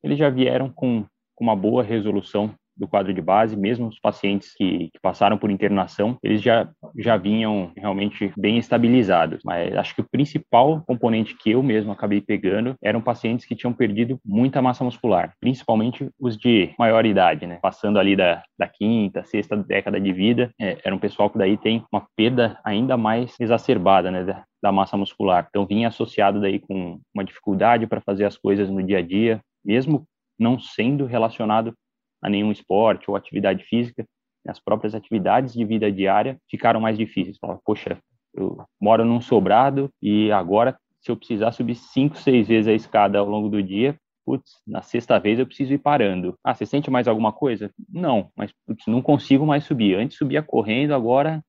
eles 0.04 0.18
já 0.18 0.30
vieram 0.30 0.70
com, 0.70 1.06
com 1.36 1.44
uma 1.44 1.56
boa 1.56 1.84
resolução 1.84 2.54
do 2.78 2.88
quadro 2.88 3.14
de 3.14 3.22
base, 3.22 3.56
mesmo 3.56 3.88
os 3.88 4.00
pacientes 4.00 4.54
que, 4.56 4.90
que, 4.92 5.00
passaram 5.02 5.38
por 5.38 5.50
internação, 5.50 6.18
eles 6.24 6.42
já, 6.42 6.70
já 6.98 7.18
vinham 7.18 7.72
realmente 7.76 8.32
bem 8.38 8.58
estabilizados. 8.58 9.42
Mas 9.44 9.76
acho 9.76 9.96
que 9.96 10.02
o 10.02 10.10
principal 10.10 10.84
componente 10.86 11.36
que 11.36 11.52
eu 11.52 11.64
mesmo 11.64 11.92
acabei 11.92 12.22
pegando 12.22 12.76
eram 12.82 13.02
pacientes 13.02 13.46
que 13.46 13.56
tinham 13.56 13.74
perdido 13.74 14.20
muita 14.26 14.62
massa 14.62 14.84
muscular, 14.84 15.34
principalmente 15.40 16.10
os 16.20 16.38
de 16.38 16.74
maior 16.78 17.06
idade, 17.06 17.46
né? 17.46 17.60
Passando 17.62 18.00
ali 18.00 18.16
da, 18.16 18.44
da 18.58 18.68
quinta, 18.68 19.24
sexta 19.24 19.56
década 19.56 20.00
de 20.00 20.14
vida, 20.14 20.52
é, 20.60 20.78
era 20.84 20.96
um 20.96 21.00
pessoal 21.00 21.30
que 21.30 21.38
daí 21.38 21.58
tem 21.58 21.84
uma 21.92 22.06
perda 22.16 22.60
ainda 22.64 22.98
mais 22.98 23.36
exacerbada, 23.40 24.12
né? 24.12 24.24
Da, 24.24 24.44
da 24.62 24.72
massa 24.72 24.98
muscular. 24.98 25.48
Então 25.50 25.66
vinha 25.66 25.88
associado 25.88 26.42
daí 26.42 26.60
com 26.60 27.00
uma 27.14 27.24
dificuldade 27.24 27.88
para 27.88 28.02
fazer 28.02 28.26
as 28.26 28.38
coisas 28.38 28.70
no 28.70 28.84
dia 28.84 29.00
a 29.00 29.02
dia, 29.02 29.40
mesmo 29.64 30.06
não 30.40 30.60
sendo 30.60 31.06
relacionado 31.06 31.74
a 32.22 32.30
nenhum 32.30 32.52
esporte 32.52 33.10
ou 33.10 33.16
atividade 33.16 33.64
física, 33.64 34.06
as 34.48 34.60
próprias 34.60 34.96
atividades 34.96 35.54
de 35.54 35.66
vida 35.66 35.92
diária 35.92 36.38
ficaram 36.50 36.80
mais 36.80 36.98
difíceis. 36.98 37.38
Fala, 37.38 37.60
Poxa, 37.66 37.98
eu 38.34 38.58
moro 38.80 39.04
num 39.04 39.20
sobrado 39.20 39.90
e 40.02 40.32
agora, 40.32 40.78
se 41.02 41.12
eu 41.12 41.18
precisar 41.18 41.52
subir 41.52 41.76
cinco, 41.76 42.18
seis 42.18 42.48
vezes 42.48 42.68
a 42.68 42.74
escada 42.74 43.20
ao 43.20 43.28
longo 43.28 43.50
do 43.50 43.62
dia, 43.62 43.98
putz, 44.26 44.62
na 44.66 44.82
sexta 44.82 45.20
vez 45.20 45.40
eu 45.40 45.46
preciso 45.46 45.74
ir 45.74 45.78
parando. 45.78 46.36
Ah, 46.44 46.54
você 46.54 46.66
sente 46.66 46.90
mais 46.90 47.08
alguma 47.08 47.32
coisa? 47.32 47.72
Não, 47.90 48.30
mas 48.36 48.52
putz, 48.66 48.86
não 48.88 49.02
consigo 49.02 49.46
mais 49.46 49.64
subir. 49.64 49.96
Antes 49.96 50.18
subia 50.18 50.44
correndo, 50.44 50.94
agora 50.94 51.42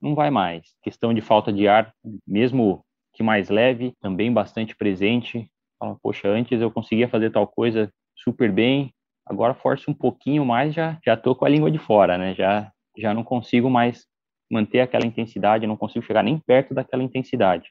não 0.00 0.14
vai 0.14 0.30
mais. 0.30 0.62
Questão 0.82 1.12
de 1.12 1.20
falta 1.20 1.52
de 1.52 1.66
ar, 1.66 1.92
mesmo 2.26 2.84
que 3.14 3.22
mais 3.22 3.48
leve, 3.48 3.94
também 4.00 4.32
bastante 4.32 4.76
presente. 4.76 5.50
Fala, 5.78 5.96
Poxa, 6.02 6.28
antes 6.28 6.60
eu 6.60 6.70
conseguia 6.70 7.08
fazer 7.08 7.30
tal 7.30 7.46
coisa 7.46 7.90
super 8.14 8.52
bem, 8.52 8.92
agora 9.28 9.54
forço 9.54 9.90
um 9.90 9.94
pouquinho 9.94 10.44
mais, 10.44 10.74
já 10.74 10.98
já 11.04 11.16
tô 11.16 11.34
com 11.34 11.44
a 11.44 11.48
língua 11.48 11.70
de 11.70 11.78
fora, 11.78 12.16
né? 12.18 12.34
Já 12.34 12.72
já 12.96 13.14
não 13.14 13.22
consigo 13.22 13.70
mais 13.70 14.06
manter 14.50 14.80
aquela 14.80 15.06
intensidade, 15.06 15.66
não 15.66 15.76
consigo 15.76 16.04
chegar 16.04 16.22
nem 16.22 16.38
perto 16.38 16.74
daquela 16.74 17.02
intensidade. 17.02 17.70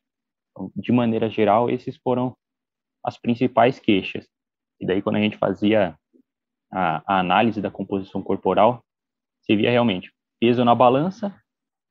Então, 0.52 0.72
de 0.76 0.92
maneira 0.92 1.30
geral, 1.30 1.70
esses 1.70 1.98
foram 1.98 2.36
as 3.04 3.18
principais 3.18 3.80
queixas. 3.80 4.28
E 4.80 4.86
daí 4.86 5.02
quando 5.02 5.16
a 5.16 5.22
gente 5.22 5.38
fazia 5.38 5.98
a, 6.72 7.16
a 7.16 7.20
análise 7.20 7.62
da 7.62 7.72
composição 7.72 8.22
corporal, 8.22 8.84
você 9.42 9.56
via 9.56 9.72
realmente 9.72 10.12
peso 10.40 10.64
na 10.64 10.76
balança, 10.76 11.36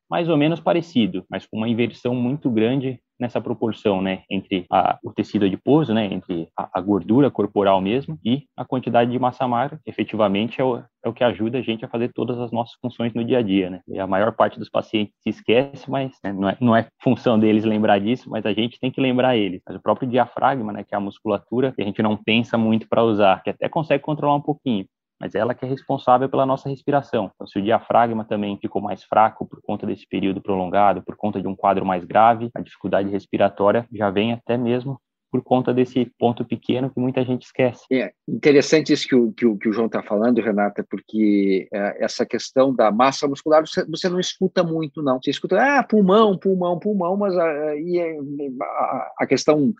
mais 0.08 0.28
ou 0.28 0.36
menos 0.36 0.60
parecido, 0.60 1.24
mas 1.28 1.46
com 1.46 1.56
uma 1.56 1.68
inversão 1.68 2.14
muito 2.14 2.50
grande 2.50 3.02
nessa 3.18 3.40
proporção, 3.40 4.02
né, 4.02 4.22
entre 4.30 4.66
a, 4.70 4.98
o 5.02 5.12
tecido 5.12 5.44
adiposo, 5.44 5.94
né, 5.94 6.06
entre 6.06 6.48
a, 6.56 6.78
a, 6.78 6.80
gordura 6.80 7.30
corporal 7.30 7.80
mesmo 7.80 8.18
e 8.24 8.44
a 8.56 8.64
quantidade 8.64 9.10
de 9.10 9.18
massa 9.18 9.46
magra, 9.48 9.80
efetivamente 9.86 10.60
é 10.60 10.64
o, 10.64 10.76
é 10.78 11.08
o 11.08 11.12
que 11.12 11.24
ajuda 11.24 11.58
a 11.58 11.62
gente 11.62 11.84
a 11.84 11.88
fazer 11.88 12.12
todas 12.12 12.38
as 12.38 12.50
nossas 12.50 12.76
funções 12.80 13.14
no 13.14 13.24
dia 13.24 13.38
a 13.38 13.42
dia, 13.42 13.70
né. 13.70 13.80
E 13.88 13.98
a 13.98 14.06
maior 14.06 14.32
parte 14.32 14.58
dos 14.58 14.68
pacientes 14.68 15.14
se 15.22 15.30
esquece, 15.30 15.90
mas 15.90 16.12
né, 16.22 16.32
não, 16.32 16.48
é, 16.48 16.56
não 16.60 16.76
é 16.76 16.86
função 17.02 17.38
deles 17.38 17.64
lembrar 17.64 17.98
disso, 17.98 18.28
mas 18.30 18.44
a 18.44 18.52
gente 18.52 18.78
tem 18.78 18.90
que 18.90 19.00
lembrar 19.00 19.36
eles. 19.36 19.62
Mas 19.66 19.76
o 19.76 19.82
próprio 19.82 20.08
diafragma, 20.08 20.72
né, 20.72 20.84
que 20.84 20.94
é 20.94 20.98
a 20.98 21.00
musculatura 21.00 21.72
que 21.72 21.82
a 21.82 21.84
gente 21.84 22.02
não 22.02 22.16
pensa 22.16 22.58
muito 22.58 22.88
para 22.88 23.02
usar, 23.02 23.42
que 23.42 23.50
até 23.50 23.68
consegue 23.68 24.02
controlar 24.02 24.36
um 24.36 24.40
pouquinho, 24.40 24.86
mas 25.20 25.34
ela 25.34 25.54
que 25.54 25.64
é 25.64 25.68
responsável 25.68 26.28
pela 26.28 26.46
nossa 26.46 26.68
respiração. 26.68 27.30
Então, 27.34 27.46
se 27.46 27.58
o 27.58 27.62
diafragma 27.62 28.24
também 28.24 28.58
ficou 28.58 28.82
mais 28.82 29.02
fraco 29.04 29.46
por 29.46 29.60
conta 29.62 29.86
desse 29.86 30.06
período 30.06 30.40
prolongado, 30.40 31.02
por 31.02 31.16
conta 31.16 31.40
de 31.40 31.48
um 31.48 31.56
quadro 31.56 31.84
mais 31.84 32.04
grave, 32.04 32.50
a 32.54 32.60
dificuldade 32.60 33.08
respiratória 33.08 33.86
já 33.92 34.10
vem 34.10 34.32
até 34.32 34.56
mesmo 34.56 35.00
por 35.30 35.42
conta 35.42 35.74
desse 35.74 36.06
ponto 36.18 36.44
pequeno 36.44 36.90
que 36.90 37.00
muita 37.00 37.24
gente 37.24 37.44
esquece. 37.44 37.84
É 37.92 38.12
interessante 38.28 38.92
isso 38.92 39.06
que 39.06 39.14
o, 39.14 39.32
que 39.32 39.46
o, 39.46 39.56
que 39.56 39.68
o 39.68 39.72
João 39.72 39.86
está 39.86 40.02
falando, 40.02 40.40
Renata, 40.40 40.86
porque 40.88 41.68
é, 41.72 42.04
essa 42.04 42.24
questão 42.24 42.74
da 42.74 42.90
massa 42.90 43.26
muscular 43.28 43.66
você, 43.66 43.84
você, 43.86 44.08
não 44.08 44.20
escuta 44.20 44.62
muito, 44.62 45.02
não. 45.02 45.20
Você 45.20 45.30
escuta, 45.30 45.60
ah, 45.60 45.82
pulmão, 45.82 46.38
pulmão, 46.38 46.78
pulmão, 46.78 47.16
mas 47.16 47.36
a, 47.36 47.44
a, 47.44 49.12
a 49.18 49.26
questão 49.26 49.72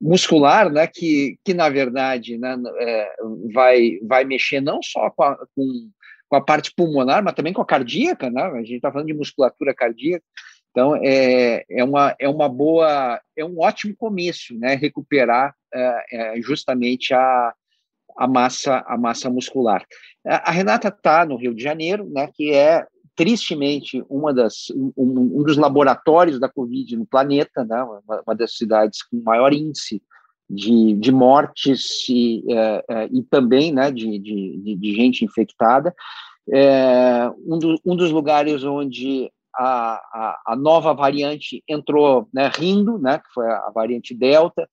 muscular, 0.00 0.70
né, 0.70 0.86
que, 0.86 1.38
que 1.44 1.54
na 1.54 1.68
verdade 1.68 2.36
né, 2.38 2.56
é, 2.80 3.08
vai, 3.52 3.98
vai 4.02 4.24
mexer 4.24 4.60
não 4.60 4.82
só 4.82 5.10
com 5.10 5.22
a, 5.22 5.36
com, 5.54 5.90
com 6.28 6.36
a 6.36 6.40
parte 6.40 6.72
pulmonar, 6.74 7.22
mas 7.22 7.34
também 7.34 7.52
com 7.52 7.62
a 7.62 7.66
cardíaca, 7.66 8.30
né? 8.30 8.42
A 8.42 8.58
gente 8.58 8.76
está 8.76 8.90
falando 8.90 9.06
de 9.06 9.14
musculatura 9.14 9.74
cardíaca, 9.74 10.24
então 10.72 10.96
é, 10.96 11.64
é, 11.70 11.84
uma, 11.84 12.16
é 12.18 12.26
uma 12.26 12.48
boa, 12.48 13.20
é 13.36 13.44
um 13.44 13.60
ótimo 13.60 13.94
começo, 13.94 14.58
né? 14.58 14.74
Recuperar 14.74 15.54
é, 15.72 16.04
é, 16.10 16.40
justamente 16.40 17.12
a, 17.12 17.54
a 18.16 18.26
massa 18.26 18.82
a 18.86 18.96
massa 18.96 19.28
muscular. 19.28 19.84
A, 20.26 20.50
Renata 20.50 20.88
está 20.88 21.26
no 21.26 21.36
Rio 21.36 21.54
de 21.54 21.62
Janeiro, 21.62 22.08
né? 22.08 22.28
Que 22.34 22.54
é 22.54 22.86
tristemente 23.14 24.02
uma 24.08 24.32
das 24.32 24.70
um, 24.70 24.92
um, 24.96 25.42
dos 25.42 25.58
laboratórios 25.58 26.40
da 26.40 26.48
Covid 26.48 26.96
no 26.96 27.04
planeta, 27.04 27.62
né? 27.64 27.82
Uma, 27.82 28.22
uma 28.26 28.34
das 28.34 28.56
cidades 28.56 29.02
com 29.02 29.22
maior 29.22 29.52
índice 29.52 30.02
de, 30.48 30.94
de 30.94 31.12
mortes 31.12 32.08
e, 32.08 32.44
é, 32.48 32.84
é, 32.88 33.08
e 33.12 33.22
também 33.22 33.72
né, 33.72 33.90
de, 33.90 34.18
de, 34.18 34.76
de 34.76 34.94
gente 34.94 35.24
infectada. 35.24 35.94
É, 36.50 37.30
um, 37.46 37.58
do, 37.58 37.80
um 37.84 37.94
dos 37.94 38.10
lugares 38.10 38.64
onde 38.64 39.30
a, 39.54 40.40
a, 40.46 40.56
nova 40.56 40.92
variante 40.92 41.62
entrou 41.68 42.28
né, 42.32 42.50
rindo, 42.54 42.98
né, 42.98 43.18
que 43.18 43.32
foi 43.32 43.46
a, 43.46 43.70
variante 43.74 44.14
Delta. 44.14 44.68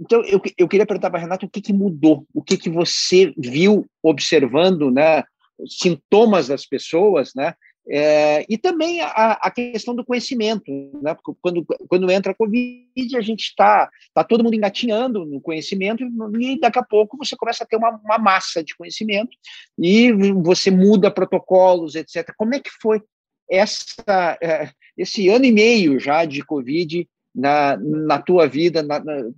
Então, 0.00 0.22
eu, 0.22 0.40
eu 0.56 0.68
queria 0.68 0.86
perguntar 0.86 1.10
para 1.10 1.18
a 1.18 1.22
Renata 1.22 1.44
o 1.44 1.50
que, 1.50 1.60
que 1.60 1.72
mudou, 1.72 2.26
o 2.32 2.42
que, 2.42 2.56
que 2.56 2.70
você 2.70 3.34
viu 3.36 3.86
observando 4.02 4.90
né, 4.90 5.24
sintomas 5.66 6.48
das 6.48 6.64
pessoas, 6.64 7.32
né, 7.34 7.54
é, 7.86 8.46
e 8.48 8.56
também 8.56 9.02
a, 9.02 9.32
a, 9.32 9.50
questão 9.50 9.94
do 9.94 10.04
conhecimento, 10.04 10.64
né? 11.02 11.14
quando, 11.42 11.66
quando 11.86 12.10
entra 12.10 12.32
a 12.32 12.34
Covid, 12.34 13.14
a 13.14 13.20
gente 13.20 13.42
está 13.42 13.90
tá 14.14 14.24
todo 14.24 14.42
mundo 14.42 14.54
engatinhando 14.54 15.26
no 15.26 15.38
conhecimento 15.38 16.02
e 16.40 16.58
daqui 16.58 16.78
a 16.78 16.82
pouco 16.82 17.18
você 17.18 17.36
começa 17.36 17.62
a 17.62 17.66
ter 17.66 17.76
uma, 17.76 17.90
uma 18.02 18.16
massa 18.16 18.64
de 18.64 18.74
conhecimento 18.74 19.36
e 19.78 20.10
você 20.42 20.70
muda 20.70 21.10
protocolos, 21.10 21.94
etc. 21.94 22.32
Como 22.38 22.54
é 22.54 22.60
que 22.60 22.70
foi 22.80 23.02
essa, 23.50 24.38
é, 24.42 24.70
esse 24.96 25.28
ano 25.28 25.44
e 25.44 25.52
meio 25.52 25.98
já 25.98 26.24
de 26.24 26.44
Covid 26.44 27.08
na, 27.34 27.76
na 27.76 28.20
tua 28.20 28.46
vida, 28.46 28.82
na, 28.82 29.02
na, 29.02 29.30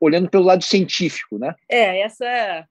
olhando 0.00 0.28
pelo 0.28 0.44
lado 0.44 0.64
científico, 0.64 1.38
né? 1.38 1.54
É, 1.68 2.00
essa 2.00 2.66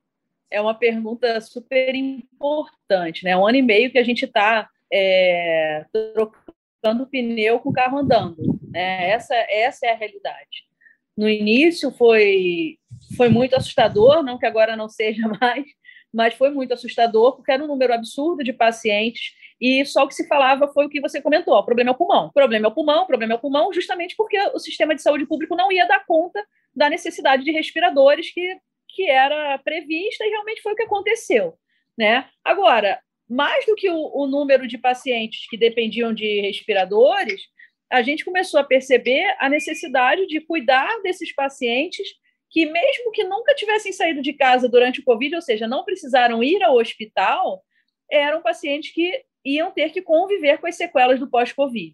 é 0.49 0.61
uma 0.61 0.73
pergunta 0.73 1.39
super 1.41 1.93
importante, 1.95 3.23
né? 3.23 3.35
Um 3.37 3.45
ano 3.45 3.57
e 3.57 3.61
meio 3.61 3.91
que 3.91 3.97
a 3.97 4.03
gente 4.03 4.25
está 4.25 4.67
é, 4.91 5.85
trocando 5.91 7.07
pneu 7.07 7.59
com 7.59 7.69
o 7.69 7.73
carro 7.73 7.97
andando. 7.97 8.59
Né? 8.69 9.09
Essa, 9.09 9.35
essa 9.49 9.85
é 9.85 9.91
a 9.91 9.95
realidade. 9.95 10.67
No 11.15 11.27
início 11.27 11.91
foi, 11.91 12.77
foi 13.15 13.29
muito 13.29 13.55
assustador, 13.55 14.23
não 14.23 14.37
que 14.37 14.45
agora 14.45 14.75
não 14.75 14.87
seja 14.87 15.27
mais, 15.41 15.65
mas 16.13 16.33
foi 16.33 16.51
muito 16.51 16.73
assustador, 16.73 17.35
porque 17.35 17.51
era 17.51 17.63
um 17.63 17.67
número 17.67 17.93
absurdo 17.93 18.43
de 18.43 18.53
pacientes 18.53 19.31
e 19.59 19.83
só 19.85 20.03
o 20.03 20.07
que 20.07 20.13
se 20.13 20.27
falava 20.27 20.67
foi 20.67 20.85
o 20.85 20.89
que 20.89 21.01
você 21.01 21.21
comentou: 21.21 21.55
o 21.55 21.63
problema 21.63 21.89
é 21.89 21.93
o 21.93 21.97
pulmão. 21.97 22.27
O 22.27 22.33
problema 22.33 22.67
é 22.67 22.69
o 22.69 22.73
pulmão, 22.73 23.03
o 23.03 23.07
problema 23.07 23.33
é 23.33 23.35
o 23.35 23.39
pulmão, 23.39 23.73
justamente 23.73 24.15
porque 24.15 24.37
o 24.53 24.59
sistema 24.59 24.93
de 24.93 25.01
saúde 25.01 25.25
público 25.25 25.55
não 25.55 25.71
ia 25.71 25.87
dar 25.87 26.05
conta 26.05 26.45
da 26.75 26.89
necessidade 26.89 27.43
de 27.43 27.51
respiradores 27.51 28.31
que, 28.31 28.57
que 28.89 29.09
era 29.09 29.57
prevista 29.59 30.25
e 30.25 30.29
realmente 30.29 30.61
foi 30.61 30.73
o 30.73 30.75
que 30.75 30.83
aconteceu. 30.83 31.57
Né? 31.97 32.27
Agora, 32.43 32.99
mais 33.27 33.65
do 33.65 33.75
que 33.75 33.89
o, 33.89 34.11
o 34.13 34.27
número 34.27 34.67
de 34.67 34.77
pacientes 34.77 35.49
que 35.49 35.57
dependiam 35.57 36.13
de 36.13 36.41
respiradores, 36.41 37.41
a 37.89 38.01
gente 38.03 38.23
começou 38.23 38.59
a 38.59 38.63
perceber 38.63 39.35
a 39.39 39.49
necessidade 39.49 40.27
de 40.27 40.39
cuidar 40.41 41.01
desses 41.01 41.33
pacientes 41.33 42.07
que, 42.49 42.65
mesmo 42.65 43.11
que 43.11 43.23
nunca 43.23 43.55
tivessem 43.55 43.91
saído 43.91 44.21
de 44.21 44.33
casa 44.33 44.69
durante 44.69 44.99
o 44.99 45.03
Covid, 45.03 45.35
ou 45.35 45.41
seja, 45.41 45.67
não 45.67 45.83
precisaram 45.83 46.43
ir 46.43 46.61
ao 46.63 46.77
hospital, 46.77 47.63
eram 48.09 48.41
pacientes 48.41 48.93
que 48.93 49.23
iam 49.55 49.71
ter 49.71 49.91
que 49.91 50.01
conviver 50.01 50.57
com 50.57 50.67
as 50.67 50.75
sequelas 50.75 51.19
do 51.19 51.29
pós-Covid. 51.29 51.93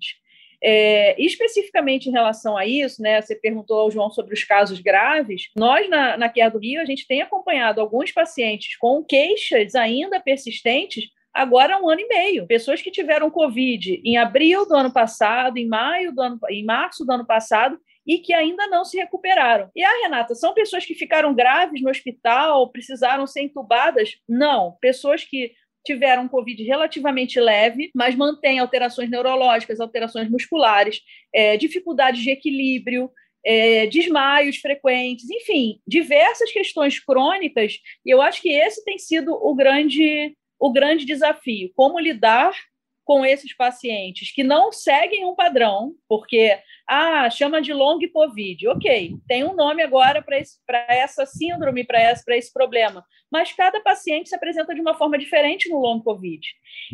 É, 0.65 1.21
especificamente 1.21 2.07
em 2.07 2.11
relação 2.11 2.55
a 2.55 2.65
isso, 2.65 3.01
né, 3.01 3.21
você 3.21 3.35
perguntou 3.35 3.81
ao 3.81 3.91
João 3.91 4.09
sobre 4.09 4.33
os 4.33 4.45
casos 4.45 4.79
graves, 4.79 5.49
nós 5.57 5.89
na, 5.89 6.15
na 6.15 6.27
do 6.49 6.57
Rio, 6.57 6.81
a 6.81 6.85
gente 6.85 7.05
tem 7.05 7.21
acompanhado 7.21 7.81
alguns 7.81 8.13
pacientes 8.13 8.77
com 8.77 9.03
queixas 9.03 9.75
ainda 9.75 10.21
persistentes 10.21 11.09
agora 11.33 11.75
há 11.75 11.81
um 11.81 11.89
ano 11.89 12.01
e 12.01 12.07
meio. 12.07 12.47
Pessoas 12.47 12.81
que 12.81 12.91
tiveram 12.91 13.31
Covid 13.31 14.01
em 14.05 14.17
abril 14.17 14.67
do 14.67 14.75
ano 14.75 14.91
passado, 14.91 15.57
em 15.57 15.67
maio 15.67 16.13
do 16.13 16.21
ano, 16.21 16.39
em 16.49 16.63
março 16.63 17.03
do 17.03 17.11
ano 17.11 17.25
passado, 17.25 17.77
e 18.05 18.19
que 18.19 18.33
ainda 18.33 18.67
não 18.67 18.85
se 18.85 18.97
recuperaram. 18.97 19.69
E 19.75 19.83
a 19.83 19.89
ah, 19.89 20.01
Renata, 20.03 20.35
são 20.35 20.53
pessoas 20.53 20.85
que 20.85 20.93
ficaram 20.93 21.33
graves 21.33 21.81
no 21.81 21.89
hospital, 21.89 22.69
precisaram 22.69 23.25
ser 23.25 23.41
entubadas? 23.41 24.17
Não, 24.27 24.77
pessoas 24.81 25.23
que 25.23 25.53
tiveram 25.85 26.23
um 26.23 26.27
Covid 26.27 26.63
relativamente 26.63 27.39
leve, 27.39 27.91
mas 27.93 28.15
mantêm 28.15 28.59
alterações 28.59 29.09
neurológicas, 29.09 29.79
alterações 29.79 30.29
musculares, 30.29 31.01
é, 31.33 31.57
dificuldades 31.57 32.21
de 32.21 32.31
equilíbrio, 32.31 33.09
é, 33.45 33.87
desmaios 33.87 34.57
frequentes, 34.57 35.29
enfim, 35.29 35.79
diversas 35.85 36.51
questões 36.51 36.99
crônicas. 36.99 37.77
E 38.05 38.09
eu 38.09 38.21
acho 38.21 38.41
que 38.41 38.49
esse 38.49 38.83
tem 38.83 38.97
sido 38.97 39.33
o 39.33 39.53
grande, 39.53 40.35
o 40.59 40.71
grande 40.71 41.05
desafio: 41.05 41.71
como 41.75 41.99
lidar 41.99 42.53
com 43.03 43.25
esses 43.25 43.53
pacientes 43.55 44.31
que 44.31 44.43
não 44.43 44.71
seguem 44.71 45.25
um 45.25 45.35
padrão, 45.35 45.93
porque 46.07 46.57
ah, 46.87 47.29
chama 47.29 47.61
de 47.61 47.73
long 47.73 47.99
COVID. 48.11 48.67
Ok, 48.69 49.15
tem 49.27 49.43
um 49.43 49.55
nome 49.55 49.83
agora 49.83 50.21
para 50.21 50.85
essa 50.89 51.25
síndrome, 51.25 51.83
para 51.83 52.11
esse, 52.11 52.23
esse 52.33 52.53
problema. 52.53 53.05
Mas 53.31 53.51
cada 53.51 53.81
paciente 53.81 54.29
se 54.29 54.35
apresenta 54.35 54.73
de 54.73 54.81
uma 54.81 54.95
forma 54.95 55.17
diferente 55.17 55.69
no 55.69 55.79
long 55.79 56.01
COVID. 56.01 56.47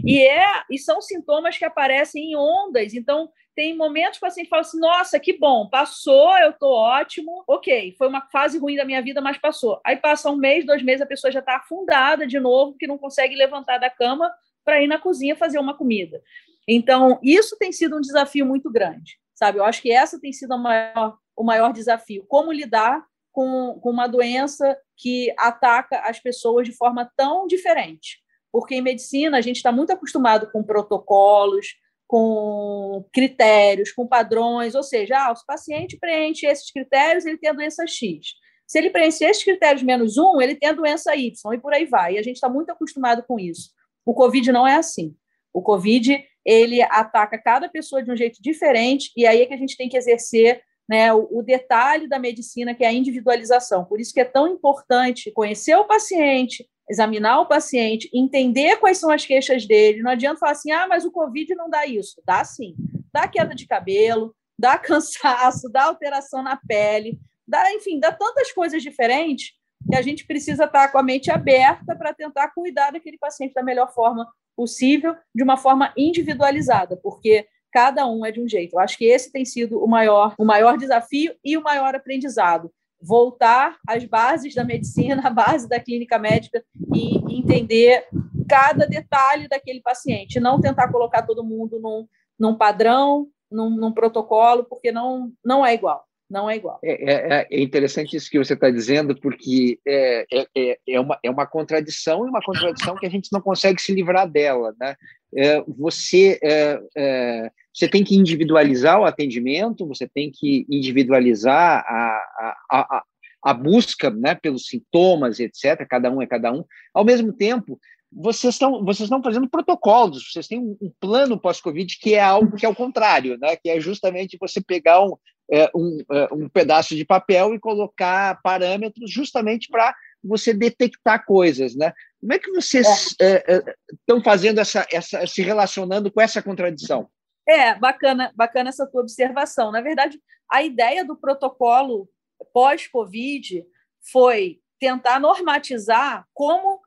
E, 0.05 0.21
é, 0.21 0.45
e 0.69 0.77
são 0.77 1.01
sintomas 1.01 1.57
que 1.57 1.65
aparecem 1.65 2.31
em 2.31 2.35
ondas. 2.35 2.93
Então, 2.93 3.29
tem 3.55 3.75
momentos 3.75 4.17
que 4.17 4.25
o 4.25 4.27
paciente 4.27 4.47
fala 4.47 4.61
assim: 4.61 4.79
nossa, 4.79 5.19
que 5.19 5.37
bom, 5.37 5.67
passou, 5.67 6.37
eu 6.37 6.51
estou 6.51 6.71
ótimo. 6.71 7.43
Ok, 7.47 7.93
foi 7.97 8.07
uma 8.07 8.21
fase 8.29 8.57
ruim 8.57 8.75
da 8.75 8.85
minha 8.85 9.01
vida, 9.01 9.21
mas 9.21 9.37
passou. 9.37 9.81
Aí 9.85 9.97
passa 9.97 10.31
um 10.31 10.37
mês, 10.37 10.65
dois 10.65 10.81
meses, 10.81 11.01
a 11.01 11.05
pessoa 11.05 11.29
já 11.29 11.39
está 11.39 11.57
afundada 11.57 12.25
de 12.25 12.39
novo, 12.39 12.77
que 12.77 12.87
não 12.87 12.97
consegue 12.97 13.35
levantar 13.35 13.77
da 13.77 13.89
cama 13.89 14.31
para 14.69 14.83
ir 14.83 14.87
na 14.87 14.99
cozinha 14.99 15.35
fazer 15.35 15.57
uma 15.57 15.75
comida. 15.75 16.21
Então, 16.67 17.19
isso 17.23 17.57
tem 17.57 17.71
sido 17.71 17.97
um 17.97 18.01
desafio 18.01 18.45
muito 18.45 18.71
grande 18.71 19.19
sabe? 19.39 19.57
Eu 19.57 19.63
acho 19.63 19.81
que 19.81 19.91
essa 19.91 20.19
tem 20.19 20.33
sido 20.33 20.57
maior, 20.57 21.17
o 21.35 21.43
maior 21.43 21.71
desafio, 21.71 22.25
como 22.27 22.51
lidar 22.51 23.01
com, 23.31 23.79
com 23.81 23.89
uma 23.89 24.05
doença 24.05 24.77
que 24.97 25.33
ataca 25.37 26.01
as 26.01 26.19
pessoas 26.19 26.67
de 26.67 26.75
forma 26.75 27.09
tão 27.15 27.47
diferente. 27.47 28.19
Porque 28.51 28.75
em 28.75 28.81
medicina 28.81 29.37
a 29.37 29.41
gente 29.41 29.55
está 29.55 29.71
muito 29.71 29.93
acostumado 29.93 30.51
com 30.51 30.61
protocolos, 30.61 31.67
com 32.05 33.05
critérios, 33.13 33.93
com 33.93 34.05
padrões, 34.05 34.75
ou 34.75 34.83
seja, 34.83 35.15
ah, 35.17 35.31
o 35.31 35.45
paciente 35.45 35.97
preenche 35.97 36.45
esses 36.45 36.69
critérios, 36.69 37.25
ele 37.25 37.37
tem 37.37 37.49
a 37.49 37.53
doença 37.53 37.87
X. 37.87 38.33
Se 38.67 38.77
ele 38.77 38.89
preenche 38.89 39.23
esses 39.23 39.43
critérios 39.43 39.83
menos 39.83 40.17
um, 40.17 40.41
ele 40.41 40.55
tem 40.55 40.69
a 40.69 40.73
doença 40.73 41.15
Y, 41.15 41.53
e 41.53 41.59
por 41.59 41.73
aí 41.73 41.85
vai. 41.85 42.15
E 42.15 42.17
a 42.17 42.23
gente 42.23 42.35
está 42.35 42.49
muito 42.49 42.71
acostumado 42.71 43.23
com 43.23 43.39
isso. 43.39 43.69
O 44.09 44.13
Covid 44.15 44.51
não 44.51 44.67
é 44.67 44.75
assim. 44.75 45.15
O 45.53 45.61
Covid 45.61 46.19
ele 46.43 46.81
ataca 46.81 47.37
cada 47.37 47.69
pessoa 47.69 48.01
de 48.01 48.11
um 48.11 48.17
jeito 48.17 48.41
diferente, 48.41 49.11
e 49.15 49.23
aí 49.23 49.43
é 49.43 49.45
que 49.45 49.53
a 49.53 49.57
gente 49.57 49.77
tem 49.77 49.87
que 49.87 49.95
exercer 49.95 50.63
né, 50.89 51.13
o, 51.13 51.27
o, 51.29 51.43
detalhe 51.43 52.09
da 52.09 52.17
medicina, 52.17 52.73
que 52.73 52.83
é 52.83 52.87
a 52.87 52.91
individualização. 52.91 53.85
Por 53.85 54.01
isso 54.01 54.11
que 54.11 54.19
é 54.19 54.25
tão 54.25 54.47
importante 54.47 55.31
conhecer 55.31 55.75
o 55.75 55.85
paciente, 55.85 56.67
examinar 56.89 57.41
o 57.41 57.47
paciente, 57.47 58.09
entender 58.11 58.77
quais 58.77 58.97
são 58.97 59.11
as 59.11 59.27
queixas 59.27 59.67
dele. 59.67 60.01
Não 60.01 60.09
adianta 60.09 60.39
falar 60.39 60.53
assim, 60.53 60.71
ah, 60.71 60.87
mas 60.87 61.05
o 61.05 61.11
Covid 61.11 61.53
não 61.53 61.69
dá 61.69 61.85
isso. 61.85 62.19
Dá 62.25 62.43
sim. 62.43 62.73
Dá 63.13 63.27
queda 63.27 63.53
de 63.53 63.67
cabelo, 63.67 64.35
dá 64.57 64.75
cansaço, 64.81 65.69
dá 65.69 65.83
alteração 65.83 66.41
na 66.41 66.57
pele, 66.57 67.19
dá, 67.47 67.71
enfim, 67.75 67.99
dá 67.99 68.11
tantas 68.11 68.51
coisas 68.51 68.81
diferentes 68.81 69.51
que 69.87 69.95
a 69.95 70.01
gente 70.01 70.25
precisa 70.25 70.65
estar 70.65 70.91
com 70.91 70.97
a 70.97 71.03
mente 71.03 71.31
aberta 71.31 71.95
para 71.95 72.13
tentar 72.13 72.49
cuidar 72.49 72.91
daquele 72.91 73.17
paciente 73.17 73.53
da 73.53 73.63
melhor 73.63 73.93
forma 73.93 74.27
possível, 74.55 75.15
de 75.33 75.43
uma 75.43 75.55
forma 75.55 75.93
individualizada, 75.95 76.97
porque 76.97 77.47
cada 77.71 78.05
um 78.07 78.25
é 78.25 78.31
de 78.31 78.41
um 78.41 78.47
jeito. 78.47 78.73
Eu 78.73 78.79
acho 78.79 78.97
que 78.97 79.05
esse 79.05 79.31
tem 79.31 79.45
sido 79.45 79.81
o 79.81 79.87
maior, 79.87 80.35
o 80.37 80.43
maior 80.43 80.77
desafio 80.77 81.33
e 81.43 81.55
o 81.57 81.63
maior 81.63 81.95
aprendizado. 81.95 82.71
Voltar 83.01 83.77
às 83.87 84.03
bases 84.03 84.53
da 84.53 84.63
medicina, 84.63 85.21
à 85.25 85.29
base 85.29 85.67
da 85.69 85.79
clínica 85.79 86.19
médica 86.19 86.63
e 86.93 87.37
entender 87.37 88.05
cada 88.49 88.85
detalhe 88.85 89.47
daquele 89.47 89.81
paciente, 89.81 90.39
não 90.39 90.59
tentar 90.59 90.91
colocar 90.91 91.21
todo 91.21 91.43
mundo 91.43 91.79
num, 91.79 92.07
num 92.37 92.55
padrão, 92.55 93.27
num, 93.49 93.69
num 93.69 93.91
protocolo, 93.93 94.65
porque 94.65 94.91
não, 94.91 95.31
não 95.43 95.65
é 95.65 95.73
igual 95.73 96.08
não 96.29 96.49
é 96.49 96.57
igual. 96.57 96.79
É, 96.83 97.39
é, 97.39 97.47
é 97.49 97.61
interessante 97.61 98.15
isso 98.15 98.29
que 98.29 98.37
você 98.37 98.53
está 98.53 98.69
dizendo, 98.69 99.19
porque 99.19 99.79
é, 99.85 100.25
é, 100.31 100.47
é, 100.55 100.79
é, 100.87 100.99
uma, 100.99 101.19
é 101.23 101.29
uma 101.29 101.47
contradição 101.47 102.25
e 102.25 102.29
uma 102.29 102.41
contradição 102.41 102.95
que 102.95 103.05
a 103.05 103.09
gente 103.09 103.29
não 103.33 103.41
consegue 103.41 103.81
se 103.81 103.93
livrar 103.93 104.29
dela. 104.29 104.75
Né? 104.79 104.95
É, 105.35 105.63
você, 105.67 106.39
é, 106.43 106.79
é, 106.95 107.51
você 107.73 107.87
tem 107.87 108.03
que 108.03 108.15
individualizar 108.15 108.99
o 108.99 109.05
atendimento, 109.05 109.87
você 109.87 110.07
tem 110.07 110.31
que 110.31 110.67
individualizar 110.69 111.83
a, 111.87 112.55
a, 112.69 112.79
a, 112.79 113.03
a 113.43 113.53
busca 113.53 114.11
né, 114.11 114.35
pelos 114.35 114.67
sintomas, 114.67 115.39
etc., 115.39 115.83
cada 115.89 116.11
um 116.11 116.21
é 116.21 116.27
cada 116.27 116.51
um. 116.51 116.63
Ao 116.93 117.03
mesmo 117.03 117.33
tempo, 117.33 117.79
vocês 118.11 118.55
estão 118.55 118.83
vocês 118.83 119.09
fazendo 119.23 119.49
protocolos, 119.49 120.31
vocês 120.31 120.47
têm 120.47 120.59
um, 120.59 120.91
plano 120.99 121.39
pós-Covid 121.39 121.97
que 121.99 122.15
é 122.15 122.21
algo 122.21 122.55
que 122.55 122.65
é 122.65 122.69
o 122.69 122.75
contrário, 122.75 123.37
né? 123.39 123.55
Que 123.55 123.69
é 123.69 123.79
justamente 123.79 124.37
você 124.39 124.59
pegar 124.61 125.03
um, 125.03 125.15
é, 125.51 125.69
um, 125.75 125.97
é, 126.11 126.33
um 126.33 126.47
pedaço 126.47 126.95
de 126.95 127.03
papel 127.03 127.53
e 127.53 127.59
colocar 127.59 128.39
parâmetros 128.41 129.11
justamente 129.11 129.67
para 129.69 129.95
você 130.23 130.53
detectar 130.53 131.25
coisas, 131.25 131.75
né? 131.75 131.93
Como 132.19 132.33
é 132.33 132.39
que 132.39 132.51
vocês 132.51 132.85
estão 132.87 134.17
é. 134.17 134.19
é, 134.19 134.23
fazendo 134.23 134.59
essa, 134.59 134.85
essa, 134.91 135.25
se 135.25 135.41
relacionando 135.41 136.11
com 136.11 136.19
essa 136.19 136.41
contradição? 136.41 137.09
É, 137.47 137.73
bacana, 137.75 138.31
bacana 138.35 138.69
essa 138.69 138.85
tua 138.85 139.01
observação. 139.01 139.71
Na 139.71 139.81
verdade, 139.81 140.19
a 140.51 140.61
ideia 140.61 141.05
do 141.05 141.15
protocolo 141.15 142.09
pós-Covid 142.53 143.65
foi 144.11 144.59
tentar 144.79 145.19
normatizar 145.19 146.27
como 146.33 146.81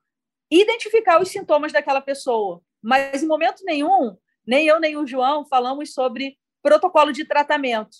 identificar 0.50 1.20
os 1.20 1.28
sintomas 1.28 1.72
daquela 1.72 2.00
pessoa. 2.00 2.62
Mas, 2.82 3.22
em 3.22 3.26
momento 3.26 3.64
nenhum, 3.64 4.16
nem 4.46 4.66
eu 4.66 4.78
nem 4.78 4.96
o 4.96 5.06
João 5.06 5.46
falamos 5.46 5.94
sobre 5.94 6.36
protocolo 6.62 7.12
de 7.12 7.24
tratamento. 7.24 7.96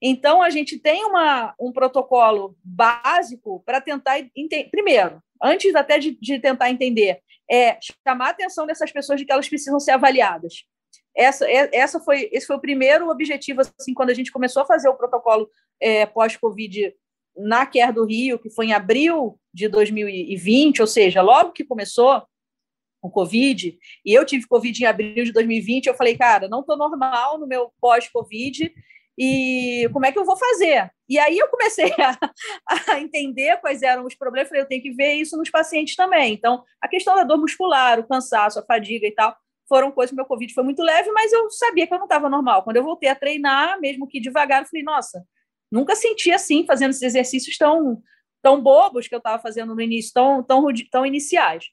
Então, 0.00 0.42
a 0.42 0.50
gente 0.50 0.78
tem 0.78 1.04
uma, 1.04 1.54
um 1.58 1.72
protocolo 1.72 2.56
básico 2.62 3.62
para 3.64 3.80
tentar 3.80 4.18
entender. 4.18 4.68
Primeiro, 4.70 5.22
antes 5.42 5.74
até 5.74 5.98
de, 5.98 6.16
de, 6.20 6.38
tentar 6.38 6.70
entender, 6.70 7.20
é 7.50 7.78
chamar 8.06 8.26
a 8.26 8.30
atenção 8.30 8.66
dessas 8.66 8.92
pessoas 8.92 9.18
de 9.18 9.24
que 9.24 9.32
elas 9.32 9.48
precisam 9.48 9.80
ser 9.80 9.92
avaliadas. 9.92 10.64
Essa, 11.16 11.50
é, 11.50 11.70
essa 11.72 11.98
foi, 11.98 12.28
esse 12.30 12.46
foi 12.46 12.56
o 12.56 12.60
primeiro 12.60 13.08
objetivo, 13.08 13.62
assim, 13.62 13.94
quando 13.94 14.10
a 14.10 14.14
gente 14.14 14.30
começou 14.30 14.62
a 14.62 14.66
fazer 14.66 14.88
o 14.88 14.96
protocolo 14.96 15.48
é, 15.80 16.04
pós-Covid 16.04 16.94
na 17.36 17.64
Care 17.66 17.92
do 17.92 18.04
Rio, 18.04 18.38
que 18.38 18.50
foi 18.50 18.66
em 18.66 18.72
abril 18.72 19.38
de 19.52 19.68
2020, 19.68 20.80
ou 20.80 20.86
seja, 20.86 21.22
logo 21.22 21.52
que 21.52 21.64
começou 21.64 22.22
o 23.02 23.10
Covid, 23.10 23.78
e 24.04 24.14
eu 24.14 24.24
tive 24.24 24.46
Covid 24.46 24.82
em 24.82 24.86
abril 24.86 25.24
de 25.24 25.32
2020, 25.32 25.86
eu 25.86 25.94
falei, 25.94 26.16
cara, 26.16 26.48
não 26.48 26.60
estou 26.60 26.76
normal 26.76 27.38
no 27.38 27.46
meu 27.46 27.70
pós-Covid, 27.80 28.72
e 29.18 29.88
como 29.92 30.04
é 30.04 30.12
que 30.12 30.18
eu 30.18 30.24
vou 30.24 30.36
fazer? 30.36 30.90
E 31.08 31.18
aí 31.18 31.38
eu 31.38 31.48
comecei 31.48 31.90
a, 31.98 32.92
a, 32.92 33.00
entender 33.00 33.58
quais 33.60 33.82
eram 33.82 34.04
os 34.04 34.14
problemas, 34.14 34.48
falei, 34.48 34.62
eu 34.62 34.68
tenho 34.68 34.82
que 34.82 34.92
ver 34.92 35.14
isso 35.14 35.36
nos 35.36 35.48
pacientes 35.48 35.96
também. 35.96 36.34
Então, 36.34 36.62
a 36.80 36.88
questão 36.88 37.14
da 37.14 37.24
dor 37.24 37.38
muscular, 37.38 37.98
o 37.98 38.06
cansaço, 38.06 38.58
a 38.58 38.64
fadiga 38.64 39.06
e 39.06 39.12
tal, 39.12 39.34
foram 39.68 39.90
coisas 39.90 40.10
que 40.10 40.16
meu 40.16 40.26
Covid 40.26 40.52
foi 40.52 40.62
muito 40.62 40.82
leve, 40.82 41.10
mas 41.12 41.32
eu 41.32 41.50
sabia 41.50 41.86
que 41.86 41.94
eu 41.94 41.98
não 41.98 42.04
estava 42.04 42.28
normal. 42.28 42.62
Quando 42.62 42.76
eu 42.76 42.84
voltei 42.84 43.08
a 43.08 43.14
treinar, 43.14 43.80
mesmo 43.80 44.06
que 44.06 44.20
devagar, 44.20 44.62
eu 44.62 44.68
falei, 44.68 44.84
nossa, 44.84 45.24
nunca 45.72 45.96
senti 45.96 46.30
assim, 46.30 46.64
fazendo 46.66 46.90
esses 46.90 47.02
exercícios 47.02 47.56
tão, 47.56 48.00
tão 48.42 48.62
bobos 48.62 49.08
que 49.08 49.14
eu 49.14 49.18
estava 49.18 49.42
fazendo 49.42 49.74
no 49.74 49.80
início, 49.80 50.12
tão, 50.12 50.42
tão, 50.42 50.66
tão 50.90 51.06
iniciais. 51.06 51.64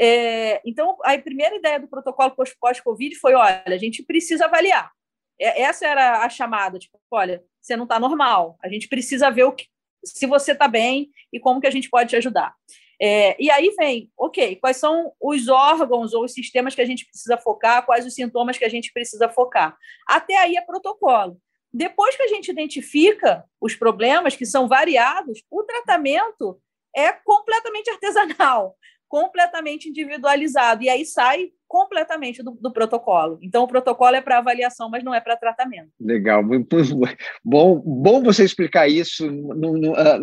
É, 0.00 0.60
então, 0.64 0.96
a 1.04 1.18
primeira 1.18 1.56
ideia 1.56 1.78
do 1.78 1.88
protocolo 1.88 2.34
pós-Covid 2.60 3.16
foi, 3.16 3.34
olha, 3.34 3.62
a 3.66 3.76
gente 3.76 4.02
precisa 4.04 4.46
avaliar 4.46 4.90
essa 5.38 5.86
era 5.86 6.24
a 6.24 6.28
chamada, 6.28 6.78
tipo, 6.78 7.00
olha, 7.10 7.42
você 7.60 7.76
não 7.76 7.84
está 7.84 7.98
normal, 7.98 8.56
a 8.62 8.68
gente 8.68 8.88
precisa 8.88 9.30
ver 9.30 9.44
o 9.44 9.52
que, 9.52 9.66
se 10.04 10.26
você 10.26 10.52
está 10.52 10.68
bem 10.68 11.10
e 11.32 11.38
como 11.38 11.60
que 11.60 11.66
a 11.66 11.70
gente 11.70 11.88
pode 11.90 12.10
te 12.10 12.16
ajudar. 12.16 12.54
É, 13.00 13.36
e 13.40 13.48
aí 13.50 13.72
vem, 13.78 14.10
ok, 14.18 14.56
quais 14.56 14.76
são 14.76 15.12
os 15.20 15.48
órgãos 15.48 16.12
ou 16.14 16.24
os 16.24 16.32
sistemas 16.32 16.74
que 16.74 16.80
a 16.80 16.84
gente 16.84 17.06
precisa 17.06 17.36
focar, 17.36 17.86
quais 17.86 18.04
os 18.04 18.14
sintomas 18.14 18.58
que 18.58 18.64
a 18.64 18.68
gente 18.68 18.92
precisa 18.92 19.28
focar. 19.28 19.76
Até 20.06 20.36
aí 20.36 20.56
é 20.56 20.60
protocolo. 20.60 21.40
Depois 21.72 22.16
que 22.16 22.22
a 22.22 22.28
gente 22.28 22.50
identifica 22.50 23.44
os 23.60 23.76
problemas, 23.76 24.34
que 24.34 24.46
são 24.46 24.66
variados, 24.66 25.42
o 25.50 25.62
tratamento 25.62 26.60
é 26.96 27.12
completamente 27.12 27.90
artesanal, 27.90 28.76
completamente 29.06 29.88
individualizado. 29.88 30.82
E 30.82 30.88
aí 30.88 31.04
sai 31.04 31.52
completamente 31.68 32.42
do, 32.42 32.52
do, 32.52 32.72
protocolo. 32.72 33.38
Então, 33.42 33.62
o 33.62 33.68
protocolo 33.68 34.16
é 34.16 34.22
para 34.22 34.38
avaliação, 34.38 34.88
mas 34.88 35.04
não 35.04 35.14
é 35.14 35.20
para 35.20 35.36
tratamento. 35.36 35.90
Legal. 36.00 36.42
Bom, 37.44 37.78
bom 37.84 38.22
você 38.22 38.42
explicar 38.42 38.88
isso 38.88 39.26
ah, 39.96 40.18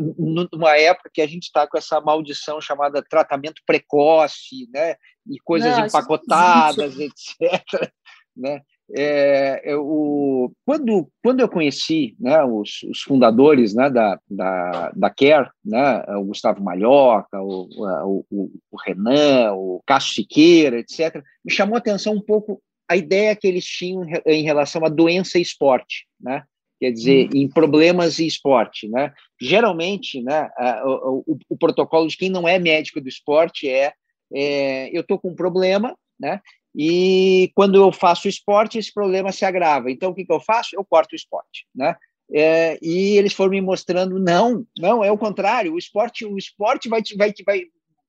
numa 0.51 0.75
época 0.75 1.11
que 1.13 1.21
a 1.21 1.27
gente 1.27 1.43
está 1.43 1.67
com 1.67 1.77
essa 1.77 2.01
maldição 2.01 2.59
chamada 2.59 3.03
tratamento 3.07 3.61
precoce, 3.65 4.67
né? 4.73 4.95
E 5.27 5.39
coisas 5.43 5.77
não, 5.77 5.85
empacotadas, 5.85 6.97
etc. 6.99 7.91
Né? 8.35 8.61
É, 8.93 9.61
eu, 9.65 10.53
quando, 10.63 11.09
quando 11.23 11.39
eu 11.39 11.49
conheci 11.49 12.15
né, 12.19 12.43
os, 12.43 12.83
os 12.83 13.01
fundadores 13.01 13.73
né, 13.73 13.89
da, 13.89 14.19
da, 14.29 14.91
da 14.95 15.09
CARE, 15.09 15.49
né, 15.63 16.03
o 16.17 16.25
Gustavo 16.25 16.63
Malhoca, 16.63 17.41
o, 17.41 18.23
o, 18.29 18.51
o 18.71 18.77
Renan, 18.85 19.53
o 19.53 19.81
Cássio 19.87 20.13
Siqueira, 20.13 20.79
etc., 20.79 21.23
me 21.43 21.51
chamou 21.51 21.75
a 21.75 21.79
atenção 21.79 22.13
um 22.13 22.21
pouco 22.21 22.61
a 22.87 22.95
ideia 22.95 23.35
que 23.35 23.47
eles 23.47 23.65
tinham 23.65 24.05
em 24.25 24.43
relação 24.43 24.85
à 24.85 24.89
doença 24.89 25.39
e 25.39 25.41
esporte, 25.41 26.05
né? 26.21 26.43
quer 26.79 26.91
dizer, 26.91 27.27
hum. 27.27 27.29
em 27.33 27.47
problemas 27.47 28.19
e 28.19 28.27
esporte. 28.27 28.87
Né? 28.87 29.11
Geralmente, 29.41 30.21
né, 30.21 30.49
o, 30.83 31.23
o, 31.25 31.37
o, 31.49 31.57
protocolo 31.57 32.07
de 32.07 32.17
quem 32.17 32.29
não 32.29 32.47
é 32.47 32.59
médico 32.59 33.01
do 33.01 33.09
esporte 33.09 33.67
é, 33.67 33.93
é 34.33 34.95
eu 34.95 35.01
estou 35.01 35.17
com 35.17 35.29
um 35.29 35.35
problema, 35.35 35.97
né? 36.19 36.41
E 36.75 37.51
quando 37.55 37.75
eu 37.75 37.91
faço 37.91 38.27
esporte, 38.27 38.77
esse 38.77 38.93
problema 38.93 39.31
se 39.31 39.45
agrava. 39.45 39.89
Então, 39.89 40.11
o 40.11 40.15
que, 40.15 40.25
que 40.25 40.33
eu 40.33 40.41
faço? 40.41 40.75
Eu 40.75 40.83
corto 40.83 41.13
o 41.13 41.15
esporte, 41.15 41.65
né? 41.73 41.95
É, 42.31 42.77
e 42.81 43.17
eles 43.17 43.33
foram 43.33 43.51
me 43.51 43.61
mostrando, 43.61 44.19
não, 44.19 44.65
não, 44.79 45.03
é 45.03 45.11
o 45.11 45.17
contrário, 45.17 45.73
o 45.73 45.77
esporte, 45.77 46.25
o 46.25 46.37
esporte 46.37 46.89
vai, 46.89 47.01
vai, 47.15 47.31
vai 47.45 47.61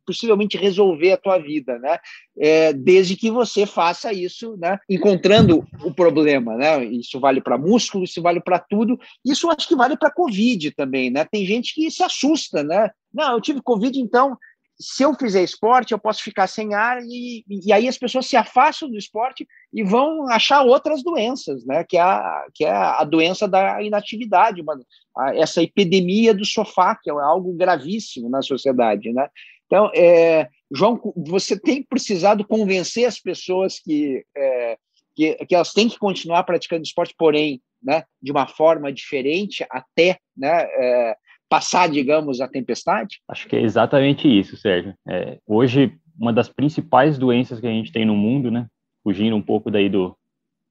possivelmente 0.06 0.56
resolver 0.56 1.12
a 1.12 1.16
tua 1.16 1.38
vida, 1.38 1.78
né? 1.78 1.98
É, 2.38 2.72
desde 2.72 3.16
que 3.16 3.30
você 3.30 3.66
faça 3.66 4.12
isso, 4.12 4.56
né? 4.56 4.78
Encontrando 4.88 5.66
o 5.82 5.92
problema, 5.92 6.56
né? 6.56 6.84
Isso 6.84 7.18
vale 7.18 7.40
para 7.40 7.58
músculo, 7.58 8.04
isso 8.04 8.22
vale 8.22 8.40
para 8.40 8.58
tudo. 8.58 8.98
Isso 9.24 9.50
acho 9.50 9.66
que 9.66 9.76
vale 9.76 9.96
para 9.96 10.12
Covid 10.12 10.70
também, 10.70 11.10
né? 11.10 11.26
Tem 11.30 11.44
gente 11.44 11.74
que 11.74 11.90
se 11.90 12.02
assusta, 12.02 12.62
né? 12.62 12.90
Não, 13.12 13.32
eu 13.32 13.40
tive 13.40 13.60
Covid, 13.60 13.98
então 14.00 14.38
se 14.78 15.02
eu 15.02 15.14
fizer 15.14 15.42
esporte, 15.42 15.92
eu 15.92 15.98
posso 15.98 16.22
ficar 16.22 16.46
sem 16.46 16.74
ar 16.74 16.98
e, 17.02 17.44
e 17.48 17.72
aí 17.72 17.88
as 17.88 17.96
pessoas 17.96 18.26
se 18.26 18.36
afastam 18.36 18.90
do 18.90 18.96
esporte 18.96 19.46
e 19.72 19.82
vão 19.82 20.28
achar 20.28 20.62
outras 20.62 21.02
doenças, 21.02 21.64
né? 21.64 21.84
Que 21.84 21.96
é 21.96 22.00
a, 22.00 22.46
que 22.54 22.64
é 22.64 22.70
a 22.70 23.02
doença 23.04 23.48
da 23.48 23.82
inatividade, 23.82 24.60
uma, 24.60 24.78
a, 25.16 25.34
essa 25.34 25.62
epidemia 25.62 26.34
do 26.34 26.44
sofá, 26.44 26.94
que 26.94 27.10
é 27.10 27.12
algo 27.12 27.54
gravíssimo 27.54 28.28
na 28.28 28.42
sociedade, 28.42 29.12
né? 29.12 29.28
Então, 29.66 29.90
é, 29.94 30.48
João, 30.72 31.00
você 31.16 31.58
tem 31.58 31.82
precisado 31.82 32.46
convencer 32.46 33.06
as 33.06 33.18
pessoas 33.18 33.80
que, 33.80 34.24
é, 34.36 34.78
que, 35.14 35.34
que 35.46 35.54
elas 35.54 35.72
têm 35.72 35.88
que 35.88 35.98
continuar 35.98 36.44
praticando 36.44 36.82
esporte, 36.82 37.14
porém, 37.18 37.60
né, 37.82 38.04
de 38.22 38.30
uma 38.30 38.46
forma 38.46 38.92
diferente, 38.92 39.64
até 39.70 40.18
né, 40.36 40.62
é, 40.62 41.16
passar, 41.48 41.88
digamos, 41.88 42.40
a 42.40 42.48
tempestade? 42.48 43.20
Acho 43.28 43.48
que 43.48 43.56
é 43.56 43.60
exatamente 43.60 44.28
isso, 44.28 44.56
Sérgio. 44.56 44.94
É, 45.08 45.38
hoje, 45.46 45.96
uma 46.18 46.32
das 46.32 46.48
principais 46.48 47.18
doenças 47.18 47.60
que 47.60 47.66
a 47.66 47.70
gente 47.70 47.92
tem 47.92 48.04
no 48.04 48.16
mundo, 48.16 48.50
né, 48.50 48.66
fugindo 49.02 49.36
um 49.36 49.42
pouco 49.42 49.70
daí 49.70 49.88
do, 49.88 50.16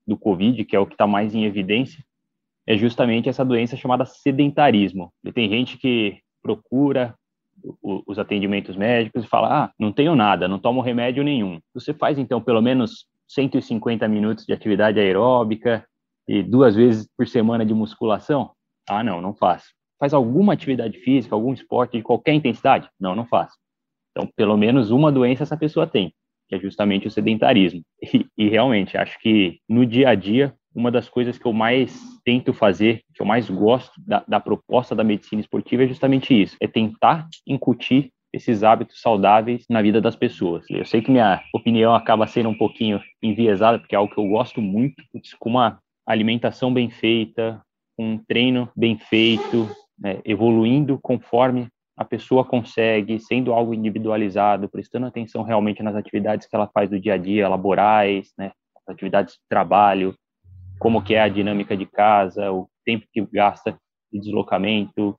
do 0.06 0.18
Covid, 0.18 0.64
que 0.66 0.76
é 0.76 0.80
o 0.80 0.86
que 0.86 0.94
está 0.94 1.08
mais 1.08 1.34
em 1.34 1.46
evidência, 1.46 2.04
é 2.68 2.76
justamente 2.76 3.30
essa 3.30 3.46
doença 3.46 3.78
chamada 3.78 4.06
sedentarismo. 4.06 5.14
E 5.24 5.32
tem 5.32 5.50
gente 5.50 5.78
que 5.78 6.20
procura 6.42 7.16
os 7.82 8.20
atendimentos 8.20 8.76
médicos 8.76 9.24
e 9.24 9.28
fala: 9.28 9.66
ah, 9.66 9.72
não 9.80 9.92
tenho 9.92 10.16
nada, 10.16 10.48
não 10.48 10.60
tomo 10.60 10.82
remédio 10.82 11.24
nenhum. 11.24 11.60
Você 11.74 11.94
faz 11.94 12.18
então 12.18 12.42
pelo 12.42 12.62
menos 12.62 13.08
150 13.28 14.08
minutos 14.08 14.46
de 14.46 14.54
atividade 14.54 15.00
aeróbica 15.00 15.86
e 16.28 16.44
duas 16.44 16.76
vezes 16.76 17.08
por 17.16 17.28
semana 17.28 17.66
de 17.66 17.74
musculação? 17.74 18.52
Ah, 18.88 19.04
não, 19.04 19.22
não 19.22 19.34
faço 19.34 19.76
faz 20.00 20.14
alguma 20.14 20.54
atividade 20.54 21.00
física, 21.00 21.36
algum 21.36 21.54
esporte 21.54 21.98
de 21.98 22.04
qualquer 22.04 22.34
intensidade? 22.34 22.90
Não, 23.00 23.16
não 23.16 23.26
faz. 23.26 23.52
Então, 24.12 24.30
pelo 24.36 24.58
menos 24.58 24.92
uma 24.92 25.12
doença 25.12 25.44
essa 25.44 25.58
pessoa 25.58 25.86
tem, 25.86 26.14
que 26.48 26.56
é 26.56 26.60
justamente 26.60 27.08
o 27.08 27.12
sedentarismo. 27.12 27.82
E, 28.02 28.26
e, 28.38 28.50
realmente, 28.50 28.98
acho 28.98 29.20
que 29.20 29.60
no 29.68 29.86
dia 29.86 30.10
a 30.10 30.16
dia, 30.16 30.54
uma 30.74 30.92
das 30.92 31.10
coisas 31.10 31.38
que 31.38 31.46
eu 31.46 31.54
mais 31.54 31.98
tento 32.24 32.54
fazer, 32.54 33.02
que 33.14 33.22
eu 33.22 33.26
mais 33.26 33.50
gosto 33.50 33.94
da, 33.98 34.24
da 34.28 34.40
proposta 34.40 34.96
da 34.96 35.04
medicina 35.04 35.42
esportiva 35.42 35.84
é 35.84 35.88
justamente 35.88 36.40
isso: 36.40 36.56
é 36.62 36.68
tentar 36.68 37.28
incutir 37.48 38.12
esses 38.34 38.64
hábitos 38.64 39.00
saudáveis 39.00 39.66
na 39.70 39.82
vida 39.82 40.02
das 40.02 40.16
pessoas. 40.16 40.66
Eu 40.70 40.86
sei 40.86 41.02
que 41.02 41.10
minha 41.10 41.42
opinião 41.54 41.96
acaba 41.96 42.28
sendo 42.28 42.50
um 42.50 42.58
pouquinho 42.58 43.02
enviesada, 43.24 43.80
porque 43.80 43.96
é 43.96 43.98
algo 43.98 44.14
que 44.14 44.20
eu 44.20 44.28
gosto 44.28 44.62
muito, 44.62 45.02
com 45.40 45.50
uma 45.50 45.80
alimentação 46.06 46.74
bem 46.74 46.90
feita, 46.90 47.62
um 47.98 48.18
treino 48.18 48.70
bem 48.76 48.98
feito, 48.98 49.70
né, 49.98 50.22
evoluindo 50.26 51.00
conforme 51.02 51.68
a 51.98 52.04
pessoa 52.04 52.44
consegue, 52.44 53.20
sendo 53.20 53.54
algo 53.54 53.74
individualizado, 53.74 54.68
prestando 54.68 55.06
atenção 55.06 55.44
realmente 55.44 55.82
nas 55.82 55.96
atividades 55.96 56.48
que 56.48 56.56
ela 56.56 56.68
faz 56.68 56.90
do 56.90 57.00
dia 57.00 57.14
a 57.14 57.18
dia, 57.18 57.48
laborais, 57.48 58.34
né, 58.38 58.52
atividades 58.88 59.36
de 59.36 59.40
trabalho, 59.50 60.14
como 60.78 61.02
que 61.02 61.16
é 61.16 61.22
a 61.22 61.30
dinâmica 61.30 61.76
de 61.76 61.86
casa, 61.86 62.52
o 62.52 62.70
tempo 62.84 63.06
que 63.12 63.26
gasta 63.32 63.78
de 64.12 64.20
deslocamento, 64.20 65.18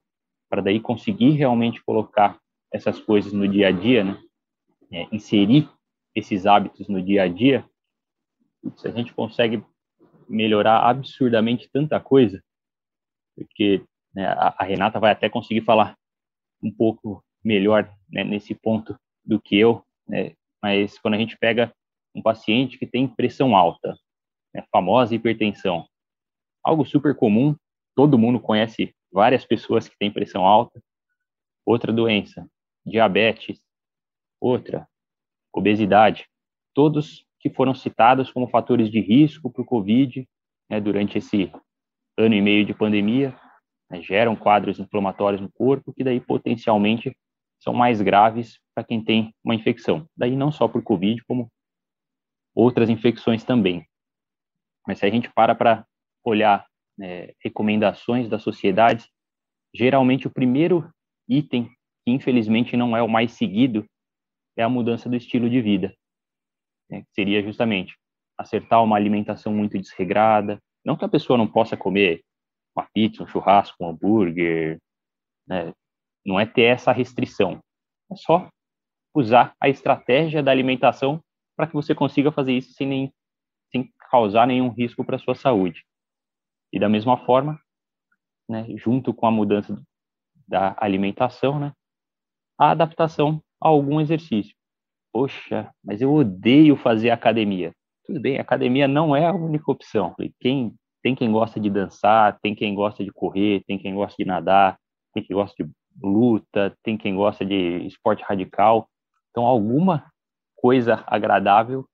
para 0.49 0.63
daí 0.63 0.79
conseguir 0.79 1.31
realmente 1.31 1.83
colocar 1.83 2.39
essas 2.73 3.01
coisas 3.01 3.33
no 3.33 3.49
dia 3.49 3.69
a 3.69 3.73
dia, 3.73 4.05
né, 4.05 4.19
é, 4.93 5.07
inserir 5.11 5.69
esses 6.15 6.47
hábitos 6.47 6.89
no 6.89 7.03
dia 7.03 7.23
a 7.23 7.29
dia, 7.29 7.65
se 8.77 8.87
a 8.87 8.91
gente 8.91 9.15
consegue 9.15 9.63
melhorar 10.29 10.81
absurdamente 10.89 11.69
tanta 11.73 12.01
coisa, 12.01 12.43
porque 13.35 13.83
né? 14.17 14.27
A, 14.29 14.55
a, 14.59 14.65
Renata 14.65 14.99
vai 14.99 15.13
até 15.13 15.29
conseguir 15.29 15.61
falar 15.61 15.95
um 16.63 16.73
pouco 16.73 17.23
melhor 17.45 17.95
né, 18.09 18.25
nesse 18.25 18.55
ponto 18.55 18.99
do 19.23 19.39
que 19.39 19.57
eu, 19.57 19.85
né? 20.09 20.33
mas 20.63 20.99
quando 20.99 21.15
a 21.15 21.19
gente 21.19 21.37
pega 21.37 21.71
um 22.15 22.23
paciente 22.23 22.79
que 22.79 22.87
tem 22.87 23.07
pressão 23.07 23.55
alta, 23.55 23.95
né, 24.55 24.65
famosa 24.73 25.15
hipertensão, 25.15 25.87
algo 26.65 26.87
super 26.87 27.15
comum, 27.15 27.55
todo 27.95 28.19
mundo 28.19 28.41
conhece 28.41 28.95
várias 29.13 29.45
pessoas 29.45 29.87
que 29.87 29.97
têm 29.99 30.11
pressão 30.11 30.47
alta. 30.47 30.81
Outra 31.65 31.93
doença, 31.93 32.49
diabetes. 32.85 33.61
Outra, 34.41 34.89
obesidade. 35.53 36.27
Todos 36.75 37.27
que 37.39 37.51
foram 37.51 37.75
citados 37.75 38.31
como 38.31 38.49
fatores 38.49 38.91
de 38.91 39.01
risco 39.01 39.51
para 39.51 39.63
o 39.63 39.67
Covid 39.67 40.27
né, 40.71 40.81
durante 40.81 41.19
esse 41.19 41.53
ano 42.19 42.35
e 42.35 42.41
meio 42.41 42.65
de 42.65 42.75
pandemia, 42.75 43.39
né, 43.91 44.01
geram 44.03 44.37
quadros 44.37 44.79
inflamatórios 44.79 45.41
no 45.41 45.51
corpo, 45.51 45.93
que 45.93 46.05
daí 46.05 46.21
potencialmente 46.21 47.17
são 47.61 47.73
mais 47.73 48.01
graves 48.01 48.59
para 48.75 48.85
quem 48.85 49.03
tem 49.03 49.35
uma 49.43 49.55
infecção. 49.55 50.07
Daí 50.17 50.37
não 50.37 50.53
só 50.53 50.69
por 50.69 50.83
Covid, 50.83 51.23
como 51.25 51.49
outras 52.55 52.89
infecções 52.89 53.45
também. 53.45 53.87
Mas 54.87 54.99
se 54.99 55.07
a 55.07 55.11
gente 55.11 55.33
para 55.33 55.55
para 55.55 55.87
olhar 56.25 56.67
né, 56.97 57.33
recomendações 57.43 58.29
da 58.29 58.39
sociedade, 58.39 59.09
geralmente 59.75 60.27
o 60.27 60.33
primeiro 60.33 60.91
item, 61.29 61.69
que 62.05 62.13
infelizmente 62.13 62.77
não 62.77 62.97
é 62.97 63.03
o 63.03 63.09
mais 63.09 63.33
seguido, 63.33 63.85
é 64.57 64.63
a 64.63 64.69
mudança 64.69 65.09
do 65.09 65.17
estilo 65.17 65.51
de 65.51 65.61
vida. 65.61 65.95
Né, 66.91 67.05
seria 67.13 67.43
justamente 67.43 67.97
acertar 68.39 68.83
uma 68.83 68.97
alimentação 68.97 69.53
muito 69.53 69.79
desregrada, 69.79 70.59
não 70.85 70.97
que 70.97 71.05
a 71.05 71.09
pessoa 71.09 71.37
não 71.37 71.49
possa 71.49 71.77
comer 71.77 72.23
uma 72.77 72.87
pizza, 72.93 73.23
um 73.23 73.27
churrasco, 73.27 73.77
um 73.81 73.89
hambúrguer, 73.89 74.79
né? 75.47 75.73
Não 76.25 76.39
é 76.39 76.45
ter 76.45 76.63
essa 76.63 76.93
restrição. 76.93 77.61
É 78.11 78.17
só 78.17 78.49
usar 79.15 79.55
a 79.61 79.69
estratégia 79.69 80.43
da 80.43 80.51
alimentação 80.51 81.23
para 81.57 81.67
que 81.67 81.73
você 81.73 81.95
consiga 81.95 82.31
fazer 82.31 82.53
isso 82.53 82.73
sem, 82.75 82.87
nem, 82.87 83.13
sem 83.71 83.91
causar 84.11 84.47
nenhum 84.47 84.69
risco 84.69 85.05
para 85.05 85.17
a 85.17 85.19
sua 85.19 85.35
saúde. 85.35 85.85
E 86.73 86.79
da 86.79 86.89
mesma 86.89 87.17
forma, 87.25 87.59
né, 88.49 88.67
junto 88.77 89.15
com 89.15 89.27
a 89.27 89.31
mudança 89.31 89.81
da 90.47 90.77
alimentação, 90.79 91.59
né, 91.59 91.73
a 92.59 92.73
adaptação 92.73 93.43
a 93.61 93.69
algum 93.69 94.01
exercício. 94.01 94.55
Poxa, 95.13 95.73
mas 95.83 96.03
eu 96.03 96.13
odeio 96.13 96.77
fazer 96.77 97.11
academia. 97.11 97.73
Tudo 98.05 98.21
bem, 98.21 98.39
academia 98.39 98.87
não 98.87 99.17
é 99.17 99.27
a 99.27 99.33
única 99.33 99.71
opção. 99.71 100.15
Quem 100.39 100.77
tem 101.07 101.15
quem 101.15 101.31
gosta 101.31 101.61
de 101.61 101.71
dançar, 101.71 102.37
tem 102.41 102.53
quem 102.53 102.75
gosta 102.75 103.05
de 103.05 103.13
correr, 103.13 103.63
tem 103.65 103.79
quem 103.79 103.95
gosta 103.95 104.17
de 104.19 104.29
nadar, 104.29 104.77
tem 105.15 105.23
quem 105.23 105.37
gosta 105.37 105.63
de 105.63 105.71
luta, 106.03 106.77
tem 106.83 106.99
quem 106.99 107.15
gosta 107.15 107.47
de 107.47 107.87
esporte 107.87 108.25
radical. 108.25 108.89
Então, 109.31 109.45
alguma 109.45 110.11
coisa 110.57 111.05
agradável 111.07 111.89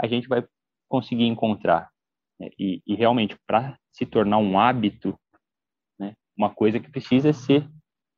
a 0.00 0.06
gente 0.06 0.26
vai 0.26 0.42
conseguir 0.88 1.26
encontrar. 1.26 1.90
Né? 2.40 2.48
E, 2.58 2.80
e, 2.86 2.94
realmente, 2.94 3.36
para 3.46 3.78
se 3.92 4.06
tornar 4.06 4.38
um 4.38 4.58
hábito, 4.58 5.14
né, 6.00 6.14
uma 6.34 6.48
coisa 6.48 6.80
que 6.80 6.90
precisa 6.90 7.34
ser 7.34 7.68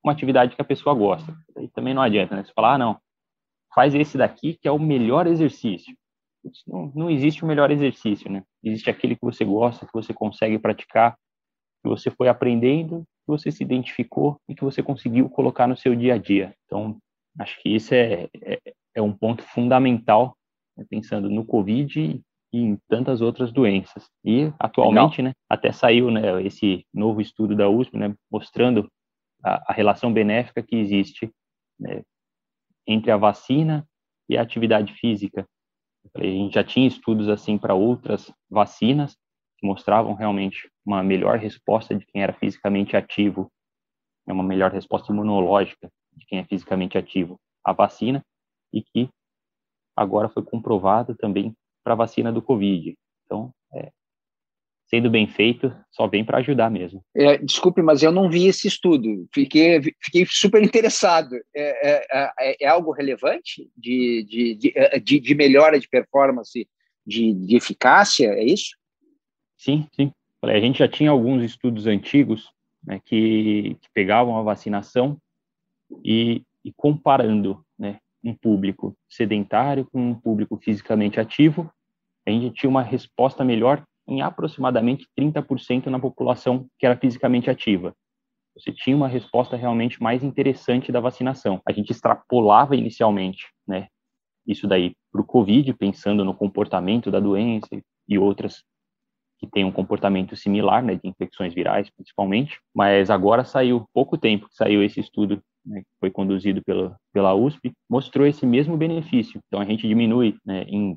uma 0.00 0.12
atividade 0.12 0.54
que 0.54 0.62
a 0.62 0.64
pessoa 0.64 0.94
gosta. 0.94 1.36
E 1.58 1.66
também 1.70 1.92
não 1.92 2.02
adianta, 2.02 2.36
né? 2.36 2.44
Você 2.44 2.52
falar, 2.52 2.74
ah, 2.74 2.78
não, 2.78 3.00
faz 3.74 3.96
esse 3.96 4.16
daqui 4.16 4.56
que 4.62 4.68
é 4.68 4.70
o 4.70 4.78
melhor 4.78 5.26
exercício. 5.26 5.92
Não, 6.66 6.92
não 6.94 7.10
existe 7.10 7.44
o 7.44 7.46
melhor 7.46 7.70
exercício, 7.70 8.30
né? 8.30 8.42
Existe 8.62 8.90
aquele 8.90 9.14
que 9.14 9.24
você 9.24 9.44
gosta, 9.44 9.86
que 9.86 9.92
você 9.92 10.12
consegue 10.12 10.58
praticar, 10.58 11.16
que 11.82 11.88
você 11.88 12.10
foi 12.10 12.28
aprendendo, 12.28 13.00
que 13.00 13.28
você 13.28 13.50
se 13.50 13.62
identificou 13.62 14.36
e 14.48 14.54
que 14.54 14.64
você 14.64 14.82
conseguiu 14.82 15.28
colocar 15.28 15.66
no 15.66 15.76
seu 15.76 15.94
dia 15.94 16.14
a 16.14 16.18
dia. 16.18 16.54
Então, 16.64 16.98
acho 17.38 17.60
que 17.60 17.68
isso 17.68 17.94
é, 17.94 18.28
é, 18.42 18.58
é 18.94 19.02
um 19.02 19.12
ponto 19.12 19.42
fundamental, 19.42 20.36
né? 20.76 20.84
pensando 20.88 21.28
no 21.28 21.44
Covid 21.44 22.22
e 22.52 22.58
em 22.58 22.76
tantas 22.88 23.20
outras 23.20 23.52
doenças. 23.52 24.08
E 24.24 24.52
atualmente, 24.58 25.22
né, 25.22 25.32
até 25.48 25.72
saiu 25.72 26.10
né, 26.10 26.42
esse 26.42 26.84
novo 26.92 27.20
estudo 27.20 27.54
da 27.54 27.68
USP, 27.68 27.96
né, 27.96 28.14
mostrando 28.30 28.88
a, 29.42 29.70
a 29.70 29.72
relação 29.72 30.12
benéfica 30.12 30.62
que 30.62 30.76
existe 30.76 31.30
né, 31.78 32.02
entre 32.86 33.10
a 33.10 33.16
vacina 33.16 33.86
e 34.28 34.36
a 34.36 34.42
atividade 34.42 34.92
física. 34.94 35.46
A 36.14 36.22
gente 36.22 36.54
já 36.54 36.64
tinha 36.64 36.88
estudos 36.88 37.28
assim 37.28 37.58
para 37.58 37.74
outras 37.74 38.32
vacinas 38.48 39.16
que 39.58 39.66
mostravam 39.66 40.14
realmente 40.14 40.70
uma 40.84 41.02
melhor 41.02 41.38
resposta 41.38 41.94
de 41.94 42.04
quem 42.06 42.22
era 42.22 42.32
fisicamente 42.32 42.96
ativo, 42.96 43.50
né, 44.26 44.32
uma 44.32 44.42
melhor 44.42 44.72
resposta 44.72 45.12
imunológica 45.12 45.90
de 46.16 46.26
quem 46.26 46.38
é 46.38 46.44
fisicamente 46.44 46.96
ativo 46.96 47.38
à 47.64 47.72
vacina 47.72 48.24
e 48.72 48.82
que 48.82 49.08
agora 49.94 50.28
foi 50.28 50.42
comprovado 50.42 51.14
também 51.14 51.54
para 51.84 51.92
a 51.92 51.96
vacina 51.96 52.32
do 52.32 52.42
Covid. 52.42 52.96
Então, 53.24 53.52
é, 53.74 53.92
sendo 54.90 55.08
bem 55.08 55.28
feito, 55.28 55.72
só 55.92 56.08
vem 56.08 56.24
para 56.24 56.38
ajudar 56.38 56.68
mesmo. 56.68 57.00
É, 57.14 57.38
desculpe, 57.38 57.80
mas 57.80 58.02
eu 58.02 58.10
não 58.10 58.28
vi 58.28 58.48
esse 58.48 58.66
estudo. 58.66 59.24
Fiquei, 59.32 59.80
fiquei 60.00 60.26
super 60.26 60.60
interessado. 60.60 61.36
É, 61.54 61.90
é, 61.90 62.32
é, 62.40 62.56
é 62.64 62.68
algo 62.68 62.90
relevante 62.90 63.70
de, 63.76 64.26
de, 64.28 64.54
de, 64.56 64.72
é, 64.74 64.98
de, 64.98 65.34
melhora 65.36 65.78
de 65.78 65.88
performance, 65.88 66.68
de, 67.06 67.32
de 67.32 67.56
eficácia? 67.56 68.32
É 68.32 68.42
isso? 68.42 68.76
Sim, 69.56 69.86
sim. 69.94 70.12
A 70.42 70.58
gente 70.58 70.80
já 70.80 70.88
tinha 70.88 71.10
alguns 71.10 71.44
estudos 71.44 71.86
antigos 71.86 72.50
né, 72.84 73.00
que, 73.04 73.76
que, 73.80 73.88
pegavam 73.94 74.36
a 74.36 74.42
vacinação 74.42 75.18
e, 76.04 76.42
e 76.64 76.72
comparando 76.72 77.64
né, 77.78 78.00
um 78.24 78.34
público 78.34 78.96
sedentário 79.08 79.86
com 79.86 80.10
um 80.10 80.14
público 80.14 80.56
fisicamente 80.56 81.20
ativo, 81.20 81.70
a 82.26 82.30
gente 82.30 82.54
tinha 82.54 82.70
uma 82.70 82.82
resposta 82.82 83.44
melhor 83.44 83.84
em 84.10 84.20
aproximadamente 84.20 85.06
30% 85.18 85.86
na 85.86 85.98
população 85.98 86.66
que 86.78 86.84
era 86.84 86.96
fisicamente 86.96 87.48
ativa. 87.48 87.94
Você 88.56 88.72
tinha 88.72 88.96
uma 88.96 89.08
resposta 89.08 89.56
realmente 89.56 90.02
mais 90.02 90.24
interessante 90.24 90.90
da 90.90 91.00
vacinação. 91.00 91.62
A 91.64 91.72
gente 91.72 91.90
extrapolava 91.90 92.74
inicialmente, 92.74 93.46
né, 93.66 93.86
isso 94.46 94.66
daí 94.66 94.92
para 95.12 95.20
o 95.20 95.24
COVID, 95.24 95.72
pensando 95.74 96.24
no 96.24 96.34
comportamento 96.34 97.10
da 97.10 97.20
doença 97.20 97.68
e 98.08 98.18
outras 98.18 98.64
que 99.38 99.46
têm 99.46 99.64
um 99.64 99.72
comportamento 99.72 100.36
similar, 100.36 100.82
né, 100.82 100.96
de 100.96 101.08
infecções 101.08 101.54
virais 101.54 101.88
principalmente, 101.90 102.60
mas 102.74 103.08
agora 103.08 103.44
saiu 103.44 103.86
pouco 103.94 104.18
tempo 104.18 104.48
que 104.48 104.54
saiu 104.54 104.82
esse 104.82 105.00
estudo 105.00 105.40
né, 105.64 105.80
que 105.80 105.88
foi 105.98 106.10
conduzido 106.10 106.62
pela, 106.62 106.96
pela 107.12 107.34
USP, 107.34 107.72
mostrou 107.88 108.26
esse 108.26 108.44
mesmo 108.44 108.76
benefício. 108.76 109.40
Então, 109.46 109.60
a 109.60 109.64
gente 109.64 109.86
diminui 109.86 110.36
né, 110.44 110.64
em 110.64 110.96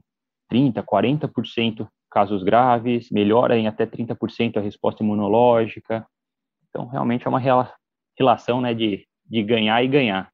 30%, 0.52 0.84
40% 0.84 1.88
casos 2.14 2.44
graves, 2.44 3.10
melhora 3.10 3.58
em 3.58 3.68
até 3.68 3.86
30% 3.86 4.58
a 4.58 4.62
resposta 4.62 5.04
imunológica. 5.04 6.06
Então, 6.70 6.88
realmente 6.88 7.26
é 7.26 7.30
uma 7.30 7.74
relação 8.18 8.62
né, 8.62 8.74
de, 8.74 9.06
de 9.26 9.44
ganhar 9.44 9.84
e 9.84 9.88
ganhar. 9.88 10.30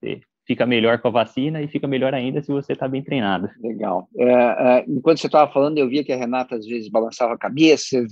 Você 0.00 0.22
fica 0.46 0.64
melhor 0.64 0.98
com 1.00 1.08
a 1.08 1.10
vacina 1.10 1.60
e 1.60 1.68
fica 1.68 1.86
melhor 1.86 2.14
ainda 2.14 2.42
se 2.42 2.50
você 2.50 2.72
está 2.72 2.88
bem 2.88 3.02
treinado. 3.02 3.50
Legal. 3.60 4.08
É, 4.16 4.24
é, 4.24 4.84
enquanto 4.88 5.18
você 5.18 5.26
estava 5.26 5.52
falando, 5.52 5.76
eu 5.76 5.88
via 5.88 6.02
que 6.02 6.12
a 6.12 6.16
Renata 6.16 6.56
às 6.56 6.64
vezes 6.66 6.88
balançava 6.88 7.34
a 7.34 7.38
cabeça, 7.38 8.02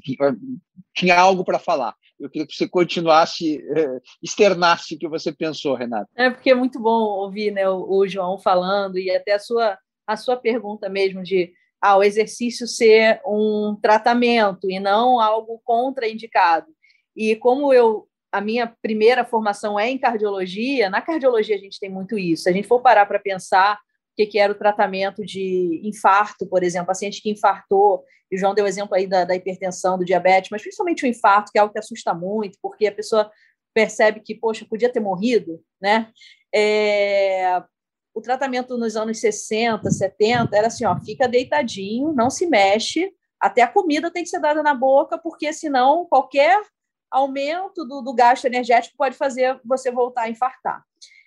tinha 0.94 1.18
algo 1.18 1.42
para 1.42 1.58
falar. 1.58 1.94
Eu 2.20 2.28
queria 2.28 2.46
que 2.46 2.54
você 2.54 2.68
continuasse, 2.68 3.58
eh, 3.76 4.00
externasse 4.22 4.94
o 4.94 4.98
que 4.98 5.08
você 5.08 5.32
pensou, 5.32 5.74
Renata. 5.74 6.08
É 6.16 6.30
porque 6.30 6.50
é 6.50 6.54
muito 6.54 6.80
bom 6.80 7.02
ouvir 7.20 7.50
né, 7.50 7.68
o, 7.68 7.98
o 7.98 8.08
João 8.08 8.38
falando 8.38 8.98
e 8.98 9.10
até 9.10 9.34
a 9.34 9.38
sua, 9.38 9.78
a 10.06 10.16
sua 10.16 10.36
pergunta 10.36 10.88
mesmo 10.88 11.22
de 11.22 11.52
ah, 11.86 11.96
o 11.96 12.02
exercício 12.02 12.66
ser 12.66 13.20
um 13.24 13.76
tratamento 13.80 14.68
e 14.70 14.80
não 14.80 15.20
algo 15.20 15.60
contraindicado. 15.64 16.66
E 17.14 17.36
como 17.36 17.72
eu 17.72 18.08
a 18.32 18.40
minha 18.40 18.66
primeira 18.82 19.24
formação 19.24 19.78
é 19.78 19.88
em 19.88 19.96
cardiologia, 19.96 20.90
na 20.90 21.00
cardiologia 21.00 21.54
a 21.54 21.58
gente 21.58 21.78
tem 21.78 21.88
muito 21.88 22.18
isso. 22.18 22.42
Se 22.42 22.50
a 22.50 22.52
gente 22.52 22.68
for 22.68 22.80
parar 22.80 23.06
para 23.06 23.18
pensar 23.18 23.78
que, 24.16 24.26
que 24.26 24.38
era 24.38 24.52
o 24.52 24.56
tratamento 24.56 25.24
de 25.24 25.80
infarto, 25.84 26.46
por 26.46 26.62
exemplo, 26.62 26.88
paciente 26.88 27.22
que 27.22 27.30
infartou, 27.30 28.04
e 28.30 28.36
o 28.36 28.38
João 28.38 28.52
deu 28.52 28.64
o 28.64 28.68
exemplo 28.68 28.94
aí 28.94 29.06
da, 29.06 29.24
da 29.24 29.36
hipertensão, 29.36 29.96
do 29.96 30.04
diabetes, 30.04 30.50
mas 30.50 30.60
principalmente 30.60 31.04
o 31.04 31.06
infarto, 31.06 31.52
que 31.52 31.58
é 31.58 31.60
algo 31.60 31.72
que 31.72 31.78
assusta 31.78 32.12
muito, 32.12 32.58
porque 32.60 32.86
a 32.86 32.92
pessoa 32.92 33.30
percebe 33.72 34.20
que, 34.20 34.34
poxa, 34.34 34.66
podia 34.68 34.92
ter 34.92 35.00
morrido, 35.00 35.62
né? 35.80 36.10
É, 36.52 37.62
o 38.16 38.20
tratamento 38.22 38.78
nos 38.78 38.96
anos 38.96 39.20
60, 39.20 39.90
70 39.90 40.56
era 40.56 40.68
assim, 40.68 40.86
ó, 40.86 40.98
fica 41.00 41.28
deitadinho, 41.28 42.14
não 42.14 42.30
se 42.30 42.46
mexe, 42.46 43.12
até 43.38 43.60
a 43.60 43.68
comida 43.68 44.10
tem 44.10 44.22
que 44.22 44.30
ser 44.30 44.40
dada 44.40 44.62
na 44.62 44.72
boca, 44.72 45.18
porque 45.18 45.52
senão 45.52 46.06
qualquer 46.06 46.58
aumento 47.10 47.84
do, 47.84 48.00
do 48.00 48.14
gasto 48.14 48.46
energético 48.46 48.96
pode 48.96 49.14
fazer 49.18 49.60
você 49.62 49.90
voltar 49.90 50.22
a 50.22 50.30
infartar. 50.30 50.82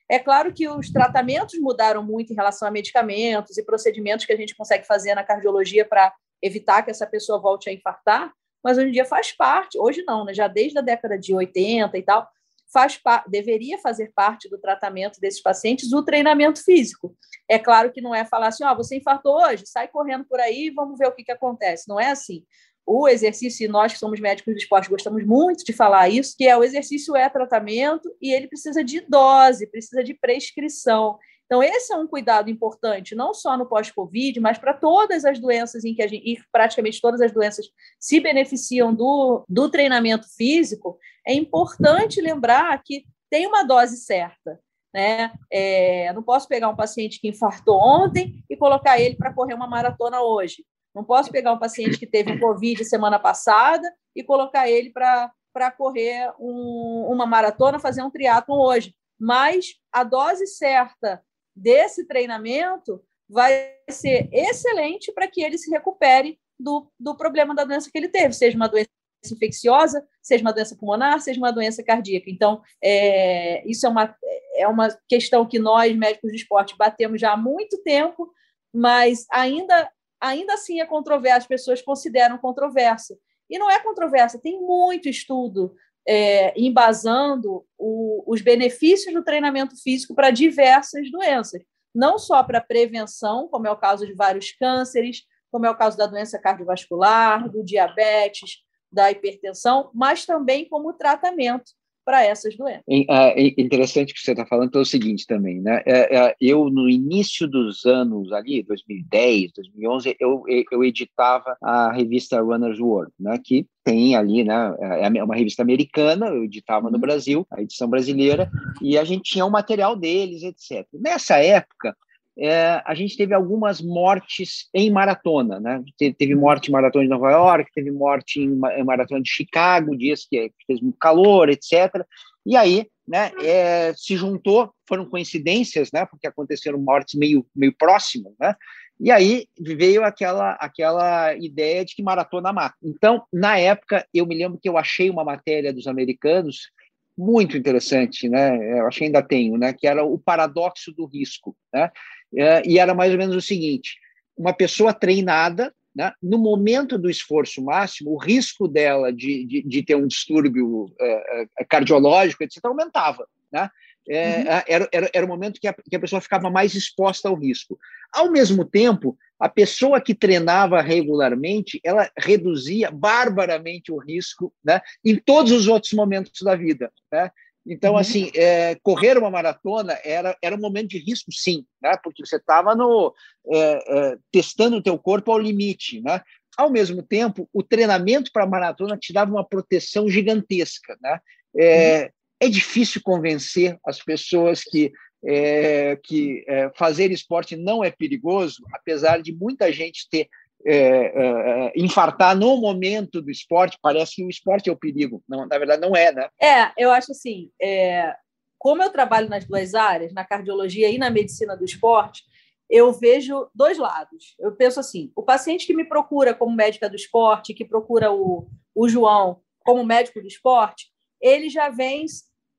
É 0.10 0.17
claro 0.17 0.52
que 0.52 0.67
os 0.67 0.91
tratamentos 0.91 1.60
mudaram 1.60 2.02
muito 2.04 2.34
em 2.34 2.36
relação 2.36 2.67
a 2.67 2.71
medicamentos 2.71 3.56
e 3.56 3.63
procedimentos 3.63 4.25
que 4.25 4.34
a 4.34 4.38
gente 4.38 4.56
consegue 4.56 4.88
fazer 4.88 5.13
na 5.13 5.23
cardiologia 5.23 5.86
para 5.86 6.12
evitar 6.41 6.82
que 6.82 6.89
essa 6.89 7.06
pessoa 7.06 7.39
volte 7.39 7.69
a 7.69 7.73
infartar, 7.73 8.34
mas 8.63 8.80
hoje 8.80 8.88
em 8.88 8.93
dia 8.93 9.06
faz 9.06 9.32
parte, 9.32 9.78
hoje 9.78 10.04
não, 10.08 10.25
né? 10.25 10.34
já 10.34 10.47
desde 10.47 10.80
a 10.80 10.82
década 10.82 11.19
de 11.19 11.36
80 11.36 11.95
e 11.95 12.02
tal, 12.02 12.28
faz 12.71 12.99
deveria 13.27 13.77
fazer 13.79 14.12
parte 14.13 14.49
do 14.49 14.60
tratamento 14.60 15.19
desses 15.19 15.41
pacientes 15.41 15.91
o 15.93 16.03
treinamento 16.03 16.63
físico. 16.63 17.15
É 17.49 17.58
claro 17.58 17.91
que 17.91 18.01
não 18.01 18.13
é 18.13 18.25
falar 18.25 18.47
assim, 18.47 18.63
ó, 18.63 18.71
oh, 18.71 18.75
você 18.75 18.97
infartou 18.97 19.36
hoje, 19.36 19.65
sai 19.65 19.88
correndo 19.88 20.25
por 20.25 20.39
aí, 20.39 20.69
vamos 20.69 20.97
ver 20.97 21.08
o 21.08 21.12
que, 21.12 21.23
que 21.23 21.32
acontece. 21.32 21.88
Não 21.88 21.99
é 21.99 22.12
assim 22.12 22.45
o 22.91 23.08
exercício, 23.08 23.65
e 23.65 23.67
nós 23.67 23.93
que 23.93 23.99
somos 23.99 24.19
médicos 24.19 24.51
do 24.51 24.58
esporte 24.58 24.89
gostamos 24.89 25.23
muito 25.23 25.63
de 25.63 25.71
falar 25.71 26.10
isso, 26.10 26.36
que 26.36 26.47
é 26.47 26.58
o 26.58 26.63
exercício 26.63 27.15
é 27.15 27.29
tratamento 27.29 28.10
e 28.19 28.34
ele 28.34 28.47
precisa 28.47 28.84
de 28.84 29.01
dose, 29.01 29.67
precisa 29.67 30.03
de 30.03 30.15
prescrição. 30.15 31.19
Então, 31.49 31.63
esse 31.63 31.91
é 31.91 31.97
um 31.97 32.05
cuidado 32.05 32.47
importante, 32.47 33.15
não 33.15 33.33
só 33.33 33.57
no 33.57 33.65
pós-Covid, 33.65 34.39
mas 34.39 34.59
para 34.59 34.71
todas 34.71 35.25
as 35.25 35.39
doenças 35.39 35.83
em 35.83 35.95
que 35.95 36.03
a 36.03 36.07
gente, 36.07 36.23
e 36.23 36.39
praticamente 36.51 37.01
todas 37.01 37.19
as 37.21 37.31
doenças 37.31 37.65
se 37.99 38.19
beneficiam 38.19 38.93
do, 38.93 39.43
do 39.49 39.67
treinamento 39.67 40.27
físico, 40.38 40.99
é 41.25 41.33
importante 41.33 42.21
lembrar 42.21 42.79
que 42.85 43.03
tem 43.31 43.47
uma 43.47 43.63
dose 43.63 43.97
certa. 43.97 44.59
Né? 44.93 45.31
É, 45.51 46.13
não 46.13 46.21
posso 46.21 46.47
pegar 46.47 46.69
um 46.69 46.75
paciente 46.75 47.19
que 47.19 47.29
infartou 47.29 47.79
ontem 47.79 48.43
e 48.47 48.55
colocar 48.55 48.99
ele 48.99 49.15
para 49.15 49.33
correr 49.33 49.55
uma 49.55 49.67
maratona 49.67 50.21
hoje. 50.21 50.63
Não 50.93 51.03
posso 51.03 51.31
pegar 51.31 51.51
um 51.51 51.59
paciente 51.59 51.97
que 51.97 52.05
teve 52.05 52.31
um 52.31 52.39
Covid 52.39 52.85
semana 52.85 53.17
passada 53.17 53.91
e 54.15 54.23
colocar 54.23 54.69
ele 54.69 54.91
para 54.91 55.71
correr 55.75 56.31
um, 56.39 57.07
uma 57.09 57.25
maratona, 57.25 57.79
fazer 57.79 58.03
um 58.03 58.12
triatlon 58.12 58.59
hoje. 58.59 58.93
Mas 59.19 59.73
a 59.91 60.03
dose 60.03 60.45
certa 60.45 61.23
desse 61.55 62.05
treinamento 62.05 63.01
vai 63.27 63.75
ser 63.89 64.29
excelente 64.31 65.12
para 65.12 65.27
que 65.27 65.41
ele 65.41 65.57
se 65.57 65.69
recupere 65.69 66.39
do, 66.59 66.91
do 66.99 67.15
problema 67.15 67.53
da 67.53 67.63
doença 67.63 67.89
que 67.91 67.97
ele 67.97 68.09
teve, 68.09 68.34
seja 68.34 68.57
uma 68.57 68.67
doença 68.67 68.89
infecciosa, 69.32 70.05
seja 70.21 70.41
uma 70.43 70.53
doença 70.53 70.76
pulmonar, 70.76 71.19
seja 71.19 71.39
uma 71.39 71.51
doença 71.51 71.84
cardíaca. 71.84 72.30
Então, 72.30 72.61
é, 72.82 73.67
isso 73.69 73.86
é 73.86 73.89
uma, 73.89 74.15
é 74.55 74.67
uma 74.67 74.88
questão 75.07 75.45
que 75.45 75.59
nós, 75.59 75.95
médicos 75.95 76.32
de 76.32 76.38
esporte, 76.38 76.78
batemos 76.78 77.19
já 77.19 77.34
há 77.34 77.38
muito 77.38 77.78
tempo, 77.84 78.32
mas 78.74 79.26
ainda 79.32 79.89
ainda 80.21 80.53
assim 80.53 80.82
é 80.82 80.86
controverso, 80.86 81.39
as 81.39 81.47
pessoas 81.47 81.82
consideram 81.82 82.38
controverso. 82.38 83.17
E 83.49 83.57
não 83.57 83.69
é 83.69 83.80
controverso, 83.80 84.39
tem 84.39 84.59
muito 84.61 85.09
estudo 85.09 85.74
é, 86.12 86.60
embasando 86.60 87.64
o, 87.78 88.24
os 88.26 88.41
benefícios 88.41 89.14
do 89.14 89.24
treinamento 89.24 89.80
físico 89.80 90.16
para 90.16 90.32
diversas 90.32 91.12
doenças, 91.12 91.62
não 91.93 92.18
só 92.18 92.43
para 92.43 92.60
prevenção, 92.60 93.47
como 93.47 93.68
é 93.68 93.72
o 93.72 93.78
caso 93.78 94.07
de 94.07 94.14
vários 94.14 94.51
cânceres, 94.53 95.22
como 95.51 95.68
é 95.68 95.70
o 95.70 95.78
caso 95.78 95.95
da 95.95 96.07
doença 96.07 96.39
cardiovascular, 96.39 97.47
do 97.47 97.64
diabetes, 97.64 98.57
da 98.91 99.12
hipertensão, 99.12 99.91
mas 99.93 100.26
também 100.26 100.68
como 100.68 100.93
tratamento 100.93 101.74
para 102.10 102.26
essas 102.26 102.57
doenças. 102.57 102.82
É, 102.89 103.39
interessante 103.62 104.16
que 104.16 104.20
você 104.20 104.32
está 104.32 104.43
falando, 104.43 104.70
então 104.70 104.82
é 104.82 104.82
o 104.82 104.86
seguinte 104.86 105.28
também, 105.28 105.62
né? 105.62 105.84
É, 105.86 106.18
é, 106.18 106.36
eu, 106.41 106.68
no 106.68 106.89
início 106.89 107.47
dos 107.47 107.86
anos 107.86 108.32
ali, 108.32 108.64
2010, 108.64 109.51
2011, 109.53 110.18
eu, 110.20 110.43
eu 110.72 110.84
editava 110.84 111.55
a 111.62 111.91
revista 111.91 112.41
Runner's 112.41 112.80
World, 112.80 113.14
né? 113.20 113.39
Que 113.43 113.68
tem 113.84 114.16
ali, 114.16 114.43
né? 114.43 114.76
É 114.80 115.24
uma 115.24 115.36
revista 115.36 115.62
americana, 115.62 116.30
eu 116.30 116.45
editava 116.45 116.89
no 116.89 116.95
uhum. 116.95 117.01
Brasil, 117.01 117.45
a 117.51 117.62
edição 117.62 117.88
brasileira, 117.88 118.49
e 118.82 118.97
a 118.97 119.03
gente 119.03 119.32
tinha 119.32 119.45
o 119.45 119.47
um 119.47 119.51
material 119.51 119.95
deles, 119.95 120.41
etc. 120.41 120.88
Nessa 120.91 121.38
época, 121.38 121.95
é, 122.41 122.81
a 122.85 122.95
gente 122.95 123.17
teve 123.17 123.33
algumas 123.33 123.81
mortes 123.81 124.69
em 124.73 124.89
maratona, 124.89 125.59
né? 125.59 125.83
Teve 126.17 126.33
morte 126.35 126.69
em 126.69 126.71
maratona 126.71 127.03
de 127.03 127.09
Nova 127.09 127.29
York, 127.31 127.69
teve 127.73 127.91
morte 127.91 128.39
em, 128.39 128.83
maratona 128.83 129.21
de 129.21 129.29
Chicago, 129.29 129.97
dias 129.97 130.25
que 130.25 130.51
fez 130.65 130.79
muito 130.79 130.97
calor, 130.97 131.49
etc. 131.49 132.05
E 132.45 132.55
aí, 132.55 132.87
né, 133.05 133.31
é, 133.43 133.93
se 133.95 134.15
juntou, 134.15 134.71
foram 134.87 135.05
coincidências, 135.05 135.91
né? 135.91 136.05
Porque 136.05 136.27
aconteceram 136.27 136.79
mortes 136.79 137.19
meio, 137.19 137.45
meio 137.53 137.75
próximas, 137.77 138.33
né? 138.39 138.55
E 138.99 139.11
aí 139.11 139.45
veio 139.59 140.03
aquela, 140.03 140.53
aquela 140.53 141.33
ideia 141.35 141.83
de 141.83 141.95
que 141.95 142.03
maratona 142.03 142.53
mata. 142.53 142.75
Então, 142.83 143.23
na 143.31 143.57
época, 143.57 144.05
eu 144.13 144.25
me 144.25 144.35
lembro 144.35 144.59
que 144.61 144.67
eu 144.67 144.77
achei 144.77 145.09
uma 145.09 145.23
matéria 145.23 145.73
dos 145.73 145.87
americanos 145.87 146.69
muito 147.17 147.57
interessante, 147.57 148.29
né? 148.29 148.79
Eu 148.79 148.87
acho 148.87 148.99
que 148.99 149.05
ainda 149.05 149.21
tenho, 149.21 149.57
né? 149.57 149.73
Que 149.73 149.87
era 149.87 150.03
o 150.03 150.17
paradoxo 150.17 150.93
do 150.93 151.05
risco, 151.05 151.55
né? 151.73 151.91
É, 152.36 152.61
e 152.65 152.77
era 152.77 152.93
mais 152.93 153.11
ou 153.11 153.17
menos 153.17 153.36
o 153.36 153.41
seguinte: 153.41 153.97
uma 154.38 154.53
pessoa 154.53 154.93
treinada, 154.93 155.73
né, 155.95 156.13
no 156.21 156.38
momento 156.38 156.97
do 156.97 157.09
esforço 157.09 157.63
máximo, 157.63 158.11
o 158.11 158.17
risco 158.17 158.67
dela 158.67 159.11
de, 159.11 159.45
de, 159.45 159.61
de 159.63 159.84
ter 159.84 159.95
um 159.95 160.07
distúrbio 160.07 160.93
é, 160.99 161.45
é 161.59 161.65
cardiológico, 161.65 162.43
etc., 162.43 162.63
aumentava. 162.65 163.27
Né? 163.51 163.69
É, 164.07 164.38
uhum. 164.38 164.45
era, 164.67 164.89
era, 164.91 165.09
era 165.13 165.25
o 165.25 165.30
momento 165.30 165.59
que 165.59 165.67
a, 165.67 165.73
que 165.73 165.95
a 165.95 165.99
pessoa 165.99 166.21
ficava 166.21 166.49
mais 166.49 166.73
exposta 166.73 167.30
ao 167.30 167.36
risco. 167.36 167.77
Ao 168.11 168.32
mesmo 168.32 168.65
tempo, 168.65 169.17
a 169.39 169.47
pessoa 169.47 170.01
que 170.01 170.15
treinava 170.15 170.82
regularmente, 170.82 171.80
ela 171.84 172.09
reduzia 172.17 172.89
barbaramente 172.89 173.91
o 173.91 173.97
risco 173.97 174.53
né, 174.63 174.82
em 175.05 175.15
todos 175.15 175.51
os 175.51 175.67
outros 175.67 175.93
momentos 175.93 176.41
da 176.41 176.55
vida. 176.55 176.91
Né? 177.11 177.32
Então, 177.66 177.93
uhum. 177.93 177.99
assim, 177.99 178.32
é, 178.36 178.76
correr 178.82 179.18
uma 179.18 179.30
maratona 179.30 179.97
era, 180.03 180.38
era 180.41 180.55
um 180.55 180.60
momento 180.60 180.89
de 180.89 180.97
risco, 180.97 181.32
sim, 181.32 181.66
né? 181.82 181.95
porque 182.03 182.26
você 182.26 182.38
estava 182.38 182.76
no 182.76 183.14
é, 183.51 183.57
é, 183.88 184.18
testando 184.32 184.78
o 184.78 184.84
teu 184.84 184.97
corpo 184.97 185.32
ao 185.32 185.39
limite. 185.39 186.01
Né? 186.01 186.22
Ao 186.57 186.70
mesmo 186.70 187.03
tempo, 187.03 187.47
o 187.53 187.62
treinamento 187.62 188.32
para 188.32 188.43
a 188.43 188.49
maratona 188.49 188.97
te 188.97 189.14
dava 189.14 189.32
uma 189.32 189.47
proteção 189.47 190.10
gigantesca. 190.10 190.97
Né? 191.01 191.20
É, 191.57 192.01
uhum. 192.01 192.10
é 192.41 192.49
difícil 192.49 193.01
convencer 193.03 193.78
as 193.86 194.01
pessoas 194.01 194.64
que 194.64 194.91
é, 195.26 195.97
que 196.01 196.45
é, 196.47 196.72
fazer 196.76 197.12
esporte 197.12 197.55
não 197.55 197.84
é 197.84 197.91
perigoso, 197.91 198.64
apesar 198.74 199.22
de 199.22 199.34
muita 199.34 199.72
gente 199.72 200.07
ter 200.10 200.30
é, 200.66 200.76
é, 200.76 201.68
é, 201.68 201.74
infartar 201.76 202.36
no 202.36 202.57
momento 202.57 203.22
do 203.22 203.32
esporte, 203.32 203.78
parece 203.82 204.18
que 204.18 204.24
o 204.24 204.30
esporte 204.30 204.70
é 204.70 204.74
o 204.74 204.78
perigo. 204.78 205.24
Não, 205.28 205.47
na 205.47 205.57
verdade, 205.57 205.82
não 205.82 205.95
é, 205.95 206.12
né? 206.12 206.30
É, 206.41 206.72
eu 206.78 206.91
acho 206.91 207.12
assim, 207.12 207.49
é, 207.62 208.14
como 208.57 208.84
eu 208.84 208.89
trabalho 208.91 209.30
nas 209.30 209.45
duas 209.45 209.74
áreas, 209.74 210.14
na 210.14 210.26
cardiologia 210.26 210.89
e 210.89 210.97
na 210.97 211.10
medicina 211.10 211.55
do 211.55 211.64
esporte, 211.64 212.24
eu 212.70 212.91
vejo 212.91 213.49
dois 213.55 213.78
lados. 213.78 214.36
Eu 214.39 214.55
penso 214.55 214.80
assim, 214.80 215.12
o 215.16 215.24
paciente 215.24 215.66
que 215.66 215.74
me 215.74 215.86
procura 215.86 216.34
como 216.34 216.55
médica 216.55 216.89
do 216.89 216.95
esporte, 216.95 217.53
que 217.53 217.66
procura 217.66 218.12
o, 218.12 218.47
o 218.76 218.88
João 218.88 219.41
como 219.60 219.84
médico 219.86 220.22
do 220.22 220.28
esporte, 220.28 220.88
ele 221.22 221.49
já 221.49 221.70
vem 221.70 222.05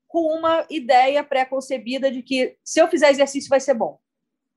com 0.07 0.37
uma 0.37 0.65
ideia 0.69 1.23
pré-concebida 1.23 2.11
de 2.11 2.21
que 2.21 2.57
se 2.63 2.81
eu 2.81 2.87
fizer 2.87 3.09
exercício 3.09 3.49
vai 3.49 3.59
ser 3.59 3.73
bom. 3.73 3.99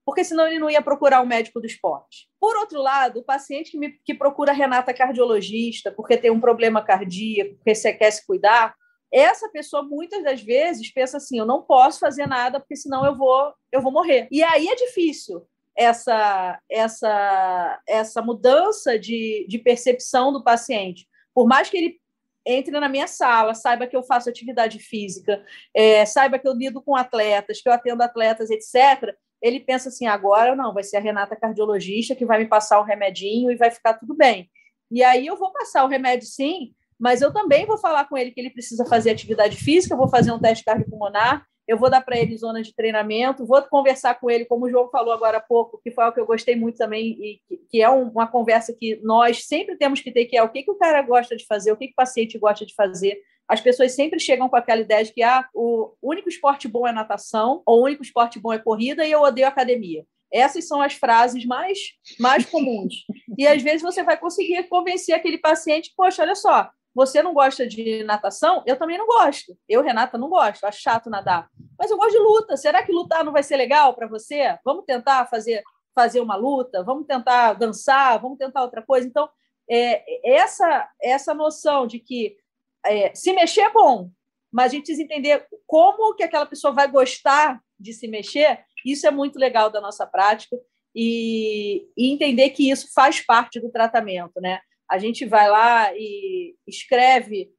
Porque 0.05 0.23
senão 0.23 0.47
ele 0.47 0.59
não 0.59 0.69
ia 0.69 0.81
procurar 0.81 1.21
um 1.21 1.25
médico 1.25 1.59
do 1.59 1.65
esporte. 1.65 2.27
Por 2.39 2.55
outro 2.57 2.79
lado, 2.79 3.19
o 3.19 3.23
paciente 3.23 3.71
que, 3.71 3.77
me, 3.77 3.99
que 4.05 4.13
procura 4.13 4.53
Renata 4.53 4.93
cardiologista 4.93 5.91
porque 5.91 6.15
tem 6.15 6.29
um 6.29 6.39
problema 6.39 6.83
cardíaco, 6.83 7.55
porque 7.55 7.73
você 7.73 7.91
quer 7.91 8.11
se 8.11 8.25
cuidar, 8.25 8.75
essa 9.11 9.49
pessoa 9.49 9.81
muitas 9.81 10.23
das 10.23 10.41
vezes 10.41 10.91
pensa 10.91 11.17
assim: 11.17 11.39
eu 11.39 11.45
não 11.45 11.61
posso 11.61 11.99
fazer 11.99 12.27
nada 12.27 12.59
porque 12.59 12.75
senão 12.75 13.05
eu 13.05 13.15
vou 13.15 13.53
eu 13.71 13.81
vou 13.81 13.91
morrer. 13.91 14.27
E 14.31 14.43
aí 14.43 14.67
é 14.67 14.75
difícil 14.75 15.47
essa 15.75 16.59
essa 16.69 17.81
essa 17.87 18.21
mudança 18.21 18.99
de, 18.99 19.45
de 19.47 19.57
percepção 19.57 20.31
do 20.31 20.43
paciente. 20.43 21.07
Por 21.33 21.47
mais 21.47 21.69
que 21.69 21.77
ele 21.77 21.99
entre 22.45 22.79
na 22.79 22.87
minha 22.87 23.07
sala, 23.07 23.55
saiba 23.55 23.87
que 23.87 23.95
eu 23.95 24.03
faço 24.03 24.29
atividade 24.29 24.77
física, 24.77 25.43
é, 25.73 26.05
saiba 26.05 26.37
que 26.37 26.47
eu 26.47 26.53
lido 26.53 26.79
com 26.79 26.95
atletas, 26.95 27.59
que 27.59 27.67
eu 27.67 27.73
atendo 27.73 28.03
atletas, 28.03 28.51
etc. 28.51 29.15
Ele 29.45 29.59
pensa 29.59 29.89
assim: 29.89 30.07
agora 30.07 30.55
não, 30.55 30.73
vai 30.73 30.81
ser 30.81 30.97
a 30.97 30.99
Renata 30.99 31.35
cardiologista 31.35 32.15
que 32.15 32.25
vai 32.25 32.39
me 32.39 32.47
passar 32.47 32.79
o 32.79 32.83
remedinho 32.83 33.51
e 33.51 33.55
vai 33.55 33.69
ficar 33.69 33.93
tudo 33.93 34.15
bem. 34.15 34.49
E 34.89 35.03
aí 35.03 35.27
eu 35.27 35.37
vou 35.37 35.51
passar 35.51 35.83
o 35.83 35.87
remédio 35.87 36.27
sim, 36.27 36.73
mas 36.99 37.21
eu 37.21 37.31
também 37.31 37.63
vou 37.63 37.77
falar 37.77 38.09
com 38.09 38.17
ele 38.17 38.31
que 38.31 38.39
ele 38.39 38.49
precisa 38.49 38.83
fazer 38.85 39.11
atividade 39.11 39.55
física, 39.55 39.95
vou 39.95 40.07
fazer 40.07 40.31
um 40.31 40.39
teste 40.39 40.65
cardiopulmonar, 40.65 41.45
eu 41.67 41.77
vou 41.77 41.91
dar 41.91 42.01
para 42.01 42.17
ele 42.17 42.35
zona 42.35 42.63
de 42.63 42.73
treinamento, 42.73 43.45
vou 43.45 43.61
conversar 43.63 44.19
com 44.19 44.31
ele, 44.31 44.45
como 44.45 44.65
o 44.65 44.69
João 44.69 44.89
falou 44.89 45.13
agora 45.13 45.37
há 45.37 45.41
pouco, 45.41 45.79
que 45.83 45.91
foi 45.91 46.03
algo 46.03 46.15
que 46.15 46.21
eu 46.21 46.25
gostei 46.25 46.55
muito 46.55 46.77
também, 46.77 47.11
e 47.19 47.41
que 47.69 47.83
é 47.83 47.89
uma 47.89 48.25
conversa 48.25 48.73
que 48.73 48.99
nós 49.03 49.45
sempre 49.45 49.77
temos 49.77 50.01
que 50.01 50.11
ter, 50.11 50.25
que 50.25 50.35
é 50.35 50.41
o 50.41 50.49
que, 50.49 50.63
que 50.63 50.71
o 50.71 50.77
cara 50.77 51.03
gosta 51.03 51.35
de 51.35 51.45
fazer, 51.45 51.71
o 51.71 51.77
que, 51.77 51.87
que 51.87 51.93
o 51.93 51.95
paciente 51.95 52.39
gosta 52.39 52.65
de 52.65 52.73
fazer. 52.73 53.19
As 53.47 53.61
pessoas 53.61 53.93
sempre 53.93 54.19
chegam 54.19 54.49
com 54.49 54.55
aquela 54.55 54.81
ideia 54.81 55.03
de 55.03 55.13
que 55.13 55.21
ah, 55.21 55.47
o 55.53 55.93
único 56.01 56.29
esporte 56.29 56.67
bom 56.67 56.87
é 56.87 56.91
natação, 56.91 57.61
ou 57.65 57.81
o 57.81 57.85
único 57.85 58.03
esporte 58.03 58.39
bom 58.39 58.51
é 58.51 58.59
corrida, 58.59 59.05
e 59.05 59.11
eu 59.11 59.21
odeio 59.21 59.47
academia. 59.47 60.05
Essas 60.31 60.67
são 60.67 60.81
as 60.81 60.93
frases 60.93 61.45
mais, 61.45 61.79
mais 62.19 62.45
comuns. 62.45 63.05
E 63.37 63.47
às 63.47 63.61
vezes 63.61 63.81
você 63.81 64.03
vai 64.03 64.17
conseguir 64.17 64.63
convencer 64.63 65.13
aquele 65.13 65.37
paciente, 65.37 65.93
poxa, 65.95 66.23
olha 66.23 66.35
só, 66.35 66.69
você 66.95 67.21
não 67.21 67.33
gosta 67.33 67.67
de 67.67 68.03
natação? 68.05 68.63
Eu 68.65 68.77
também 68.77 68.97
não 68.97 69.05
gosto. 69.05 69.57
Eu, 69.67 69.83
Renata, 69.83 70.17
não 70.17 70.29
gosto. 70.29 70.63
Acho 70.63 70.81
chato 70.81 71.09
nadar. 71.09 71.49
Mas 71.77 71.91
eu 71.91 71.97
gosto 71.97 72.13
de 72.13 72.19
luta. 72.19 72.55
Será 72.55 72.81
que 72.83 72.91
lutar 72.91 73.21
não 73.25 73.33
vai 73.33 73.43
ser 73.43 73.57
legal 73.57 73.93
para 73.93 74.07
você? 74.07 74.57
Vamos 74.63 74.85
tentar 74.85 75.25
fazer, 75.25 75.61
fazer 75.93 76.21
uma 76.21 76.37
luta? 76.37 76.83
Vamos 76.83 77.05
tentar 77.05 77.51
dançar? 77.53 78.17
Vamos 78.21 78.37
tentar 78.37 78.61
outra 78.61 78.81
coisa? 78.81 79.05
Então, 79.05 79.27
é, 79.69 80.35
essa, 80.37 80.89
essa 81.01 81.33
noção 81.33 81.85
de 81.85 81.99
que 81.99 82.37
é, 82.85 83.13
se 83.15 83.33
mexer 83.33 83.61
é 83.61 83.71
bom, 83.71 84.09
mas 84.51 84.71
a 84.71 84.75
gente 84.75 84.85
precisa 84.85 85.03
entender 85.03 85.45
como 85.67 86.15
que 86.15 86.23
aquela 86.23 86.45
pessoa 86.45 86.73
vai 86.73 86.89
gostar 86.89 87.61
de 87.79 87.93
se 87.93 88.07
mexer. 88.07 88.63
Isso 88.85 89.05
é 89.05 89.11
muito 89.11 89.37
legal 89.37 89.69
da 89.69 89.81
nossa 89.81 90.05
prática. 90.05 90.55
E, 90.97 91.89
e 91.97 92.09
entender 92.09 92.51
que 92.51 92.69
isso 92.69 92.87
faz 92.93 93.19
parte 93.19 93.59
do 93.59 93.69
tratamento, 93.69 94.39
né? 94.39 94.61
a 94.89 94.97
gente 94.97 95.25
vai 95.25 95.49
lá 95.49 95.91
e 95.95 96.55
escreve 96.67 97.51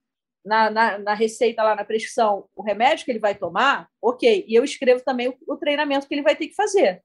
na, 0.45 0.71
na, 0.71 0.99
na, 0.99 1.15
receita, 1.15 1.63
lá 1.63 1.75
na 1.75 1.85
prescrição, 1.85 2.49
o 2.55 2.63
remédio 2.63 3.05
que 3.05 3.11
ele 3.11 3.19
vai 3.19 3.35
tomar, 3.35 3.89
ok. 4.01 4.45
E 4.47 4.55
eu 4.55 4.63
escrevo 4.63 5.03
também 5.05 5.29
o, 5.29 5.37
o, 5.49 5.57
treinamento 5.57 6.07
que 6.07 6.15
ele 6.15 6.23
vai 6.23 6.37
ter 6.37 6.47
que 6.47 6.55
fazer. 6.55 7.03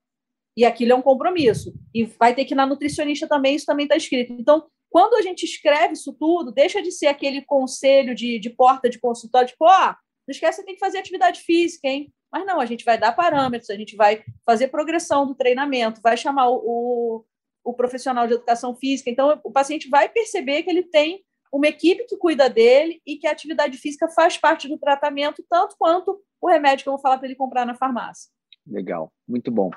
E 0.56 0.64
aquilo 0.64 0.92
é 0.92 0.96
um 0.96 1.02
compromisso. 1.02 1.74
E 1.94 2.04
vai 2.04 2.36
ter 2.36 2.46
que 2.46 2.54
ir 2.54 2.56
na 2.56 2.68
nutricionista 2.68 3.28
também, 3.28 3.56
isso 3.56 3.66
também 3.66 3.86
está 3.86 3.96
escrito. 3.96 4.34
Então, 4.34 4.68
quando 4.92 5.16
a 5.16 5.22
gente 5.22 5.44
escreve 5.44 5.94
isso 5.94 6.14
tudo, 6.14 6.52
deixa 6.52 6.82
de 6.82 6.92
ser 6.92 7.08
aquele 7.08 7.42
conselho 7.42 8.14
de, 8.14 8.38
de 8.38 8.50
porta 8.50 8.90
de 8.90 9.00
consultório, 9.00 9.48
tipo, 9.48 9.64
ó, 9.64 9.70
oh, 9.70 9.96
não 10.28 10.32
esquece, 10.32 10.58
você 10.58 10.66
tem 10.66 10.76
que 10.76 10.82
fazer 10.82 10.98
atividade 10.98 11.42
física, 11.42 11.88
hein? 11.88 12.14
Mas 12.30 12.46
não, 12.46 12.60
a 12.60 12.66
gente 12.66 12.84
vai 12.84 12.98
dar 12.98 13.14
parâmetros, 13.14 13.70
a 13.70 13.76
gente 13.76 13.96
vai 13.96 14.22
fazer 14.46 14.68
progressão 14.68 15.26
do 15.26 15.34
treinamento, 15.34 16.02
vai 16.02 16.18
chamar 16.18 16.50
o, 16.50 17.26
o 17.64 17.74
profissional 17.74 18.28
de 18.28 18.34
educação 18.34 18.76
física. 18.76 19.10
Então, 19.10 19.40
o 19.44 19.52
paciente 19.52 19.90
vai 19.90 20.10
perceber 20.10 20.64
que 20.64 20.70
ele 20.70 20.84
tem 20.84 21.24
uma 21.52 21.68
equipe 21.68 22.06
que 22.06 22.18
cuida 22.18 22.50
dele 22.50 23.02
e 23.06 23.18
que 23.18 23.28
a 23.28 23.32
atividade 23.32 23.78
física 23.78 24.10
faz 24.10 24.38
parte 24.38 24.68
do 24.68 24.78
tratamento, 24.78 25.44
tanto 25.50 25.76
quanto 25.78 26.22
o 26.42 26.50
remédio 26.50 26.84
que 26.84 26.90
eu 26.90 26.94
vou 26.94 27.02
falar 27.02 27.18
para 27.18 27.28
ele 27.28 27.36
comprar 27.36 27.66
na 27.66 27.76
farmácia. 27.76 28.30
Legal, 28.68 29.12
muito 29.28 29.52
bom. 29.52 29.70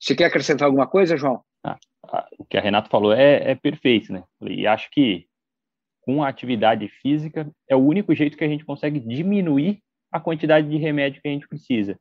Você 0.00 0.14
quer 0.14 0.26
acrescentar 0.26 0.66
alguma 0.66 0.88
coisa, 0.88 1.16
João? 1.16 1.42
Ah, 1.66 1.78
ah 2.04 2.28
o 2.38 2.44
que 2.44 2.56
a 2.56 2.60
Renata 2.60 2.88
falou 2.88 3.12
é, 3.12 3.50
é 3.50 3.54
perfeito, 3.54 4.12
né? 4.12 4.24
E 4.42 4.66
acho 4.66 4.88
que 4.90 5.26
com 6.02 6.22
a 6.22 6.28
atividade 6.28 6.88
física 6.88 7.50
é 7.68 7.74
o 7.74 7.80
único 7.80 8.14
jeito 8.14 8.36
que 8.36 8.44
a 8.44 8.48
gente 8.48 8.64
consegue 8.64 9.00
diminuir 9.00 9.80
a 10.12 10.20
quantidade 10.20 10.68
de 10.68 10.76
remédio 10.76 11.20
que 11.20 11.28
a 11.28 11.32
gente 11.32 11.48
precisa. 11.48 11.98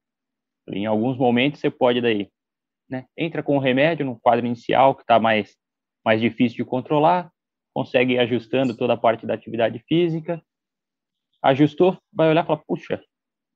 Em 0.70 0.86
alguns 0.86 1.18
momentos 1.18 1.60
você 1.60 1.70
pode 1.70 2.02
daí 2.02 2.30
né? 2.90 3.06
Entra 3.18 3.44
com 3.44 3.58
o 3.58 3.60
remédio 3.60 4.06
no 4.06 4.20
quadro 4.20 4.46
inicial, 4.46 4.96
que 4.96 5.02
está 5.02 5.20
mais, 5.20 5.56
mais 6.04 6.22
difícil 6.22 6.58
de 6.58 6.66
controlar, 6.66 7.32
consegue 7.74 8.14
ir 8.14 8.20
ajustando 8.20 8.76
toda 8.76 8.94
a 8.94 8.98
parte 8.98 9.26
da 9.26 9.34
atividade 9.34 9.84
física. 9.88 10.42
Ajustou, 11.42 11.98
vai 12.12 12.30
olhar 12.30 12.44
e 12.44 12.48
falar, 12.48 12.64
puxa, 12.66 13.02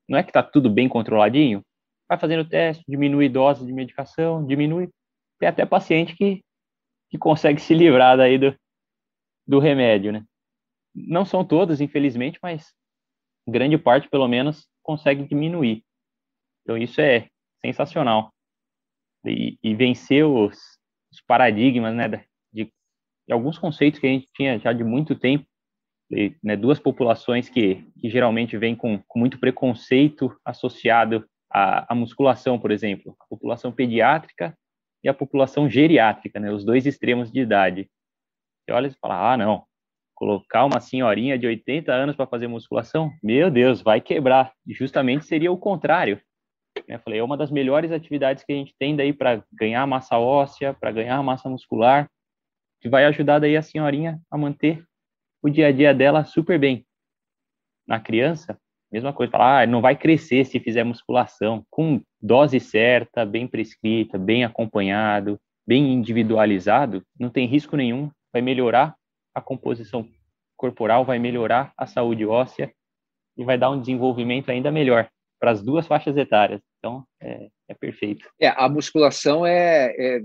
não 0.08 0.18
é 0.18 0.22
que 0.22 0.30
está 0.30 0.42
tudo 0.42 0.70
bem 0.70 0.88
controladinho? 0.88 1.62
Vai 2.08 2.18
fazendo 2.18 2.48
teste, 2.48 2.84
diminui 2.88 3.28
dose 3.28 3.64
de 3.64 3.72
medicação, 3.72 4.44
diminui. 4.44 4.90
Tem 5.40 5.48
até 5.48 5.64
paciente 5.64 6.14
que, 6.14 6.44
que 7.10 7.18
consegue 7.18 7.60
se 7.60 7.74
livrar 7.74 8.16
daí 8.16 8.38
do, 8.38 8.54
do 9.46 9.58
remédio, 9.58 10.12
né? 10.12 10.24
Não 10.94 11.24
são 11.24 11.44
todos, 11.44 11.80
infelizmente, 11.80 12.38
mas 12.42 12.74
grande 13.48 13.78
parte, 13.78 14.08
pelo 14.08 14.28
menos, 14.28 14.68
consegue 14.82 15.24
diminuir. 15.24 15.82
Então, 16.62 16.76
isso 16.76 17.00
é 17.00 17.28
sensacional 17.60 18.32
e, 19.24 19.58
e 19.62 19.74
vencer 19.74 20.26
os, 20.26 20.58
os, 21.10 21.20
paradigmas, 21.26 21.94
né, 21.94 22.08
de, 22.08 22.20
de, 22.52 22.72
alguns 23.30 23.58
conceitos 23.58 23.98
que 23.98 24.06
a 24.06 24.10
gente 24.10 24.28
tinha 24.34 24.58
já 24.58 24.72
de 24.72 24.84
muito 24.84 25.14
tempo, 25.14 25.46
né, 26.42 26.56
duas 26.56 26.78
populações 26.78 27.48
que, 27.48 27.86
que 27.98 28.10
geralmente 28.10 28.58
vêm 28.58 28.74
com, 28.76 29.02
com 29.06 29.18
muito 29.18 29.38
preconceito 29.38 30.36
associado 30.44 31.26
à, 31.50 31.92
à 31.92 31.94
musculação, 31.94 32.58
por 32.58 32.70
exemplo, 32.70 33.16
a 33.20 33.26
população 33.26 33.72
pediátrica 33.72 34.56
e 35.02 35.08
a 35.08 35.14
população 35.14 35.68
geriátrica, 35.68 36.38
né, 36.38 36.52
os 36.52 36.64
dois 36.64 36.86
extremos 36.86 37.30
de 37.30 37.40
idade. 37.40 37.90
Você 38.62 38.72
olha 38.72 38.88
e 38.88 38.98
fala, 39.00 39.32
ah, 39.32 39.36
não, 39.36 39.64
colocar 40.14 40.64
uma 40.66 40.80
senhorinha 40.80 41.38
de 41.38 41.46
80 41.46 41.92
anos 41.92 42.14
para 42.14 42.26
fazer 42.26 42.46
musculação, 42.46 43.10
meu 43.22 43.50
Deus, 43.50 43.80
vai 43.80 44.00
quebrar. 44.00 44.52
E 44.66 44.74
justamente 44.74 45.24
seria 45.24 45.50
o 45.50 45.56
contrário. 45.56 46.20
Eu 46.86 47.00
falei, 47.00 47.18
é 47.18 47.24
uma 47.24 47.36
das 47.36 47.50
melhores 47.50 47.90
atividades 47.90 48.44
que 48.44 48.52
a 48.52 48.56
gente 48.56 48.74
tem 48.78 48.94
daí 48.94 49.12
para 49.12 49.42
ganhar 49.52 49.86
massa 49.86 50.18
óssea, 50.18 50.74
para 50.74 50.92
ganhar 50.92 51.22
massa 51.22 51.48
muscular, 51.48 52.08
que 52.80 52.88
vai 52.88 53.06
ajudar 53.06 53.38
daí 53.38 53.56
a 53.56 53.62
senhorinha 53.62 54.20
a 54.30 54.36
manter 54.36 54.84
o 55.42 55.48
dia 55.48 55.68
a 55.68 55.72
dia 55.72 55.94
dela 55.94 56.24
super 56.24 56.58
bem. 56.58 56.86
Na 57.86 57.98
criança, 57.98 58.60
mesma 58.92 59.12
coisa, 59.12 59.30
falar, 59.30 59.62
ah, 59.62 59.66
não 59.66 59.80
vai 59.80 59.96
crescer 59.96 60.44
se 60.44 60.58
fizer 60.58 60.84
musculação, 60.84 61.64
com 61.70 62.00
dose 62.20 62.58
certa, 62.58 63.24
bem 63.24 63.46
prescrita, 63.46 64.18
bem 64.18 64.44
acompanhado, 64.44 65.38
bem 65.66 65.92
individualizado, 65.92 67.02
não 67.18 67.30
tem 67.30 67.46
risco 67.46 67.76
nenhum, 67.76 68.10
vai 68.32 68.42
melhorar 68.42 68.94
a 69.34 69.40
composição 69.40 70.08
corporal, 70.56 71.04
vai 71.04 71.18
melhorar 71.18 71.72
a 71.76 71.86
saúde 71.86 72.26
óssea 72.26 72.72
e 73.36 73.44
vai 73.44 73.56
dar 73.56 73.70
um 73.70 73.80
desenvolvimento 73.80 74.50
ainda 74.50 74.70
melhor 74.70 75.08
para 75.40 75.52
as 75.52 75.62
duas 75.62 75.86
faixas 75.86 76.16
etárias. 76.16 76.60
Então, 76.78 77.04
é, 77.20 77.48
é 77.68 77.74
perfeito. 77.74 78.28
É, 78.38 78.48
a 78.48 78.68
musculação 78.68 79.46
é, 79.46 79.94
é, 79.96 80.20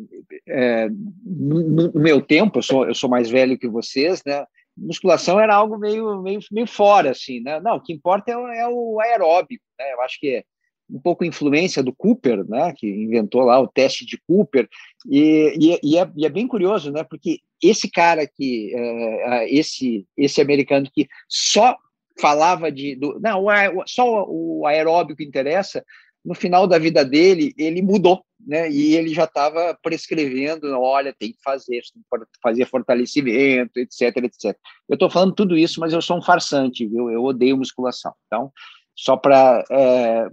é 0.47 0.89
no, 1.23 1.91
no, 1.93 2.01
meu 2.01 2.21
tempo, 2.21 2.59
eu 2.59 2.63
sou, 2.63 2.87
eu 2.87 2.93
sou 2.93 3.09
mais 3.09 3.29
velho 3.29 3.57
que 3.57 3.67
vocês, 3.67 4.21
né? 4.25 4.45
Musculação 4.77 5.39
era 5.39 5.55
algo 5.55 5.77
meio, 5.77 6.21
meio, 6.21 6.39
meio 6.51 6.67
fora, 6.67 7.11
assim, 7.11 7.39
né? 7.39 7.59
Não, 7.61 7.77
o 7.77 7.81
que 7.81 7.93
importa 7.93 8.31
é 8.31 8.37
o, 8.37 8.47
é 8.47 8.67
o 8.67 8.99
aeróbico, 8.99 9.63
né? 9.79 9.93
Eu 9.93 10.01
acho 10.01 10.19
que 10.19 10.35
é 10.35 10.43
um 10.89 10.99
pouco 10.99 11.25
influência 11.25 11.81
do 11.81 11.93
Cooper, 11.93 12.47
né? 12.47 12.73
Que 12.75 12.87
inventou 12.87 13.41
lá 13.41 13.59
o 13.59 13.67
teste 13.67 14.05
de 14.05 14.19
Cooper 14.27 14.67
e, 15.09 15.55
e, 15.59 15.79
e, 15.83 15.97
é, 15.97 16.11
e 16.15 16.25
é, 16.25 16.29
bem 16.29 16.47
curioso, 16.47 16.91
né? 16.91 17.03
Porque 17.03 17.39
esse 17.63 17.89
cara 17.89 18.27
que, 18.27 18.73
uh, 18.75 19.45
esse, 19.47 20.05
esse 20.17 20.41
americano 20.41 20.89
que 20.93 21.07
só 21.27 21.75
falava 22.19 22.71
de. 22.71 22.95
Do, 22.95 23.19
não, 23.19 23.45
só 23.85 24.25
o 24.27 24.65
aeróbico 24.65 25.21
interessa, 25.21 25.83
no 26.25 26.33
final 26.33 26.65
da 26.65 26.79
vida 26.79 27.05
dele, 27.05 27.53
ele 27.57 27.81
mudou, 27.81 28.23
né? 28.45 28.69
E 28.69 28.95
ele 28.95 29.13
já 29.13 29.25
estava 29.25 29.77
prescrevendo: 29.81 30.67
olha, 30.79 31.15
tem 31.17 31.31
que 31.31 31.37
fazer, 31.43 31.81
tem 31.93 32.01
que 32.19 32.39
fazer 32.41 32.65
fortalecimento, 32.65 33.77
etc, 33.79 34.17
etc. 34.23 34.57
Eu 34.89 34.95
estou 34.95 35.09
falando 35.09 35.35
tudo 35.35 35.55
isso, 35.55 35.79
mas 35.79 35.93
eu 35.93 36.01
sou 36.01 36.17
um 36.17 36.21
farsante, 36.21 36.87
viu? 36.87 37.11
Eu 37.11 37.23
odeio 37.23 37.57
musculação. 37.57 38.13
Então, 38.25 38.51
só 38.95 39.15
para. 39.15 39.63
É, 39.69 40.27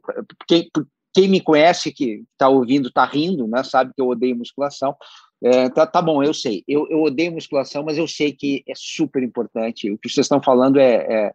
quem, 0.49 0.71
quem 1.15 1.29
me 1.29 1.41
conhece, 1.43 1.93
que 1.93 2.25
está 2.33 2.49
ouvindo, 2.49 2.89
está 2.89 3.05
rindo, 3.05 3.47
né? 3.47 3.63
Sabe 3.63 3.93
que 3.95 4.01
eu 4.01 4.09
odeio 4.09 4.37
musculação. 4.37 4.97
É, 5.45 5.69
tá, 5.69 5.87
tá, 5.87 6.01
bom, 6.01 6.23
eu 6.23 6.33
sei. 6.33 6.65
Eu, 6.67 6.87
eu 6.89 7.03
odeio 7.03 7.33
musculação, 7.33 7.83
mas 7.83 7.99
eu 7.99 8.09
sei 8.09 8.33
que 8.33 8.63
é 8.67 8.73
super 8.75 9.23
importante. 9.23 9.91
O 9.91 9.99
que 9.99 10.09
vocês 10.09 10.25
estão 10.25 10.43
falando 10.43 10.79
é, 10.79 10.95
é, 10.95 11.33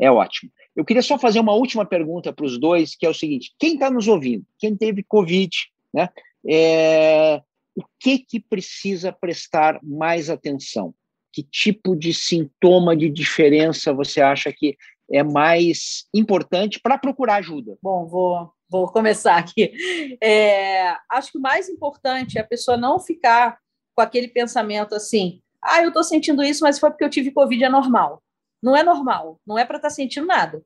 é 0.00 0.10
ótimo. 0.10 0.50
Eu 0.74 0.84
queria 0.84 1.02
só 1.02 1.18
fazer 1.18 1.40
uma 1.40 1.54
última 1.54 1.84
pergunta 1.84 2.32
para 2.32 2.44
os 2.44 2.58
dois, 2.58 2.94
que 2.94 3.06
é 3.06 3.08
o 3.08 3.14
seguinte: 3.14 3.54
quem 3.58 3.74
está 3.74 3.90
nos 3.90 4.08
ouvindo, 4.08 4.44
quem 4.58 4.76
teve 4.76 5.02
Covid, 5.02 5.50
né? 5.92 6.08
É, 6.46 7.42
o 7.74 7.82
que 7.98 8.18
que 8.18 8.38
precisa 8.40 9.12
prestar 9.12 9.80
mais 9.82 10.30
atenção? 10.30 10.94
Que 11.32 11.42
tipo 11.42 11.96
de 11.96 12.14
sintoma 12.14 12.96
de 12.96 13.10
diferença 13.10 13.92
você 13.92 14.20
acha 14.20 14.52
que 14.52 14.76
é 15.10 15.22
mais 15.22 16.06
importante 16.14 16.80
para 16.80 16.98
procurar 16.98 17.36
ajuda? 17.36 17.76
Bom, 17.82 18.06
vou, 18.06 18.50
vou 18.68 18.86
começar 18.88 19.36
aqui. 19.36 19.72
É, 20.22 20.94
acho 21.10 21.32
que 21.32 21.38
o 21.38 21.42
mais 21.42 21.68
importante 21.68 22.38
é 22.38 22.40
a 22.40 22.46
pessoa 22.46 22.76
não 22.76 23.00
ficar 23.00 23.58
com 23.94 24.02
aquele 24.02 24.28
pensamento 24.28 24.94
assim: 24.94 25.40
ah, 25.62 25.82
eu 25.82 25.88
estou 25.88 26.04
sentindo 26.04 26.42
isso, 26.42 26.62
mas 26.62 26.78
foi 26.78 26.90
porque 26.90 27.04
eu 27.04 27.10
tive 27.10 27.30
Covid, 27.30 27.64
é 27.64 27.68
normal. 27.68 28.22
Não 28.66 28.76
é 28.76 28.82
normal, 28.82 29.40
não 29.46 29.56
é 29.56 29.64
para 29.64 29.76
estar 29.76 29.90
tá 29.90 29.94
sentindo 29.94 30.26
nada. 30.26 30.60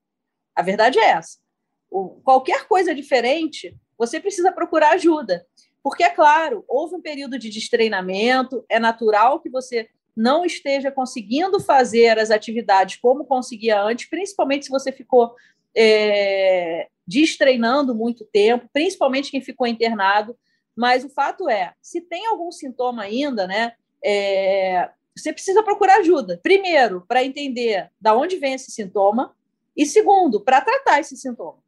A 0.56 0.62
verdade 0.62 0.98
é 0.98 1.10
essa. 1.10 1.36
O, 1.90 2.18
qualquer 2.24 2.66
coisa 2.66 2.94
diferente, 2.94 3.76
você 3.98 4.18
precisa 4.18 4.50
procurar 4.50 4.92
ajuda. 4.92 5.46
Porque, 5.82 6.02
é 6.02 6.08
claro, 6.08 6.64
houve 6.66 6.94
um 6.94 7.02
período 7.02 7.38
de 7.38 7.50
destreinamento, 7.50 8.64
é 8.70 8.78
natural 8.78 9.38
que 9.38 9.50
você 9.50 9.86
não 10.16 10.46
esteja 10.46 10.90
conseguindo 10.90 11.60
fazer 11.60 12.18
as 12.18 12.30
atividades 12.30 12.96
como 12.96 13.26
conseguia 13.26 13.82
antes, 13.82 14.08
principalmente 14.08 14.64
se 14.64 14.70
você 14.70 14.90
ficou 14.90 15.34
é, 15.76 16.88
destreinando 17.06 17.94
muito 17.94 18.24
tempo, 18.24 18.66
principalmente 18.72 19.30
quem 19.30 19.42
ficou 19.42 19.66
internado. 19.66 20.34
Mas 20.74 21.04
o 21.04 21.10
fato 21.10 21.50
é, 21.50 21.74
se 21.82 22.00
tem 22.00 22.24
algum 22.28 22.50
sintoma 22.50 23.02
ainda, 23.02 23.46
né, 23.46 23.74
é, 24.02 24.88
você 25.20 25.32
precisa 25.32 25.62
procurar 25.62 25.98
ajuda. 25.98 26.40
Primeiro, 26.42 27.04
para 27.06 27.24
entender 27.24 27.90
da 28.00 28.14
onde 28.16 28.36
vem 28.36 28.54
esse 28.54 28.70
sintoma, 28.70 29.34
e 29.76 29.86
segundo, 29.86 30.40
para 30.40 30.60
tratar 30.60 31.00
esse 31.00 31.16
sintoma, 31.16 31.58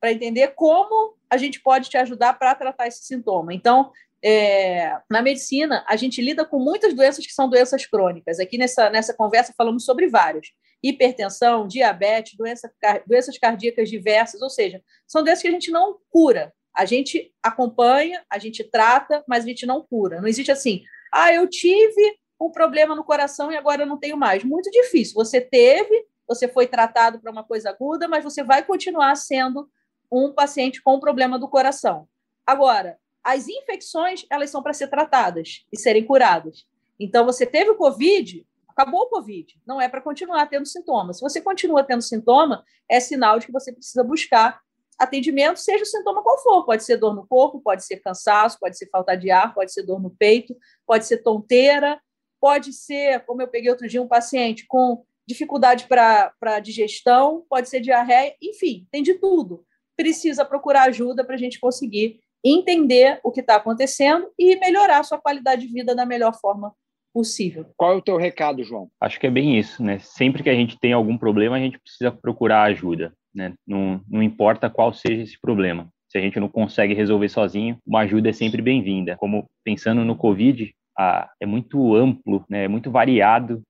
para 0.00 0.12
entender 0.12 0.48
como 0.48 1.16
a 1.28 1.36
gente 1.36 1.60
pode 1.60 1.88
te 1.88 1.96
ajudar 1.96 2.38
para 2.38 2.54
tratar 2.54 2.86
esse 2.86 3.04
sintoma. 3.04 3.54
Então, 3.54 3.92
é, 4.22 4.98
na 5.10 5.22
medicina, 5.22 5.84
a 5.86 5.96
gente 5.96 6.20
lida 6.20 6.44
com 6.44 6.58
muitas 6.58 6.94
doenças 6.94 7.26
que 7.26 7.32
são 7.32 7.48
doenças 7.48 7.86
crônicas. 7.86 8.40
Aqui 8.40 8.58
nessa, 8.58 8.90
nessa 8.90 9.14
conversa 9.14 9.54
falamos 9.56 9.84
sobre 9.84 10.08
várias: 10.08 10.48
hipertensão, 10.82 11.66
diabetes, 11.66 12.36
doença, 12.36 12.72
doenças 13.06 13.38
cardíacas 13.38 13.88
diversas, 13.88 14.42
ou 14.42 14.50
seja, 14.50 14.82
são 15.06 15.22
doenças 15.22 15.42
que 15.42 15.48
a 15.48 15.52
gente 15.52 15.70
não 15.70 15.98
cura. 16.10 16.52
A 16.74 16.84
gente 16.84 17.32
acompanha, 17.42 18.22
a 18.28 18.38
gente 18.38 18.62
trata, 18.62 19.24
mas 19.26 19.44
a 19.44 19.48
gente 19.48 19.64
não 19.64 19.80
cura. 19.80 20.20
Não 20.20 20.28
existe 20.28 20.52
assim, 20.52 20.82
ah, 21.12 21.32
eu 21.32 21.48
tive 21.48 22.18
um 22.40 22.50
problema 22.50 22.94
no 22.94 23.04
coração 23.04 23.50
e 23.50 23.56
agora 23.56 23.82
eu 23.82 23.86
não 23.86 23.98
tenho 23.98 24.16
mais. 24.16 24.44
Muito 24.44 24.70
difícil. 24.70 25.14
Você 25.14 25.40
teve, 25.40 26.06
você 26.26 26.48
foi 26.48 26.66
tratado 26.66 27.18
para 27.18 27.30
uma 27.30 27.44
coisa 27.44 27.70
aguda, 27.70 28.06
mas 28.08 28.22
você 28.22 28.42
vai 28.42 28.64
continuar 28.64 29.14
sendo 29.16 29.68
um 30.10 30.32
paciente 30.32 30.82
com 30.82 31.00
problema 31.00 31.38
do 31.38 31.48
coração. 31.48 32.08
Agora, 32.46 32.98
as 33.24 33.48
infecções, 33.48 34.24
elas 34.30 34.50
são 34.50 34.62
para 34.62 34.72
ser 34.72 34.88
tratadas 34.88 35.66
e 35.72 35.78
serem 35.78 36.04
curadas. 36.04 36.64
Então, 36.98 37.24
você 37.24 37.44
teve 37.44 37.70
o 37.70 37.76
COVID, 37.76 38.46
acabou 38.68 39.02
o 39.02 39.08
COVID, 39.08 39.60
não 39.66 39.80
é 39.80 39.88
para 39.88 40.00
continuar 40.00 40.46
tendo 40.46 40.66
sintomas. 40.66 41.16
Se 41.16 41.22
você 41.22 41.40
continua 41.40 41.82
tendo 41.82 42.02
sintoma, 42.02 42.64
é 42.88 43.00
sinal 43.00 43.38
de 43.38 43.46
que 43.46 43.52
você 43.52 43.72
precisa 43.72 44.04
buscar 44.04 44.60
atendimento, 44.98 45.58
seja 45.58 45.82
o 45.82 45.86
sintoma 45.86 46.22
qual 46.22 46.38
for. 46.38 46.64
Pode 46.64 46.84
ser 46.84 46.96
dor 46.96 47.14
no 47.14 47.26
corpo, 47.26 47.60
pode 47.60 47.84
ser 47.84 47.96
cansaço, 47.96 48.58
pode 48.58 48.78
ser 48.78 48.88
falta 48.90 49.16
de 49.16 49.30
ar, 49.30 49.52
pode 49.54 49.72
ser 49.72 49.82
dor 49.82 50.00
no 50.00 50.10
peito, 50.10 50.56
pode 50.86 51.04
ser 51.04 51.18
tonteira, 51.18 52.00
pode 52.40 52.72
ser, 52.72 53.24
como 53.24 53.42
eu 53.42 53.48
peguei 53.48 53.70
outro 53.70 53.88
dia, 53.88 54.02
um 54.02 54.08
paciente 54.08 54.66
com 54.66 55.04
dificuldade 55.26 55.86
para 55.88 56.60
digestão, 56.60 57.44
pode 57.48 57.68
ser 57.68 57.80
diarreia, 57.80 58.34
enfim, 58.40 58.86
tem 58.90 59.02
de 59.02 59.14
tudo. 59.14 59.64
Precisa 59.96 60.44
procurar 60.44 60.84
ajuda 60.84 61.24
para 61.24 61.34
a 61.34 61.38
gente 61.38 61.58
conseguir 61.58 62.20
entender 62.44 63.18
o 63.24 63.32
que 63.32 63.40
está 63.40 63.56
acontecendo 63.56 64.28
e 64.38 64.56
melhorar 64.56 65.00
a 65.00 65.02
sua 65.02 65.18
qualidade 65.18 65.66
de 65.66 65.72
vida 65.72 65.94
da 65.94 66.06
melhor 66.06 66.38
forma 66.38 66.72
possível. 67.12 67.66
Qual 67.76 67.92
é 67.92 67.96
o 67.96 68.02
teu 68.02 68.16
recado, 68.16 68.62
João? 68.62 68.88
Acho 69.00 69.18
que 69.18 69.26
é 69.26 69.30
bem 69.30 69.58
isso, 69.58 69.82
né? 69.82 69.98
Sempre 69.98 70.42
que 70.42 70.50
a 70.50 70.54
gente 70.54 70.78
tem 70.78 70.92
algum 70.92 71.16
problema, 71.16 71.56
a 71.56 71.58
gente 71.58 71.78
precisa 71.78 72.12
procurar 72.12 72.64
ajuda, 72.64 73.12
né? 73.34 73.54
Não, 73.66 74.00
não 74.06 74.22
importa 74.22 74.70
qual 74.70 74.92
seja 74.92 75.22
esse 75.22 75.40
problema. 75.40 75.88
Se 76.08 76.18
a 76.18 76.20
gente 76.20 76.38
não 76.38 76.48
consegue 76.48 76.94
resolver 76.94 77.28
sozinho, 77.28 77.78
uma 77.86 78.00
ajuda 78.00 78.28
é 78.28 78.32
sempre 78.32 78.62
bem-vinda. 78.62 79.16
Como 79.16 79.46
pensando 79.64 80.04
no 80.04 80.14
Covid, 80.14 80.72
a, 80.96 81.30
é 81.40 81.46
muito 81.46 81.94
amplo, 81.94 82.44
né, 82.48 82.64
é 82.64 82.68
muito 82.68 82.90
variado 82.90 83.62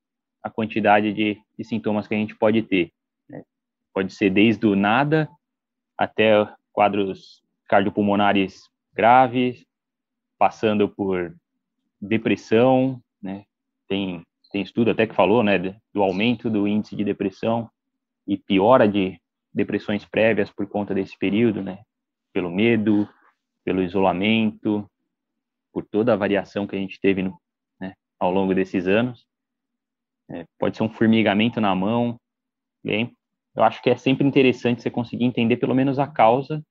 a 0.42 0.50
quantidade 0.50 1.12
de, 1.12 1.36
de 1.58 1.64
sintomas 1.64 2.06
que 2.06 2.14
a 2.14 2.18
gente 2.18 2.36
pode 2.36 2.62
ter. 2.62 2.92
Né? 3.28 3.42
Pode 3.92 4.12
ser 4.12 4.30
desde 4.30 4.66
o 4.66 4.76
nada 4.76 5.28
até 5.98 6.46
quadros 6.72 7.42
cardiopulmonares 7.68 8.62
graves, 8.94 9.64
passando 10.38 10.88
por 10.88 11.34
depressão, 12.00 13.00
né? 13.20 13.44
Tem, 13.88 14.22
tem 14.52 14.62
estudo 14.62 14.90
até 14.90 15.06
que 15.06 15.14
falou, 15.14 15.42
né, 15.42 15.58
do 15.58 16.02
aumento 16.02 16.50
do 16.50 16.68
índice 16.68 16.94
de 16.94 17.04
depressão 17.04 17.70
e 18.26 18.36
piora 18.36 18.86
de 18.86 19.18
depressões 19.52 20.04
prévias 20.04 20.50
por 20.50 20.68
conta 20.68 20.94
desse 20.94 21.18
período, 21.18 21.62
né? 21.62 21.78
Pelo 22.32 22.50
medo, 22.50 23.08
pelo 23.64 23.82
isolamento, 23.82 24.88
por 25.76 25.84
toda 25.84 26.14
a 26.14 26.16
variação 26.16 26.66
que 26.66 26.74
a 26.74 26.78
gente 26.78 26.98
teve 26.98 27.22
no, 27.22 27.38
né, 27.78 27.92
ao 28.18 28.32
longo 28.32 28.54
desses 28.54 28.86
anos. 28.86 29.26
É, 30.30 30.46
pode 30.58 30.74
ser 30.74 30.82
um 30.82 30.88
formigamento 30.88 31.60
na 31.60 31.74
mão. 31.74 32.18
Bem, 32.82 33.12
eu 33.54 33.62
acho 33.62 33.82
que 33.82 33.90
é 33.90 33.96
sempre 33.96 34.26
interessante 34.26 34.80
você 34.80 34.90
conseguir 34.90 35.26
entender 35.26 35.58
pelo 35.58 35.74
menos 35.74 35.98
a 35.98 36.06
causa 36.06 36.62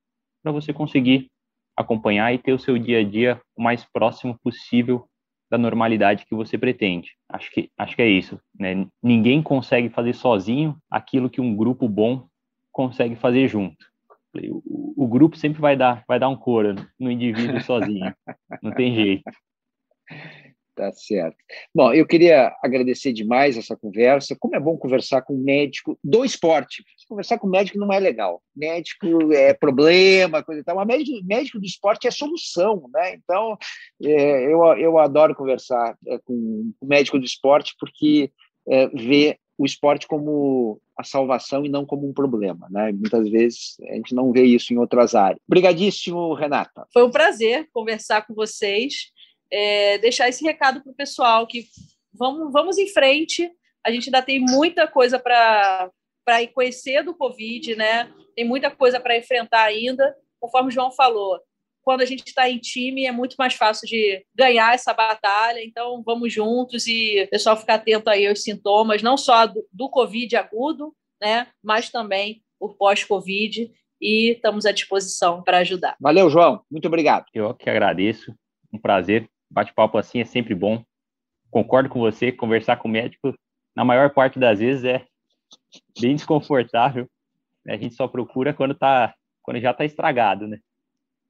para 0.42 0.50
você 0.50 0.72
conseguir 0.72 1.30
acompanhar 1.76 2.34
e 2.34 2.38
ter 2.38 2.52
o 2.52 2.58
seu 2.58 2.76
dia 2.76 2.98
a 2.98 3.04
dia 3.04 3.40
o 3.56 3.62
mais 3.62 3.84
próximo 3.84 4.36
possível 4.42 5.08
da 5.48 5.56
normalidade 5.56 6.26
que 6.26 6.34
você 6.34 6.58
pretende. 6.58 7.12
Acho 7.28 7.48
que 7.52 7.70
acho 7.78 7.94
que 7.94 8.02
é 8.02 8.08
isso. 8.08 8.40
Né? 8.58 8.88
Ninguém 9.00 9.40
consegue 9.40 9.88
fazer 9.88 10.14
sozinho 10.14 10.76
aquilo 10.90 11.30
que 11.30 11.40
um 11.40 11.54
grupo 11.54 11.88
bom 11.88 12.26
consegue 12.72 13.14
fazer 13.14 13.46
junto. 13.46 13.86
O, 14.50 14.94
o, 14.96 15.08
grupo 15.08 15.36
sempre 15.36 15.60
vai 15.60 15.76
dar, 15.76 16.04
vai 16.06 16.18
dar 16.18 16.28
um 16.28 16.36
coro 16.36 16.74
no 16.98 17.10
indivíduo 17.10 17.60
sozinho. 17.62 18.14
Não 18.62 18.72
tem 18.72 18.94
jeito. 18.94 19.24
Tá 20.76 20.92
certo. 20.92 21.38
Bom, 21.74 21.90
eu 21.94 22.06
queria 22.06 22.54
agradecer 22.62 23.10
demais 23.10 23.56
essa 23.56 23.74
conversa. 23.74 24.36
Como 24.38 24.54
é 24.54 24.60
bom 24.60 24.76
conversar 24.76 25.22
com 25.22 25.34
um 25.34 25.42
médico 25.42 25.98
do 26.04 26.22
esporte. 26.22 26.84
Conversar 27.08 27.38
com 27.38 27.48
médico 27.48 27.78
não 27.78 27.90
é 27.90 27.98
legal. 27.98 28.42
Médico 28.54 29.32
é 29.32 29.54
problema, 29.54 30.42
coisa 30.42 30.60
e 30.60 30.64
tal. 30.64 30.76
Mas 30.76 30.86
médico, 30.86 31.18
médico 31.24 31.58
do 31.58 31.64
esporte 31.64 32.06
é 32.06 32.10
solução, 32.10 32.90
né? 32.92 33.14
Então, 33.14 33.56
é, 34.04 34.52
eu, 34.52 34.62
eu 34.76 34.98
adoro 34.98 35.34
conversar 35.34 35.96
é, 36.06 36.18
com 36.18 36.70
o 36.78 36.86
médico 36.86 37.18
do 37.18 37.24
esporte 37.24 37.74
porque 37.80 38.30
é, 38.68 38.88
vê 38.88 39.38
o 39.58 39.64
esporte 39.64 40.06
como 40.06 40.80
a 40.96 41.04
salvação 41.04 41.64
e 41.64 41.68
não 41.68 41.84
como 41.84 42.08
um 42.08 42.12
problema, 42.12 42.66
né? 42.70 42.92
Muitas 42.92 43.28
vezes 43.28 43.76
a 43.88 43.94
gente 43.94 44.14
não 44.14 44.32
vê 44.32 44.44
isso 44.44 44.72
em 44.72 44.78
outras 44.78 45.14
áreas. 45.14 45.40
Obrigadíssimo, 45.46 46.34
Renata. 46.34 46.86
Foi 46.92 47.04
um 47.04 47.10
prazer 47.10 47.68
conversar 47.72 48.26
com 48.26 48.34
vocês 48.34 49.12
é, 49.50 49.98
deixar 49.98 50.28
esse 50.28 50.44
recado 50.44 50.82
para 50.82 50.90
o 50.90 50.94
pessoal 50.94 51.46
que 51.46 51.66
vamos, 52.12 52.52
vamos 52.52 52.78
em 52.78 52.88
frente. 52.88 53.50
A 53.84 53.90
gente 53.90 54.08
ainda 54.08 54.22
tem 54.22 54.40
muita 54.40 54.86
coisa 54.86 55.18
para 55.18 55.90
conhecer 56.52 57.02
do 57.02 57.14
Covid, 57.14 57.76
né? 57.76 58.12
Tem 58.34 58.44
muita 58.44 58.70
coisa 58.70 59.00
para 59.00 59.16
enfrentar 59.16 59.62
ainda. 59.62 60.14
Conforme 60.40 60.68
o 60.68 60.72
João 60.72 60.90
falou, 60.90 61.40
quando 61.86 62.00
a 62.00 62.04
gente 62.04 62.26
está 62.26 62.50
em 62.50 62.58
time 62.58 63.06
é 63.06 63.12
muito 63.12 63.36
mais 63.38 63.54
fácil 63.54 63.86
de 63.86 64.20
ganhar 64.34 64.74
essa 64.74 64.92
batalha. 64.92 65.64
Então, 65.64 66.02
vamos 66.04 66.32
juntos 66.32 66.88
e 66.88 67.22
o 67.22 67.30
pessoal 67.30 67.56
ficar 67.56 67.74
atento 67.74 68.10
aí 68.10 68.26
aos 68.26 68.42
sintomas, 68.42 69.04
não 69.04 69.16
só 69.16 69.46
do, 69.46 69.64
do 69.72 69.88
Covid 69.88 70.34
agudo, 70.34 70.92
né? 71.22 71.46
Mas 71.62 71.88
também 71.88 72.42
o 72.58 72.70
pós-Covid. 72.70 73.70
E 74.00 74.32
estamos 74.32 74.66
à 74.66 74.72
disposição 74.72 75.44
para 75.44 75.58
ajudar. 75.58 75.96
Valeu, 76.00 76.28
João. 76.28 76.60
Muito 76.68 76.88
obrigado. 76.88 77.26
Eu 77.32 77.54
que 77.54 77.70
agradeço. 77.70 78.34
Um 78.72 78.78
prazer 78.78 79.30
bate-papo 79.48 79.96
assim 79.96 80.18
é 80.18 80.24
sempre 80.24 80.56
bom. 80.56 80.82
Concordo 81.52 81.88
com 81.88 82.00
você, 82.00 82.32
conversar 82.32 82.78
com 82.78 82.88
o 82.88 82.90
médico, 82.90 83.32
na 83.76 83.84
maior 83.84 84.12
parte 84.12 84.40
das 84.40 84.58
vezes, 84.58 84.84
é 84.84 85.06
bem 86.00 86.16
desconfortável. 86.16 87.06
A 87.68 87.76
gente 87.76 87.94
só 87.94 88.08
procura 88.08 88.52
quando, 88.52 88.74
tá, 88.74 89.14
quando 89.40 89.60
já 89.60 89.70
está 89.70 89.84
estragado, 89.84 90.48
né? 90.48 90.58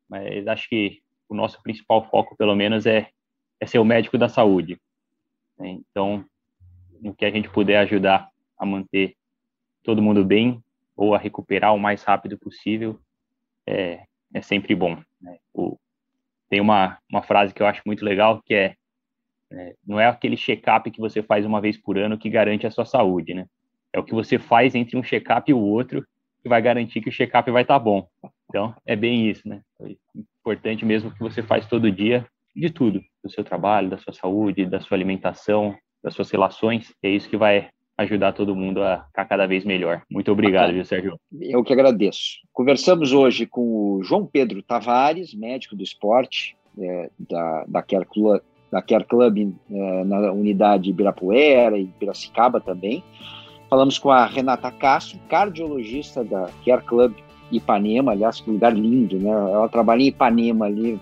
Mas 0.09 0.47
acho 0.47 0.69
que 0.69 1.01
o 1.29 1.35
nosso 1.35 1.63
principal 1.63 2.09
foco, 2.09 2.37
pelo 2.37 2.55
menos, 2.55 2.87
é, 2.87 3.09
é 3.61 3.67
ser 3.67 3.79
o 3.79 3.85
médico 3.85 4.17
da 4.17 4.29
saúde. 4.29 4.81
Né? 5.59 5.79
Então, 5.91 6.25
no 7.01 7.15
que 7.15 7.25
a 7.25 7.31
gente 7.31 7.49
puder 7.49 7.79
ajudar 7.79 8.29
a 8.59 8.65
manter 8.65 9.17
todo 9.83 10.03
mundo 10.03 10.25
bem 10.25 10.63
ou 10.97 11.15
a 11.15 11.19
recuperar 11.19 11.75
o 11.75 11.79
mais 11.79 12.03
rápido 12.03 12.39
possível, 12.39 12.99
é, 13.67 14.05
é 14.33 14.41
sempre 14.41 14.75
bom. 14.75 14.97
Né? 15.21 15.39
O, 15.53 15.79
tem 16.49 16.61
uma, 16.61 16.99
uma 17.11 17.23
frase 17.23 17.53
que 17.53 17.63
eu 17.63 17.67
acho 17.67 17.83
muito 17.85 18.05
legal, 18.05 18.41
que 18.43 18.55
é, 18.55 18.75
é 19.53 19.75
não 19.87 19.99
é 19.99 20.07
aquele 20.07 20.37
check-up 20.37 20.91
que 20.91 21.01
você 21.01 21.23
faz 21.23 21.45
uma 21.45 21.61
vez 21.61 21.77
por 21.77 21.99
ano 21.99 22.19
que 22.19 22.31
garante 22.31 22.67
a 22.67 22.71
sua 22.71 22.85
saúde, 22.85 23.35
né? 23.35 23.47
É 23.93 23.99
o 23.99 24.05
que 24.05 24.15
você 24.15 24.39
faz 24.39 24.75
entre 24.75 24.97
um 24.97 25.03
check-up 25.03 25.51
e 25.51 25.55
o 25.55 25.59
outro 25.59 26.07
que 26.43 26.49
vai 26.49 26.61
garantir 26.61 27.01
que 27.01 27.09
o 27.09 27.13
check-up 27.13 27.51
vai 27.51 27.63
estar 27.63 27.79
tá 27.79 27.81
bom. 27.81 28.09
Então, 28.49 28.75
é 28.87 28.95
bem 28.95 29.29
isso, 29.29 29.49
né? 29.49 29.61
É 29.81 29.95
importante 30.41 30.85
mesmo 30.85 31.11
que 31.11 31.19
você 31.21 31.43
faz 31.43 31.67
todo 31.67 31.91
dia 31.91 32.27
de 32.55 32.71
tudo, 32.71 33.01
do 33.23 33.31
seu 33.31 33.45
trabalho, 33.45 33.91
da 33.91 33.99
sua 33.99 34.13
saúde, 34.13 34.65
da 34.65 34.81
sua 34.81 34.97
alimentação, 34.97 35.77
das 36.03 36.15
suas 36.15 36.31
relações. 36.31 36.93
É 37.03 37.11
isso 37.11 37.29
que 37.29 37.37
vai 37.37 37.69
ajudar 37.99 38.33
todo 38.33 38.55
mundo 38.55 38.83
a 38.83 39.05
ficar 39.05 39.25
cada 39.25 39.47
vez 39.47 39.65
melhor. 39.65 40.03
Muito 40.11 40.31
obrigado, 40.31 40.73
viu, 40.73 40.85
Sérgio? 40.85 41.19
Eu 41.41 41.65
que 41.65 41.73
agradeço. 41.73 42.39
Conversamos 42.53 43.13
hoje 43.13 43.47
com 43.47 43.97
o 43.97 44.03
João 44.03 44.27
Pedro 44.27 44.63
Tavares, 44.63 45.35
médico 45.35 45.75
do 45.75 45.83
esporte 45.83 46.57
é, 46.79 47.11
da, 47.19 47.65
da 47.67 47.83
Care 47.83 48.05
Club, 48.05 48.41
da 48.71 48.83
Care 48.83 49.05
Club 49.05 49.55
é, 49.71 50.05
na 50.05 50.33
unidade 50.33 50.91
Ibirapuera 50.91 51.79
e 51.79 51.87
Piracicaba 51.87 52.61
também. 52.61 53.03
Falamos 53.69 53.99
com 53.99 54.11
a 54.11 54.27
Renata 54.27 54.71
Castro, 54.71 55.19
cardiologista 55.29 56.23
da 56.23 56.49
Care 56.65 56.85
Club 56.85 57.15
Ipanema, 57.51 58.13
aliás, 58.13 58.41
que 58.41 58.51
lugar 58.51 58.75
lindo, 58.75 59.19
né? 59.19 59.31
Ela 59.31 59.69
trabalha 59.69 60.03
em 60.03 60.09
Ipanema, 60.09 60.67
ali 60.67 61.01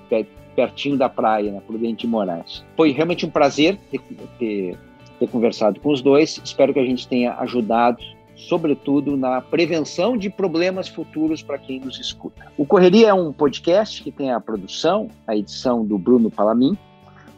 pertinho 0.55 0.97
da 0.97 1.09
praia, 1.09 1.53
na 1.53 1.61
Prudente 1.61 2.07
Moraes. 2.07 2.65
Foi 2.77 2.93
realmente 2.93 3.27
um 3.27 3.31
prazer 3.31 3.79
ter, 3.91 4.01
ter 4.39 4.79
ter 5.19 5.29
conversado 5.29 5.81
com 5.81 5.91
os 5.91 6.03
dois. 6.03 6.41
Espero 6.45 6.73
que 6.73 6.81
a 6.81 6.85
gente 6.85 7.07
tenha 7.07 7.35
ajudado, 7.35 8.03
sobretudo, 8.37 9.17
na 9.17 9.41
prevenção 9.41 10.17
de 10.17 10.29
problemas 10.29 10.89
futuros 10.89 11.43
para 11.43 11.59
quem 11.59 11.81
nos 11.81 11.99
escuta. 11.99 12.47
O 12.57 12.67
Correria 12.67 13.09
é 13.09 13.15
um 13.15 13.33
podcast 13.33 14.03
que 14.03 14.11
tem 14.11 14.33
a 14.33 14.41
produção, 14.41 15.09
a 15.27 15.37
edição 15.37 15.85
do 15.85 15.99
Bruno 15.99 16.31
Palamin, 16.31 16.77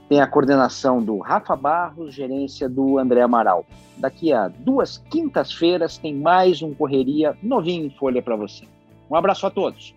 tem 0.09 0.21
a 0.21 0.27
coordenação 0.27 1.03
do 1.03 1.19
Rafa 1.19 1.57
Barros, 1.57 2.15
gerência 2.15 2.69
do 2.69 2.99
André 2.99 3.23
Amaral. 3.23 3.65
Daqui 3.97 4.33
a 4.33 4.49
duas 4.49 4.99
quintas-feiras 4.99 5.99
tem 5.99 6.15
mais 6.15 6.63
um 6.63 6.73
Correria 6.73 7.37
novinho 7.43 7.87
em 7.87 7.91
folha 7.91 8.23
para 8.23 8.37
você. 8.37 8.65
Um 9.11 9.17
abraço 9.17 9.47
a 9.47 9.51
todos. 9.51 9.95